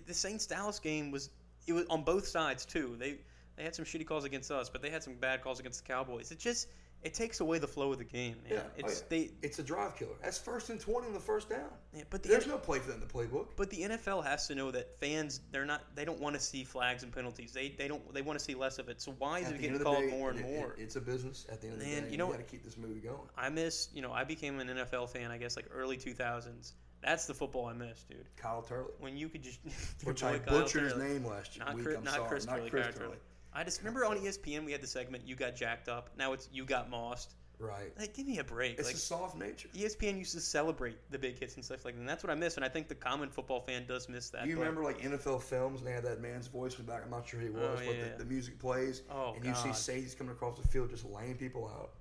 The 0.00 0.14
Saints 0.14 0.46
Dallas 0.46 0.78
game 0.78 1.10
was 1.10 1.30
it 1.66 1.72
was 1.72 1.86
on 1.90 2.02
both 2.04 2.26
sides 2.26 2.64
too. 2.64 2.96
They 2.98 3.16
they 3.56 3.62
had 3.62 3.74
some 3.74 3.84
shitty 3.84 4.06
calls 4.06 4.24
against 4.24 4.50
us, 4.50 4.68
but 4.68 4.82
they 4.82 4.90
had 4.90 5.02
some 5.02 5.14
bad 5.14 5.42
calls 5.42 5.60
against 5.60 5.84
the 5.84 5.92
Cowboys. 5.92 6.30
It 6.32 6.38
just 6.38 6.68
it 7.02 7.12
takes 7.12 7.40
away 7.40 7.58
the 7.58 7.68
flow 7.68 7.92
of 7.92 7.98
the 7.98 8.04
game, 8.04 8.36
man. 8.44 8.54
Yeah, 8.54 8.60
oh, 8.66 8.70
It's 8.78 9.00
yeah. 9.00 9.06
they 9.10 9.30
It's 9.42 9.58
a 9.58 9.62
drive 9.62 9.94
killer. 9.94 10.14
That's 10.22 10.38
first 10.38 10.70
and 10.70 10.80
twenty 10.80 11.06
on 11.06 11.12
the 11.12 11.20
first 11.20 11.50
down. 11.50 11.68
yeah, 11.94 12.04
but 12.10 12.22
the 12.22 12.30
There's 12.30 12.46
no 12.46 12.56
play 12.56 12.78
for 12.78 12.88
that 12.88 12.94
in 12.94 13.00
the 13.00 13.06
playbook. 13.06 13.48
but 13.56 13.68
the 13.70 13.82
NFL 13.82 14.24
has 14.24 14.46
to 14.48 14.54
know 14.54 14.70
that 14.70 14.98
fans 14.98 15.40
they're 15.52 15.66
not 15.66 15.82
they 15.94 16.04
don't 16.06 16.18
want 16.20 16.34
to 16.34 16.40
see 16.40 16.64
flags 16.64 17.02
and 17.02 17.12
penalties. 17.12 17.52
They 17.52 17.68
they 17.76 17.88
don't 17.88 18.12
they 18.14 18.22
want 18.22 18.38
to 18.38 18.44
see 18.44 18.54
less 18.54 18.78
of 18.78 18.88
it. 18.88 19.00
So 19.02 19.14
why 19.18 19.40
is 19.40 19.48
At 19.48 19.54
it 19.56 19.60
getting 19.60 19.78
called 19.78 19.98
day, 19.98 20.10
more 20.10 20.30
and 20.30 20.40
it- 20.40 20.46
it- 20.46 20.56
more? 20.58 20.74
it's 20.78 20.96
a 20.96 21.00
business. 21.00 21.46
At 21.52 21.60
the 21.60 21.66
end 21.68 21.74
of 21.76 21.80
the 21.80 21.86
day, 21.86 22.00
you 22.06 22.10
you, 22.12 22.16
know- 22.16 22.28
got 22.30 22.38
to 22.38 22.42
keep 22.44 22.64
this 22.64 22.76
movie 22.78 23.00
going. 23.00 23.28
I 23.36 23.50
miss 23.50 23.88
you 23.94 24.00
know 24.02 24.10
I 24.12 24.24
became 24.24 24.58
an 24.60 24.68
NFL 24.68 25.10
fan 25.10 25.30
I 25.30 25.36
guess 25.38 25.56
like 25.56 25.66
early 25.72 25.96
2000s. 25.98 26.72
That's 27.04 27.26
the 27.26 27.34
football 27.34 27.66
I 27.66 27.72
miss, 27.72 28.02
dude. 28.04 28.24
Kyle 28.36 28.62
Turley, 28.62 28.90
When 28.98 29.16
you 29.16 29.28
could 29.28 29.42
just 29.42 29.60
which 30.04 30.22
I 30.22 30.38
Kyle 30.38 30.60
butchered 30.60 30.84
his 30.84 30.96
name 30.96 31.24
last 31.24 31.58
Not, 31.58 31.74
week. 31.74 31.84
Chris, 31.84 31.96
I'm 31.98 32.04
not 32.04 32.14
sorry, 32.14 32.28
Chris 32.28 32.46
not 32.46 32.56
Turley, 32.56 32.70
Chris 32.70 32.84
Kyle 32.86 32.92
Turley. 32.92 33.04
Turley. 33.06 33.18
I 33.52 33.62
just 33.64 33.80
remember 33.80 34.04
on 34.04 34.16
ESPN 34.18 34.64
we 34.64 34.72
had 34.72 34.80
the 34.80 34.86
segment 34.86 35.26
"You 35.26 35.36
got 35.36 35.54
jacked 35.54 35.88
up." 35.88 36.10
Now 36.18 36.32
it's 36.32 36.48
"You 36.52 36.64
got 36.64 36.90
mossed." 36.90 37.34
Right. 37.60 37.96
Like, 37.96 38.14
give 38.14 38.26
me 38.26 38.38
a 38.40 38.44
break. 38.44 38.78
It's 38.80 38.88
like, 38.88 38.96
a 38.96 38.98
soft 38.98 39.36
nature. 39.38 39.68
ESPN 39.76 40.18
used 40.18 40.32
to 40.34 40.40
celebrate 40.40 40.96
the 41.12 41.18
big 41.18 41.38
hits 41.38 41.54
and 41.54 41.64
stuff 41.64 41.84
like 41.84 41.94
that. 41.94 42.00
And 42.00 42.08
that's 42.08 42.24
what 42.24 42.30
I 42.32 42.34
miss, 42.34 42.56
and 42.56 42.64
I 42.64 42.68
think 42.68 42.88
the 42.88 42.96
common 42.96 43.30
football 43.30 43.60
fan 43.60 43.86
does 43.86 44.08
miss 44.08 44.28
that. 44.30 44.42
Do 44.42 44.48
you 44.50 44.56
but- 44.56 44.62
remember 44.62 44.82
like 44.82 45.00
NFL 45.00 45.40
films 45.40 45.78
and 45.78 45.86
they 45.88 45.92
had 45.92 46.04
that 46.04 46.20
man's 46.20 46.48
voice 46.48 46.76
in 46.78 46.84
the 46.84 46.90
back? 46.92 47.02
I'm 47.04 47.10
not 47.10 47.28
sure 47.28 47.38
who 47.38 47.46
he 47.46 47.52
was, 47.52 47.62
Oh, 47.80 47.86
but 47.86 47.96
yeah. 47.96 48.04
the, 48.18 48.24
the 48.24 48.28
music 48.28 48.58
plays 48.58 49.02
Oh, 49.08 49.34
and 49.36 49.44
you 49.44 49.54
see 49.54 49.72
Sadie's 49.72 50.16
coming 50.16 50.32
across 50.32 50.58
the 50.58 50.66
field 50.66 50.90
just 50.90 51.04
laying 51.04 51.36
people 51.36 51.68
out. 51.68 51.92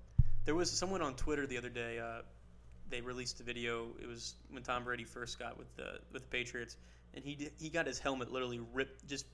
There 0.45 0.55
was 0.55 0.71
someone 0.71 1.01
on 1.03 1.13
Twitter 1.15 1.45
the 1.45 1.57
other 1.59 1.69
day. 1.69 1.99
Uh, 1.99 2.23
they 2.93 3.01
released 3.01 3.39
the 3.39 3.43
video. 3.43 3.87
It 4.01 4.07
was 4.07 4.35
when 4.51 4.61
Tom 4.61 4.83
Brady 4.83 5.03
first 5.03 5.39
got 5.39 5.57
with 5.57 5.75
the 5.75 5.99
with 6.11 6.21
the 6.21 6.27
Patriots, 6.27 6.77
and 7.15 7.25
he 7.25 7.35
did, 7.35 7.51
he 7.59 7.69
got 7.69 7.87
his 7.87 7.97
helmet 7.97 8.31
literally 8.31 8.59
ripped. 8.71 9.07
Just 9.07 9.25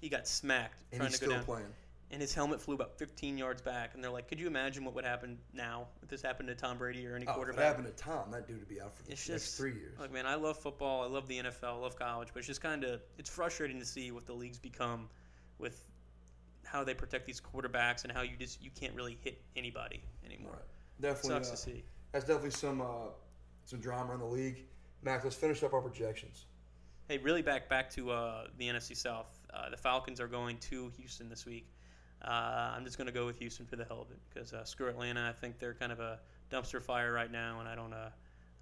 he 0.00 0.08
got 0.08 0.26
smacked 0.28 0.80
And 0.92 1.00
trying 1.00 1.10
he's 1.10 1.18
to 1.18 1.24
go 1.24 1.30
still 1.32 1.36
down, 1.38 1.44
playing. 1.44 1.74
and 2.12 2.20
his 2.22 2.32
helmet 2.32 2.60
flew 2.60 2.74
about 2.74 2.96
15 2.98 3.36
yards 3.36 3.60
back. 3.60 3.94
And 3.94 4.02
they're 4.02 4.12
like, 4.12 4.28
"Could 4.28 4.38
you 4.38 4.46
imagine 4.46 4.84
what 4.84 4.94
would 4.94 5.04
happen 5.04 5.38
now 5.52 5.88
if 6.02 6.08
this 6.08 6.22
happened 6.22 6.48
to 6.50 6.54
Tom 6.54 6.78
Brady 6.78 7.04
or 7.06 7.16
any 7.16 7.26
Oh, 7.26 7.42
if 7.42 7.48
it 7.48 7.56
happened 7.56 7.86
to 7.86 7.92
Tom, 7.92 8.30
that 8.30 8.46
dude 8.46 8.60
would 8.60 8.68
be 8.68 8.80
out 8.80 8.94
for 8.96 9.02
the 9.02 9.12
It's 9.12 9.28
next 9.28 9.44
just 9.44 9.56
three 9.58 9.74
years. 9.74 9.98
Look, 9.98 10.12
man, 10.12 10.26
I 10.26 10.36
love 10.36 10.56
football. 10.56 11.02
I 11.02 11.06
love 11.06 11.26
the 11.26 11.38
NFL. 11.40 11.64
I 11.64 11.80
love 11.80 11.96
college, 11.96 12.28
but 12.32 12.38
it's 12.38 12.46
just 12.46 12.62
kind 12.62 12.84
of 12.84 13.02
it's 13.18 13.28
frustrating 13.28 13.80
to 13.80 13.84
see 13.86 14.12
what 14.12 14.24
the 14.26 14.32
leagues 14.34 14.58
become 14.60 15.08
with 15.58 15.84
how 16.64 16.84
they 16.84 16.94
protect 16.94 17.26
these 17.26 17.40
quarterbacks 17.40 18.04
and 18.04 18.12
how 18.12 18.22
you 18.22 18.36
just 18.38 18.62
you 18.62 18.70
can't 18.70 18.94
really 18.94 19.18
hit 19.22 19.42
anybody 19.56 20.00
anymore. 20.24 20.52
Right. 20.52 20.62
Definitely. 21.00 21.30
Sucks 21.30 21.48
uh, 21.48 21.50
to 21.52 21.56
see. 21.56 21.84
That's 22.12 22.24
definitely 22.24 22.50
some 22.50 22.80
uh, 22.80 23.10
some 23.64 23.80
drama 23.80 24.14
in 24.14 24.20
the 24.20 24.26
league. 24.26 24.64
Max, 25.02 25.24
let's 25.24 25.36
finish 25.36 25.62
up 25.62 25.72
our 25.72 25.80
projections. 25.80 26.46
Hey, 27.08 27.18
really 27.18 27.42
back 27.42 27.68
back 27.68 27.90
to 27.90 28.10
uh, 28.10 28.46
the 28.58 28.68
NFC 28.68 28.96
South. 28.96 29.38
Uh, 29.52 29.70
the 29.70 29.76
Falcons 29.76 30.20
are 30.20 30.28
going 30.28 30.58
to 30.58 30.90
Houston 30.96 31.28
this 31.28 31.46
week. 31.46 31.66
Uh, 32.22 32.72
I'm 32.76 32.84
just 32.84 32.98
going 32.98 33.06
to 33.06 33.12
go 33.12 33.24
with 33.24 33.38
Houston 33.38 33.64
for 33.64 33.76
the 33.76 33.84
hell 33.84 34.02
of 34.02 34.10
it 34.10 34.18
because 34.32 34.52
uh, 34.52 34.64
screw 34.64 34.88
Atlanta. 34.88 35.26
I 35.28 35.32
think 35.32 35.58
they're 35.58 35.74
kind 35.74 35.92
of 35.92 36.00
a 36.00 36.18
dumpster 36.50 36.82
fire 36.82 37.12
right 37.12 37.32
now, 37.32 37.60
and 37.60 37.68
I 37.68 37.74
don't 37.74 37.92
uh, 37.92 38.10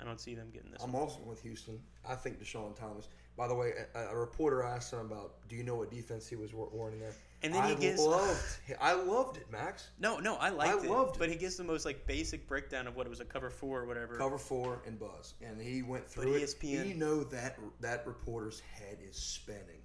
I 0.01 0.05
don't 0.05 0.21
see 0.21 0.35
them 0.35 0.49
getting 0.53 0.71
this. 0.71 0.83
I'm 0.83 0.93
one. 0.93 1.03
also 1.03 1.21
with 1.25 1.43
Houston. 1.43 1.81
I 2.09 2.15
think 2.15 2.41
Deshaun 2.41 2.77
Thomas. 2.79 3.09
By 3.37 3.49
the 3.49 3.55
way, 3.55 3.73
a, 3.95 4.01
a 4.07 4.17
reporter 4.17 4.63
asked 4.63 4.93
him 4.93 5.01
about, 5.01 5.49
do 5.49 5.57
you 5.57 5.63
know 5.63 5.77
what 5.77 5.91
defense 5.91 6.27
he 6.27 6.37
was 6.37 6.55
wa- 6.55 6.69
warning 6.73 7.01
there? 7.01 7.15
And 7.43 7.55
then 7.55 7.63
he 7.65 7.73
I 7.73 7.75
gives- 7.77 8.01
loved, 8.01 8.59
I 8.81 8.95
loved 8.95 9.37
it, 9.37 9.49
Max. 9.51 9.91
No, 10.01 10.19
no, 10.19 10.35
I 10.37 10.49
liked 10.49 10.83
it, 10.85 10.91
I 10.91 10.93
loved 10.93 11.17
it. 11.17 11.19
but 11.21 11.29
he 11.29 11.37
gives 11.37 11.57
the 11.57 11.63
most 11.63 11.85
like 11.85 12.05
basic 12.07 12.49
breakdown 12.49 12.89
of 12.89 12.97
what 12.97 13.07
it 13.07 13.11
was 13.11 13.21
a 13.21 13.25
cover 13.25 13.49
four 13.49 13.81
or 13.81 13.87
whatever. 13.87 14.17
Cover 14.17 14.39
four 14.39 14.83
and 14.87 14.99
buzz, 14.99 15.35
and 15.41 15.61
he 15.61 15.83
went 15.83 16.05
But 16.07 16.13
through 16.25 16.35
it. 16.35 16.43
ESPN 16.43 16.89
You 16.89 16.95
know 16.95 17.23
that 17.25 17.59
that 17.81 18.05
reporter's 18.07 18.59
head 18.61 18.99
is 19.09 19.17
spinning. 19.17 19.83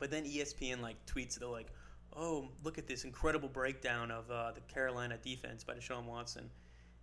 But 0.00 0.10
then 0.10 0.24
ESPN 0.24 0.80
like 0.80 0.96
tweets 1.06 1.38
they're 1.38 1.48
like, 1.48 1.68
"Oh, 2.16 2.48
look 2.64 2.76
at 2.78 2.88
this 2.88 3.04
incredible 3.04 3.48
breakdown 3.48 4.10
of 4.10 4.28
uh, 4.30 4.50
the 4.52 4.60
Carolina 4.62 5.16
defense 5.22 5.62
by 5.62 5.74
Deshaun 5.74 6.06
Watson," 6.06 6.50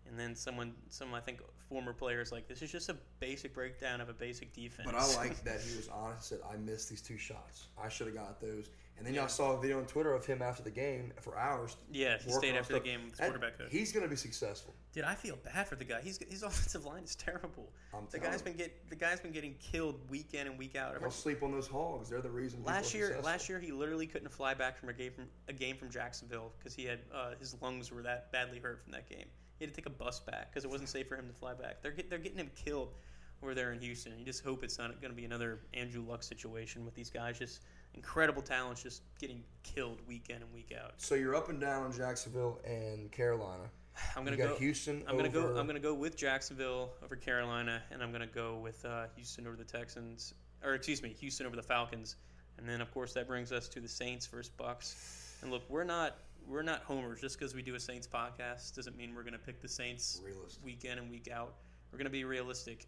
and 0.06 0.20
then 0.20 0.36
someone, 0.36 0.74
some 0.90 1.14
I 1.14 1.22
think 1.22 1.40
former 1.70 1.94
players 1.94 2.32
like, 2.34 2.48
"This 2.50 2.62
is 2.62 2.72
just 2.72 2.90
a 2.90 2.98
basic 3.22 3.54
breakdown 3.54 4.02
of 4.02 4.10
a 4.10 4.14
basic 4.14 4.52
defense." 4.52 4.90
But 4.92 4.96
I 4.96 5.06
like 5.16 5.42
that 5.46 5.62
he 5.62 5.78
was 5.78 5.88
honest. 5.88 6.28
Said 6.28 6.40
I 6.52 6.58
missed 6.58 6.90
these 6.90 7.02
two 7.02 7.18
shots. 7.18 7.68
I 7.82 7.88
should 7.88 8.08
have 8.08 8.16
got 8.18 8.42
those. 8.42 8.70
And 8.98 9.06
then 9.06 9.14
Yeah. 9.14 9.22
y'all 9.22 9.30
saw 9.30 9.52
a 9.56 9.62
video 9.62 9.78
on 9.78 9.86
Twitter 9.86 10.12
of 10.14 10.26
him 10.26 10.42
after 10.42 10.64
the 10.64 10.72
game 10.72 11.14
for 11.22 11.38
hours. 11.38 11.78
yeah, 11.92 12.18
he 12.18 12.32
stayed 12.32 12.56
after 12.56 12.74
the 12.74 12.80
game 12.80 13.12
quarterback 13.18 13.58
coach. 13.58 13.68
He's 13.72 13.92
going 13.92 14.04
to 14.04 14.10
be 14.10 14.16
successful. 14.16 14.74
Dude, 14.92 15.04
I 15.04 15.14
feel 15.14 15.36
bad 15.38 15.68
for 15.68 15.76
the 15.76 15.84
guy. 15.86 16.02
He's 16.02 16.18
his 16.30 16.42
offensive 16.50 16.84
line 16.86 17.04
is 17.04 17.16
terrible. 17.16 17.72
I'm 17.94 18.08
The 18.10 18.18
guy's 18.20 18.40
you. 18.40 18.46
been 18.46 18.58
get 18.58 18.90
the 18.90 18.96
guy's 18.96 19.20
been 19.20 19.32
getting 19.32 19.54
killed 19.60 20.00
week 20.10 20.34
in 20.34 20.48
and 20.48 20.58
week 20.58 20.76
out. 20.76 20.96
I 20.96 21.00
He'll 21.00 21.12
sleep 21.12 21.44
on 21.44 21.52
those 21.52 21.68
hogs. 21.68 22.10
They're 22.10 22.22
the 22.22 22.30
reason. 22.32 22.64
last 22.64 22.94
year, 22.94 23.20
last 23.24 23.48
year 23.50 23.60
he 23.60 23.72
literally 23.72 24.08
couldn't 24.08 24.30
fly 24.30 24.56
back 24.56 24.78
from 24.80 24.90
a 24.90 24.94
game 24.94 25.12
from 25.12 25.26
a 25.48 25.54
game 25.54 25.78
from 25.78 25.92
Jacksonville 25.92 26.52
because 26.58 26.74
he 26.74 26.86
had 26.86 27.00
uh, 27.14 27.36
his 27.40 27.56
lungs 27.62 27.92
were 27.92 28.02
that 28.02 28.32
badly 28.32 28.58
hurt 28.60 28.82
from 28.82 28.92
that 28.94 29.08
game. 29.08 29.28
He 29.60 29.66
had 29.66 29.74
to 29.74 29.80
take 29.80 29.86
a 29.86 29.92
bus 29.96 30.20
back 30.20 30.50
because 30.52 30.64
it 30.66 30.70
wasn't 30.72 30.90
safe 30.90 31.08
for 31.08 31.16
him 31.18 31.28
to 31.28 31.34
fly 31.34 31.54
back. 31.54 31.82
They're 31.84 31.92
get, 31.92 32.10
they're 32.10 32.20
getting 32.20 32.40
him 32.40 32.50
killed 32.56 32.94
over 33.44 33.54
there 33.54 33.72
in 33.74 33.80
Houston. 33.80 34.18
You 34.18 34.26
just 34.26 34.44
hope 34.44 34.64
it's 34.64 34.80
not 34.80 34.90
going 35.02 35.12
to 35.12 35.16
be 35.16 35.26
another 35.26 35.60
Andrew 35.76 36.02
Luck 36.04 36.24
situation 36.24 36.84
with 36.86 36.96
these 36.96 37.12
guys 37.12 37.38
just 37.38 37.62
incredible 37.94 38.42
talents 38.42 38.84
just 38.84 39.02
getting 39.20 39.44
killed 39.64 40.00
week 40.08 40.30
in 40.30 40.38
and 40.38 40.54
week 40.54 40.74
out. 40.80 40.94
So 40.98 41.16
you're 41.16 41.36
up 41.36 41.50
and 41.50 41.60
down 41.60 41.84
on 41.84 41.92
Jacksonville 41.92 42.60
and 42.66 43.12
Carolina. 43.12 43.64
I'm 44.16 44.24
gonna 44.24 44.38
go. 44.38 44.56
Houston. 44.56 45.04
I'm 45.08 45.18
gonna 45.18 45.30
over, 45.30 45.54
go. 45.54 45.60
I'm 45.60 45.68
gonna 45.68 45.80
go 45.80 45.94
with 45.94 46.16
Jacksonville 46.16 46.92
over 47.04 47.16
Carolina, 47.16 47.82
and 47.92 48.04
I'm 48.04 48.12
gonna 48.12 48.28
go 48.28 48.58
with 48.58 48.84
uh, 48.86 49.06
Houston 49.16 49.48
over 49.48 49.56
the 49.56 49.64
Texans, 49.64 50.34
or 50.64 50.76
excuse 50.76 51.02
me, 51.02 51.10
Houston 51.20 51.48
over 51.48 51.56
the 51.56 51.64
Falcons, 51.64 52.16
and 52.58 52.68
then 52.68 52.82
of 52.82 52.92
course 52.92 53.14
that 53.14 53.28
brings 53.28 53.52
us 53.52 53.68
to 53.70 53.80
the 53.80 53.88
Saints 53.88 54.28
versus 54.28 54.52
Bucks. 54.56 55.38
And 55.42 55.52
look, 55.52 55.64
we're 55.70 55.84
not 55.84 56.18
we're 56.48 56.64
not 56.64 56.84
homers 56.84 57.22
just 57.22 57.38
because 57.38 57.54
we 57.54 57.62
do 57.62 57.76
a 57.76 57.80
Saints 57.80 58.08
podcast 58.08 58.76
doesn't 58.76 58.96
mean 58.96 59.14
we're 59.16 59.24
gonna 59.24 59.38
pick 59.38 59.62
the 59.62 59.68
Saints 59.68 60.22
Realist. 60.24 60.62
week 60.64 60.86
in 60.86 60.98
and 60.98 61.10
week 61.10 61.30
out. 61.32 61.56
We're 61.92 61.98
gonna 61.98 62.10
be 62.10 62.24
realistic. 62.24 62.86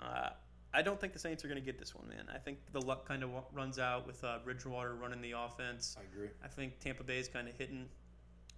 Uh, 0.00 0.30
I 0.72 0.82
don't 0.82 1.00
think 1.00 1.12
the 1.12 1.18
Saints 1.18 1.44
are 1.44 1.48
gonna 1.48 1.60
get 1.60 1.78
this 1.78 1.94
one, 1.94 2.08
man. 2.08 2.26
I 2.32 2.38
think 2.38 2.58
the 2.72 2.80
luck 2.80 3.06
kind 3.08 3.22
of 3.22 3.30
runs 3.52 3.78
out 3.78 4.06
with 4.06 4.22
uh, 4.22 4.38
Bridgewater 4.44 4.94
running 4.94 5.22
the 5.22 5.32
offense. 5.32 5.96
I 5.98 6.02
agree. 6.12 6.28
I 6.44 6.48
think 6.48 6.78
Tampa 6.78 7.04
Bay 7.04 7.18
is 7.18 7.28
kind 7.28 7.48
of 7.48 7.56
hitting 7.56 7.86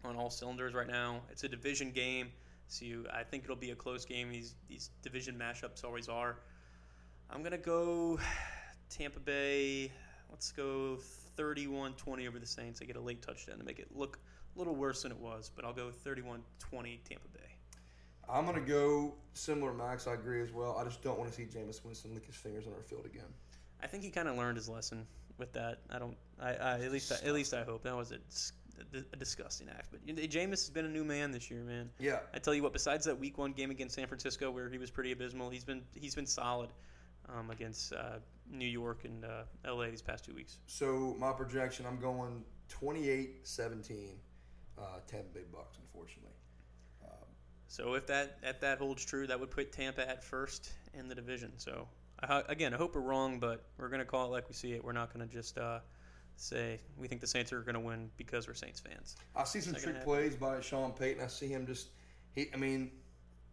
on 0.05 0.17
all 0.17 0.31
cylinders 0.31 0.75
right 0.75 0.89
now. 0.89 1.21
It's 1.31 1.45
a 1.45 1.49
division 1.49 1.93
game, 1.93 2.29
so 2.67 2.85
you, 2.85 3.07
I 3.13 3.23
think 3.23 3.45
it'll 3.45 3.57
be 3.57 3.71
a 3.71 3.77
close 3.77 4.05
game. 4.05 4.31
These 4.31 4.55
these 4.69 4.91
division 5.03 5.39
mashups 5.39 5.85
always 5.85 6.09
are. 6.09 6.39
I'm 7.31 7.43
gonna 7.43 7.59
go 7.59 8.19
Tampa 8.89 9.21
Bay. 9.21 9.93
Let's 10.31 10.53
go 10.53 10.99
31-20 11.39 12.29
over 12.29 12.39
the 12.39 12.47
Saints. 12.47 12.81
I 12.83 12.85
get 12.85 12.97
a 12.97 13.01
late 13.01 13.23
touchdown 13.23 13.59
to 13.59 13.65
make 13.65 13.79
it 13.79 13.89
look 13.95 14.19
a 14.55 14.59
little 14.59 14.75
worse 14.75 15.03
than 15.03 15.13
it 15.13 15.19
was, 15.19 15.51
but 15.55 15.65
I'll 15.65 15.73
go 15.73 15.91
31-20 16.05 16.41
Tampa 17.05 17.29
Bay. 17.33 17.40
I'm 18.33 18.47
gonna 18.47 18.61
go 18.61 19.15
similar, 19.35 19.73
Max. 19.73 20.07
I 20.07 20.15
agree 20.15 20.43
as 20.43 20.53
well. 20.53 20.77
I 20.79 20.85
just 20.85 21.03
don't 21.03 21.19
want 21.19 21.31
to 21.31 21.37
see 21.37 21.45
Jameis 21.45 21.85
Winston 21.85 22.15
lick 22.15 22.27
his 22.27 22.37
fingers 22.37 22.67
on 22.67 22.73
our 22.75 22.83
field 22.83 23.07
again. 23.07 23.29
I 23.83 23.87
think 23.87 24.03
he 24.03 24.11
kind 24.11 24.29
of 24.29 24.37
learned 24.37 24.57
his 24.57 24.69
lesson 24.69 25.07
with 25.39 25.53
that. 25.55 25.79
I 25.91 25.99
don't. 25.99 26.17
I, 26.41 26.55
I 26.55 26.81
at 26.81 26.93
least 26.93 27.13
I, 27.13 27.27
at 27.27 27.35
least 27.35 27.55
I 27.55 27.65
hope 27.65 27.83
that 27.83 27.97
was 27.97 28.13
a, 28.13 28.19
a 29.13 29.17
disgusting 29.17 29.69
act. 29.69 29.89
But 29.91 30.07
Jameis 30.07 30.51
has 30.51 30.71
been 30.71 30.85
a 30.85 30.91
new 30.91 31.05
man 31.05 31.33
this 31.33 31.51
year, 31.51 31.63
man. 31.63 31.91
Yeah. 31.99 32.21
I 32.33 32.39
tell 32.39 32.55
you 32.55 32.63
what. 32.63 32.73
Besides 32.73 33.05
that 33.07 33.19
Week 33.19 33.39
One 33.39 33.53
game 33.53 33.71
against 33.71 33.95
San 33.95 34.07
Francisco, 34.07 34.51
where 34.51 34.69
he 34.69 34.79
was 34.79 34.91
pretty 34.91 35.13
abysmal, 35.13 35.51
he's 35.51 35.65
been 35.65 35.83
he's 35.95 36.15
been 36.15 36.27
solid 36.27 36.71
um, 37.29 37.51
against 37.51 37.93
uh, 37.93 38.19
New 38.51 38.67
York 38.67 39.05
and 39.05 39.25
uh, 39.25 39.43
L.A. 39.65 39.91
these 39.91 40.03
past 40.03 40.25
two 40.25 40.35
weeks. 40.35 40.59
So 40.67 41.17
my 41.19 41.33
projection, 41.33 41.87
I'm 41.87 42.01
going 42.01 42.45
28-17, 42.69 44.15
uh, 44.79 44.83
Tampa 45.07 45.29
Bay 45.35 45.45
Bucks. 45.53 45.79
Unfortunately, 45.81 46.33
So 47.71 47.95
if 47.95 48.09
that 48.09 48.39
if 48.43 48.59
that 48.61 48.79
holds 48.79 49.05
true, 49.05 49.29
that 49.29 49.39
would 49.39 49.53
put 49.53 49.71
Tampa 49.71 50.07
at 50.07 50.25
first 50.25 50.73
in 50.93 51.07
the 51.07 51.15
division. 51.15 51.53
So 51.57 51.87
I, 52.21 52.43
again, 52.49 52.75
I 52.75 52.77
hope 52.77 52.97
we're 52.97 53.01
wrong, 53.01 53.39
but 53.39 53.63
we're 53.79 53.89
gonna 53.89 54.05
call 54.05 54.27
it 54.27 54.31
like 54.33 54.49
we 54.49 54.55
see 54.55 54.73
it. 54.73 54.83
We're 54.83 54.91
not 54.91 55.13
gonna 55.13 55.29
just 55.29 55.57
uh, 55.57 55.79
say 56.35 56.81
we 56.99 57.07
think 57.07 57.21
the 57.21 57.29
Saints 57.29 57.53
are 57.53 57.61
gonna 57.61 57.79
win 57.79 58.11
because 58.17 58.49
we're 58.49 58.55
Saints 58.55 58.81
fans. 58.81 59.15
I 59.37 59.45
see 59.45 59.61
some 59.61 59.75
trick 59.77 60.03
plays 60.03 60.35
by 60.35 60.61
Sean 60.61 60.91
Payton. 60.91 61.23
I 61.23 61.29
see 61.29 61.47
him 61.47 61.65
just 61.65 61.91
he. 62.35 62.49
I 62.53 62.57
mean, 62.57 62.91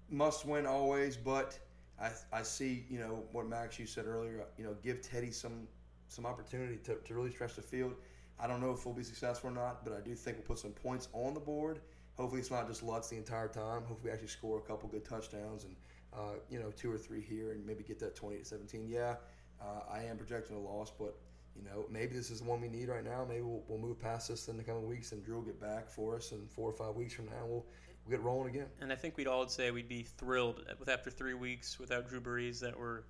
must 0.10 0.48
win 0.48 0.66
always, 0.66 1.16
but 1.16 1.60
I 2.02 2.10
I 2.34 2.42
see 2.42 2.86
you 2.90 2.98
know 2.98 3.24
what 3.34 3.48
Max 3.48 3.78
you 3.78 3.86
said 3.86 4.08
earlier. 4.08 4.44
You 4.58 4.64
know, 4.64 4.76
give 4.84 5.04
Teddy 5.04 5.30
some 5.30 5.68
some 6.08 6.26
opportunity 6.26 6.78
to, 6.86 6.96
to 6.96 7.14
really 7.14 7.32
stretch 7.32 7.56
the 7.56 7.62
field. 7.62 7.94
I 8.40 8.48
don't 8.48 8.62
know 8.62 8.72
if 8.72 8.84
we'll 8.84 8.96
be 8.96 9.04
successful 9.04 9.52
or 9.52 9.54
not, 9.54 9.84
but 9.84 9.94
I 9.94 10.00
do 10.02 10.16
think 10.16 10.38
we'll 10.38 10.48
put 10.48 10.58
some 10.58 10.72
points 10.72 11.08
on 11.14 11.36
the 11.36 11.40
board. 11.40 11.82
Hopefully, 12.18 12.42
it's 12.42 12.52
not 12.52 12.68
just 12.68 12.84
Lutz 12.84 13.10
the 13.10 13.18
entire 13.18 13.48
time. 13.48 13.84
Hopefully, 13.84 14.00
we 14.06 14.12
actually 14.12 14.28
score 14.28 14.58
a 14.58 14.62
couple 14.62 14.90
good 14.90 15.06
touchdowns 15.06 15.64
and 15.66 15.76
uh, 16.14 16.40
you 16.50 16.60
know 16.60 16.72
two 16.72 16.92
or 16.92 16.98
three 16.98 17.22
here 17.22 17.52
and 17.52 17.66
maybe 17.66 17.84
get 17.84 18.00
that 18.00 18.16
twenty 18.16 18.40
to 18.40 18.46
seventeen. 18.46 18.88
Yeah, 18.88 19.16
uh, 19.62 19.92
I 19.92 20.04
am 20.04 20.18
projecting 20.18 20.56
a 20.56 20.60
loss, 20.60 20.92
but 20.92 21.16
you 21.58 21.64
know, 21.64 21.86
maybe 21.90 22.16
this 22.16 22.30
is 22.30 22.40
the 22.40 22.46
one 22.46 22.62
we 22.62 22.70
need 22.70 22.90
right 22.90 23.04
now. 23.04 23.26
Maybe 23.28 23.42
we'll, 23.42 23.64
we'll 23.68 23.80
move 23.80 24.00
past 24.00 24.30
this 24.30 24.48
in 24.48 24.58
the 24.58 24.64
coming 24.64 24.88
weeks, 24.88 25.12
and 25.12 25.24
Drew 25.24 25.36
will 25.38 25.44
get 25.44 25.60
back 25.60 25.90
for 25.90 26.16
us. 26.16 26.32
in 26.32 26.46
four 26.48 26.70
or 26.70 26.74
five 26.74 26.96
weeks 26.96 27.14
from 27.14 27.26
now, 27.26 27.46
we'll, 27.46 27.66
we'll 28.06 28.12
get 28.12 28.22
rolling 28.22 28.50
again. 28.50 28.68
And 28.80 28.92
I 28.92 28.96
think 28.96 29.18
we'd 29.18 29.28
all 29.28 29.48
say 29.48 29.72
we'd 29.72 29.88
be 29.88 30.04
thrilled 30.04 30.64
with 30.80 30.90
after 30.90 31.10
three 31.10 31.34
weeks 31.34 31.80
without 31.80 32.08
Drew 32.08 32.22
Brees 32.22 32.60
that 32.60 32.78
we're 32.78 33.02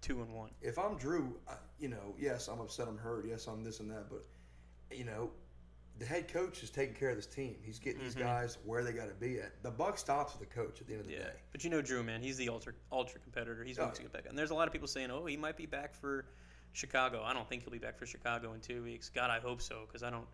two 0.00 0.22
and 0.22 0.32
one. 0.32 0.50
If 0.60 0.78
I'm 0.78 0.96
Drew, 0.96 1.36
I, 1.48 1.54
you 1.78 1.88
know, 1.88 2.14
yes, 2.18 2.48
I'm 2.48 2.60
upset, 2.60 2.88
I'm 2.88 2.98
hurt, 2.98 3.26
yes, 3.28 3.46
I'm 3.46 3.62
this 3.62 3.80
and 3.80 3.90
that, 3.90 4.08
but 4.08 4.24
you 4.90 5.04
know, 5.04 5.30
the 6.02 6.08
head 6.08 6.26
coach 6.26 6.64
is 6.64 6.70
taking 6.70 6.96
care 6.96 7.10
of 7.10 7.16
this 7.16 7.26
team. 7.26 7.54
He's 7.62 7.78
getting 7.78 8.02
these 8.02 8.16
Mhm. 8.16 8.20
guys 8.20 8.58
where 8.64 8.82
they 8.82 8.92
got 8.92 9.06
to 9.08 9.14
be 9.14 9.38
at. 9.38 9.62
The 9.62 9.70
buck 9.70 9.96
stops 9.98 10.36
with 10.36 10.48
the 10.48 10.52
coach 10.52 10.80
at 10.80 10.88
the 10.88 10.94
end 10.94 11.02
of 11.02 11.06
the 11.06 11.12
Yeah, 11.12 11.24
day. 11.26 11.32
but 11.52 11.62
you 11.62 11.70
know 11.70 11.80
Drew, 11.80 12.02
man, 12.02 12.20
he's 12.20 12.36
the 12.36 12.48
ultra 12.48 12.74
ultra 12.90 13.20
competitor. 13.20 13.62
He's 13.62 13.78
Oh, 13.78 13.82
going 13.84 13.94
to 13.94 14.02
get 14.02 14.12
back. 14.12 14.26
And 14.26 14.36
there's 14.36 14.50
a 14.50 14.54
lot 14.54 14.66
of 14.66 14.72
people 14.72 14.88
saying, 14.88 15.12
"Oh, 15.12 15.24
he 15.26 15.36
might 15.36 15.56
be 15.56 15.66
back 15.66 15.94
for 15.94 16.24
Chicago." 16.72 17.22
I 17.22 17.32
don't 17.32 17.48
think 17.48 17.62
he'll 17.62 17.70
be 17.70 17.78
back 17.78 17.98
for 17.98 18.06
Chicago 18.06 18.52
in 18.54 18.60
two 18.60 18.82
weeks. 18.82 19.08
God, 19.10 19.30
I 19.30 19.38
hope 19.38 19.62
so, 19.62 19.84
because 19.86 20.02
I 20.02 20.10
don't. 20.10 20.26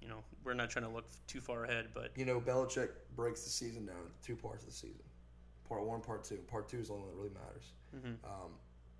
You 0.00 0.06
know, 0.06 0.22
we're 0.44 0.54
not 0.54 0.70
trying 0.70 0.84
to 0.84 0.90
look 0.92 1.06
too 1.26 1.40
far 1.40 1.64
ahead, 1.64 1.88
but 1.92 2.16
You 2.16 2.24
know, 2.24 2.40
Belichick 2.40 2.90
breaks 3.16 3.42
the 3.42 3.50
season 3.50 3.86
down 3.86 3.96
into 3.98 4.12
two 4.22 4.36
parts 4.36 4.62
of 4.62 4.68
the 4.68 4.74
season. 4.76 5.02
Part 5.68 5.82
one, 5.84 6.00
part 6.00 6.22
two. 6.22 6.36
Part 6.46 6.68
two 6.68 6.78
is 6.78 6.86
the 6.86 6.94
only 6.94 7.06
one 7.06 7.16
that 7.16 7.20
really 7.20 7.34
matters. 7.34 7.72
mhm. 7.92 8.24
Um, 8.24 8.56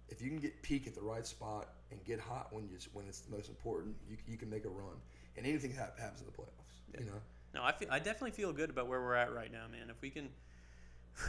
if 0.09 0.21
you 0.21 0.31
can 0.31 0.39
get 0.41 0.61
peak 0.63 0.89
at 0.89 0.95
the 0.95 1.03
right 1.03 1.25
spot 1.25 1.75
and 1.93 2.03
get 2.05 2.19
hot 2.19 2.53
when 2.53 2.67
you 2.69 2.79
when 2.95 3.07
it's 3.07 3.21
the 3.21 3.31
most 3.31 3.49
important, 3.49 3.95
you, 4.09 4.17
you 4.27 4.37
can 4.37 4.51
make 4.51 4.65
a 4.65 4.69
run. 4.69 5.01
And 5.39 5.47
anything 5.47 5.73
hap- 5.73 5.99
happens 5.99 6.21
in 6.21 6.27
the 6.27 6.33
playoffs. 6.33 6.99
You 6.99 7.07
know, 7.07 7.21
no, 7.55 7.63
I 7.63 7.73
feel 7.73 7.89
I 7.91 7.99
definitely 7.99 8.33
feel 8.33 8.53
good 8.53 8.71
about 8.71 8.89
where 8.89 9.01
we're 9.01 9.15
at 9.15 9.33
right 9.33 9.51
now, 9.51 9.67
man. 9.71 9.91
If 9.91 10.01
we 10.03 10.11
can, 10.11 10.29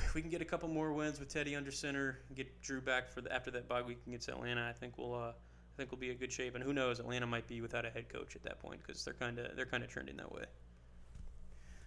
if 0.05 0.13
we 0.13 0.21
can 0.21 0.29
get 0.29 0.41
a 0.41 0.45
couple 0.45 0.67
more 0.69 0.93
wins 0.93 1.19
with 1.19 1.29
Teddy 1.29 1.55
under 1.55 1.71
center, 1.71 2.19
get 2.35 2.61
Drew 2.61 2.81
back 2.81 3.09
for 3.09 3.21
the 3.21 3.33
after 3.33 3.51
that 3.51 3.67
bye 3.67 3.81
week 3.81 3.99
against 4.07 4.27
Atlanta, 4.29 4.67
I 4.67 4.73
think 4.73 4.97
we'll. 4.97 5.13
Uh, 5.13 5.31
I 5.31 5.81
think 5.81 5.93
we'll 5.93 6.01
be 6.01 6.11
in 6.11 6.17
good 6.17 6.33
shape, 6.33 6.55
and 6.55 6.63
who 6.63 6.73
knows? 6.73 6.99
Atlanta 6.99 7.25
might 7.25 7.47
be 7.47 7.61
without 7.61 7.85
a 7.85 7.89
head 7.89 8.09
coach 8.09 8.35
at 8.35 8.43
that 8.43 8.59
point 8.59 8.81
because 8.85 9.05
they're 9.05 9.13
kind 9.13 9.39
of 9.39 9.55
they're 9.55 9.65
kind 9.65 9.81
of 9.81 9.89
trending 9.89 10.17
that 10.17 10.29
way. 10.29 10.43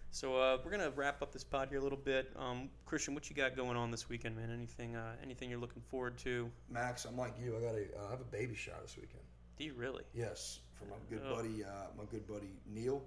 So 0.09 0.35
uh, 0.35 0.57
we're 0.63 0.71
gonna 0.71 0.91
wrap 0.91 1.21
up 1.21 1.31
this 1.31 1.43
pod 1.43 1.69
here 1.69 1.79
a 1.79 1.81
little 1.81 1.97
bit. 1.97 2.31
Um, 2.35 2.69
Christian, 2.85 3.13
what 3.13 3.29
you 3.29 3.35
got 3.35 3.55
going 3.55 3.77
on 3.77 3.91
this 3.91 4.09
weekend, 4.09 4.35
man? 4.35 4.51
Anything 4.51 4.95
uh, 4.95 5.15
anything 5.23 5.49
you're 5.49 5.59
looking 5.59 5.81
forward 5.81 6.17
to? 6.19 6.49
Max, 6.69 7.05
I'm 7.05 7.17
like 7.17 7.33
you. 7.39 7.55
I 7.57 7.61
got 7.61 7.75
a 7.75 7.85
uh, 7.99 8.07
I 8.07 8.11
have 8.11 8.21
a 8.21 8.31
baby 8.31 8.55
shower 8.55 8.81
this 8.81 8.95
weekend. 8.95 9.21
Do 9.57 9.63
you 9.63 9.73
really? 9.73 10.03
Yes, 10.13 10.59
for 10.83 10.89
my 10.89 10.97
good 11.09 11.21
Oh. 11.25 11.35
buddy, 11.35 11.63
uh, 11.63 11.87
my 11.97 12.05
good 12.05 12.27
buddy 12.27 12.51
Neil, 12.65 13.03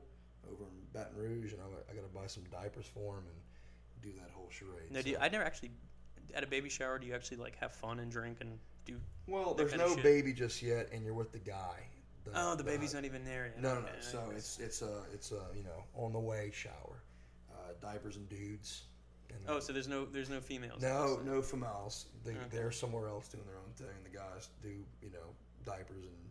over 0.51 0.65
in 0.65 0.87
Baton 0.93 1.17
Rouge, 1.17 1.53
and 1.53 1.61
I, 1.63 1.93
I 1.93 1.95
got 1.95 2.03
to 2.03 2.15
buy 2.15 2.27
some 2.27 2.45
diapers 2.45 2.87
for 2.87 3.19
him 3.19 3.25
and 3.27 4.03
do 4.03 4.13
that 4.21 4.31
whole 4.31 4.49
charade. 4.51 4.91
No, 4.91 5.01
So- 5.01 5.19
I 5.21 5.29
never 5.29 5.45
actually 5.45 5.71
at 6.35 6.43
a 6.43 6.47
baby 6.47 6.69
shower. 6.69 6.99
Do 6.99 7.07
you 7.07 7.15
actually 7.15 7.39
like 7.39 7.57
have 7.57 7.73
fun 7.73 8.01
and 8.01 8.11
drink 8.11 8.39
and 8.41 8.59
do? 8.85 9.01
well, 9.27 9.55
there's 9.55 9.75
no 9.75 9.97
baby 9.97 10.33
just 10.33 10.63
yet, 10.63 10.89
and 10.93 11.05
you're 11.05 11.15
with 11.15 11.33
the 11.33 11.39
guy. 11.39 11.87
Oh, 12.35 12.57
the 12.57 12.65
baby's 12.65 12.93
not 12.93 13.05
even 13.05 13.25
there 13.25 13.47
yet. 13.47 13.61
No, 13.63 13.75
no, 13.77 13.81
no. 13.83 13.89
So 14.01 14.33
it's 14.35 14.59
it's 14.59 14.83
a 14.83 15.03
it's 15.13 15.31
a 15.33 15.47
you 15.55 15.63
know 15.63 15.85
on 15.95 16.13
the 16.13 16.19
way 16.19 16.51
shower, 16.53 17.03
uh, 17.53 17.73
diapers 17.81 18.17
and 18.17 18.29
dudes. 18.29 18.85
And 19.31 19.39
Oh, 19.49 19.61
so 19.61 19.73
there's 19.73 19.87
no 19.89 20.05
there's 20.05 20.29
no 20.31 20.41
females. 20.41 20.83
no 20.83 21.21
no 21.25 21.41
females. 21.43 22.07
They 22.25 22.33
Okay. 22.33 22.41
they're 22.51 22.73
somewhere 22.73 23.09
else 23.09 23.29
doing 23.29 23.45
their 23.47 23.59
own 23.59 23.73
thing. 23.77 23.95
The 24.05 24.11
guys 24.17 24.49
do 24.63 24.71
you 25.03 25.11
know 25.11 25.35
diapers 25.65 26.05
and 26.05 26.26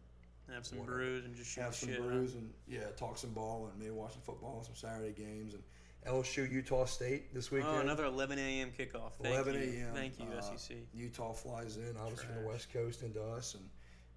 Have 0.54 0.66
some 0.66 0.80
whatever. 0.80 0.98
brews 0.98 1.26
and 1.26 1.36
just 1.36 1.52
shoot 1.52 1.62
have 1.62 1.76
some 1.76 1.90
shit. 1.90 2.00
huh? 2.00 2.08
brews 2.08 2.36
and 2.36 2.50
yeah, 2.68 2.92
talk 2.98 3.18
some 3.18 3.32
ball 3.32 3.70
and 3.72 3.80
maybe 3.80 3.92
watch 3.92 4.14
some 4.14 4.22
football, 4.22 4.58
and 4.58 4.66
some 4.66 4.76
Saturday 4.76 5.14
games 5.14 5.54
and 5.54 5.64
LSU 6.08 6.50
Utah 6.52 6.86
State 6.86 7.34
this 7.34 7.52
weekend. 7.52 7.74
Oh, 7.76 7.80
another 7.80 8.06
11 8.06 8.38
a.m. 8.38 8.72
kickoff. 8.78 9.14
Thank 9.22 9.34
11 9.34 9.56
a.m., 9.56 9.94
Thank 9.96 10.20
you, 10.20 10.26
uh, 10.38 10.42
SEC. 10.42 10.78
Utah 10.94 11.34
flies 11.34 11.78
in, 11.78 11.96
obviously 12.00 12.28
from 12.28 12.44
the 12.44 12.48
West 12.48 12.72
Coast 12.72 13.02
into 13.02 13.24
us, 13.24 13.56
and 13.56 13.64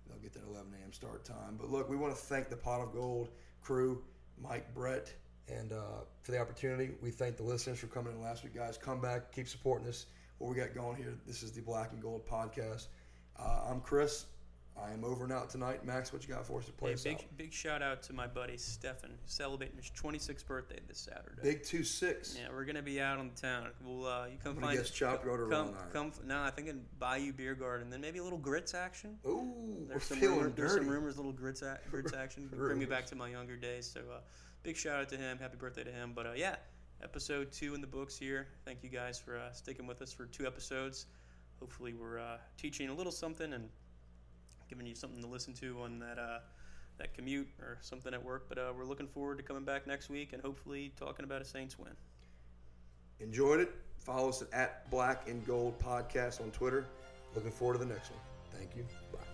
they'll 0.07 0.18
get 0.18 0.35
that 0.35 0.43
11 0.51 0.66
a.m. 0.81 0.93
start 0.93 1.24
time. 1.24 1.57
But 1.59 1.70
look, 1.70 1.89
we 1.89 1.97
want 1.97 2.14
to 2.14 2.20
thank 2.20 2.51
the 2.51 2.57
Pot 2.57 2.83
of 2.83 2.93
Gold 2.93 3.31
crew, 3.62 4.03
Mike, 4.43 4.72
Brett, 4.74 5.12
and 5.49 5.72
uh, 5.72 6.05
for 6.20 6.33
the 6.33 6.39
opportunity. 6.39 6.91
We 7.01 7.11
thank 7.11 7.39
the 7.39 7.43
listeners 7.43 7.79
for 7.79 7.87
coming 7.87 8.12
in 8.12 8.20
last 8.20 8.45
week, 8.45 8.55
guys. 8.55 8.76
Come 8.76 9.01
back, 9.01 9.33
keep 9.33 9.49
supporting 9.49 9.89
us. 9.89 10.07
What 10.39 10.51
we 10.51 10.57
got 10.57 10.74
going 10.74 10.97
here. 10.97 11.14
This 11.26 11.43
is 11.43 11.53
the 11.53 11.62
Black 11.62 11.93
and 11.93 12.03
Gold 12.03 12.26
podcast. 12.26 12.87
Uh, 13.39 13.62
I'm 13.68 13.81
Chris. 13.81 14.26
I 14.83 14.93
am 14.93 15.05
over 15.05 15.24
and 15.24 15.33
out 15.33 15.51
tonight. 15.51 15.85
Max, 15.85 16.12
what 16.12 16.26
you 16.26 16.33
got 16.35 16.47
for 16.47 16.59
us 16.61 16.66
to 16.66 16.72
play 16.72 16.91
Hey, 16.91 16.95
us 16.95 17.03
big 17.05 17.16
out? 17.16 17.37
big 17.37 17.53
shout 17.53 17.83
out 17.83 18.03
to 18.05 18.12
my 18.12 18.26
buddy 18.26 18.57
Stefan, 18.57 19.11
celebrating 19.26 19.76
his 19.76 19.91
26th 19.91 20.47
birthday 20.47 20.79
this 20.87 20.99
Saturday. 20.99 21.41
Big 21.43 21.64
two 21.64 21.83
six. 21.83 22.37
Yeah, 22.41 22.49
we're 22.53 22.64
gonna 22.64 22.83
be 22.83 23.01
out 23.01 23.18
on 23.18 23.31
the 23.35 23.41
town. 23.41 23.68
We'll 23.85 24.07
uh, 24.07 24.26
you 24.26 24.37
come 24.43 24.57
find 24.57 24.79
guess 24.79 24.91
Chop 24.91 25.24
Yard 25.24 25.41
or 25.41 25.49
come 25.49 25.74
come. 25.93 26.12
No, 26.24 26.41
I 26.43 26.51
think 26.51 26.68
in 26.68 26.83
Bayou 26.99 27.33
Beer 27.33 27.55
Garden. 27.55 27.91
Then 27.91 28.01
maybe 28.01 28.18
a 28.20 28.22
little 28.24 28.39
grits 28.39 28.72
action. 28.74 29.18
Ooh, 29.26 29.43
we're 29.81 29.87
There's 29.89 30.05
some, 30.05 30.18
feeling 30.18 30.39
rumor, 30.39 30.51
there's 30.55 30.72
dirty. 30.72 30.85
some 30.85 30.95
rumors, 30.95 31.16
little 31.16 31.33
grits, 31.33 31.62
a- 31.62 31.81
grits 31.91 32.12
action. 32.12 32.49
Bring 32.55 32.79
me 32.79 32.87
back 32.87 33.07
to 33.07 33.16
my 33.16 33.29
younger 33.29 33.57
days. 33.57 33.87
So, 33.87 34.01
uh, 34.12 34.20
big 34.62 34.76
shout 34.76 35.01
out 35.01 35.09
to 35.11 35.16
him. 35.16 35.39
Happy 35.39 35.57
birthday 35.57 35.85
to 35.85 35.91
him. 35.93 36.12
But 36.14 36.26
uh, 36.26 36.33
yeah, 36.37 36.57
episode 37.03 37.51
two 37.51 37.74
in 37.74 37.81
the 37.81 37.87
books 37.87 38.16
here. 38.16 38.47
Thank 38.64 38.83
you 38.85 38.89
guys 38.91 39.18
for 39.18 39.39
uh, 39.39 39.53
sticking 39.53 39.87
with 39.87 40.03
us 40.03 40.12
for 40.12 40.26
two 40.26 40.47
episodes. 40.47 41.07
Hopefully, 41.59 41.95
we're 41.95 42.20
uh, 42.20 42.37
teaching 42.57 42.89
a 42.91 42.95
little 42.95 43.11
something 43.12 43.53
and 43.53 43.68
giving 44.68 44.86
you 44.86 44.94
something 44.94 45.20
to 45.22 45.28
listen 45.28 45.54
to 45.54 45.80
on 45.82 45.98
that 46.00 46.18
uh, 46.18 46.38
that 46.98 47.14
commute 47.14 47.48
or 47.60 47.78
something 47.80 48.12
at 48.12 48.22
work. 48.22 48.46
But 48.48 48.58
uh, 48.58 48.72
we're 48.76 48.84
looking 48.84 49.06
forward 49.06 49.38
to 49.38 49.44
coming 49.44 49.64
back 49.64 49.86
next 49.86 50.10
week 50.10 50.32
and 50.32 50.42
hopefully 50.42 50.92
talking 50.98 51.24
about 51.24 51.42
a 51.42 51.44
Saints 51.44 51.78
win. 51.78 51.92
Enjoyed 53.20 53.60
it. 53.60 53.74
Follow 53.98 54.28
us 54.28 54.42
at 54.52 54.88
Black 54.90 55.28
and 55.28 55.44
Gold 55.46 55.78
Podcast 55.78 56.40
on 56.40 56.50
Twitter. 56.50 56.86
Looking 57.34 57.50
forward 57.50 57.74
to 57.74 57.80
the 57.80 57.92
next 57.92 58.10
one. 58.10 58.20
Thank 58.52 58.76
you. 58.76 58.84
Bye. 59.12 59.28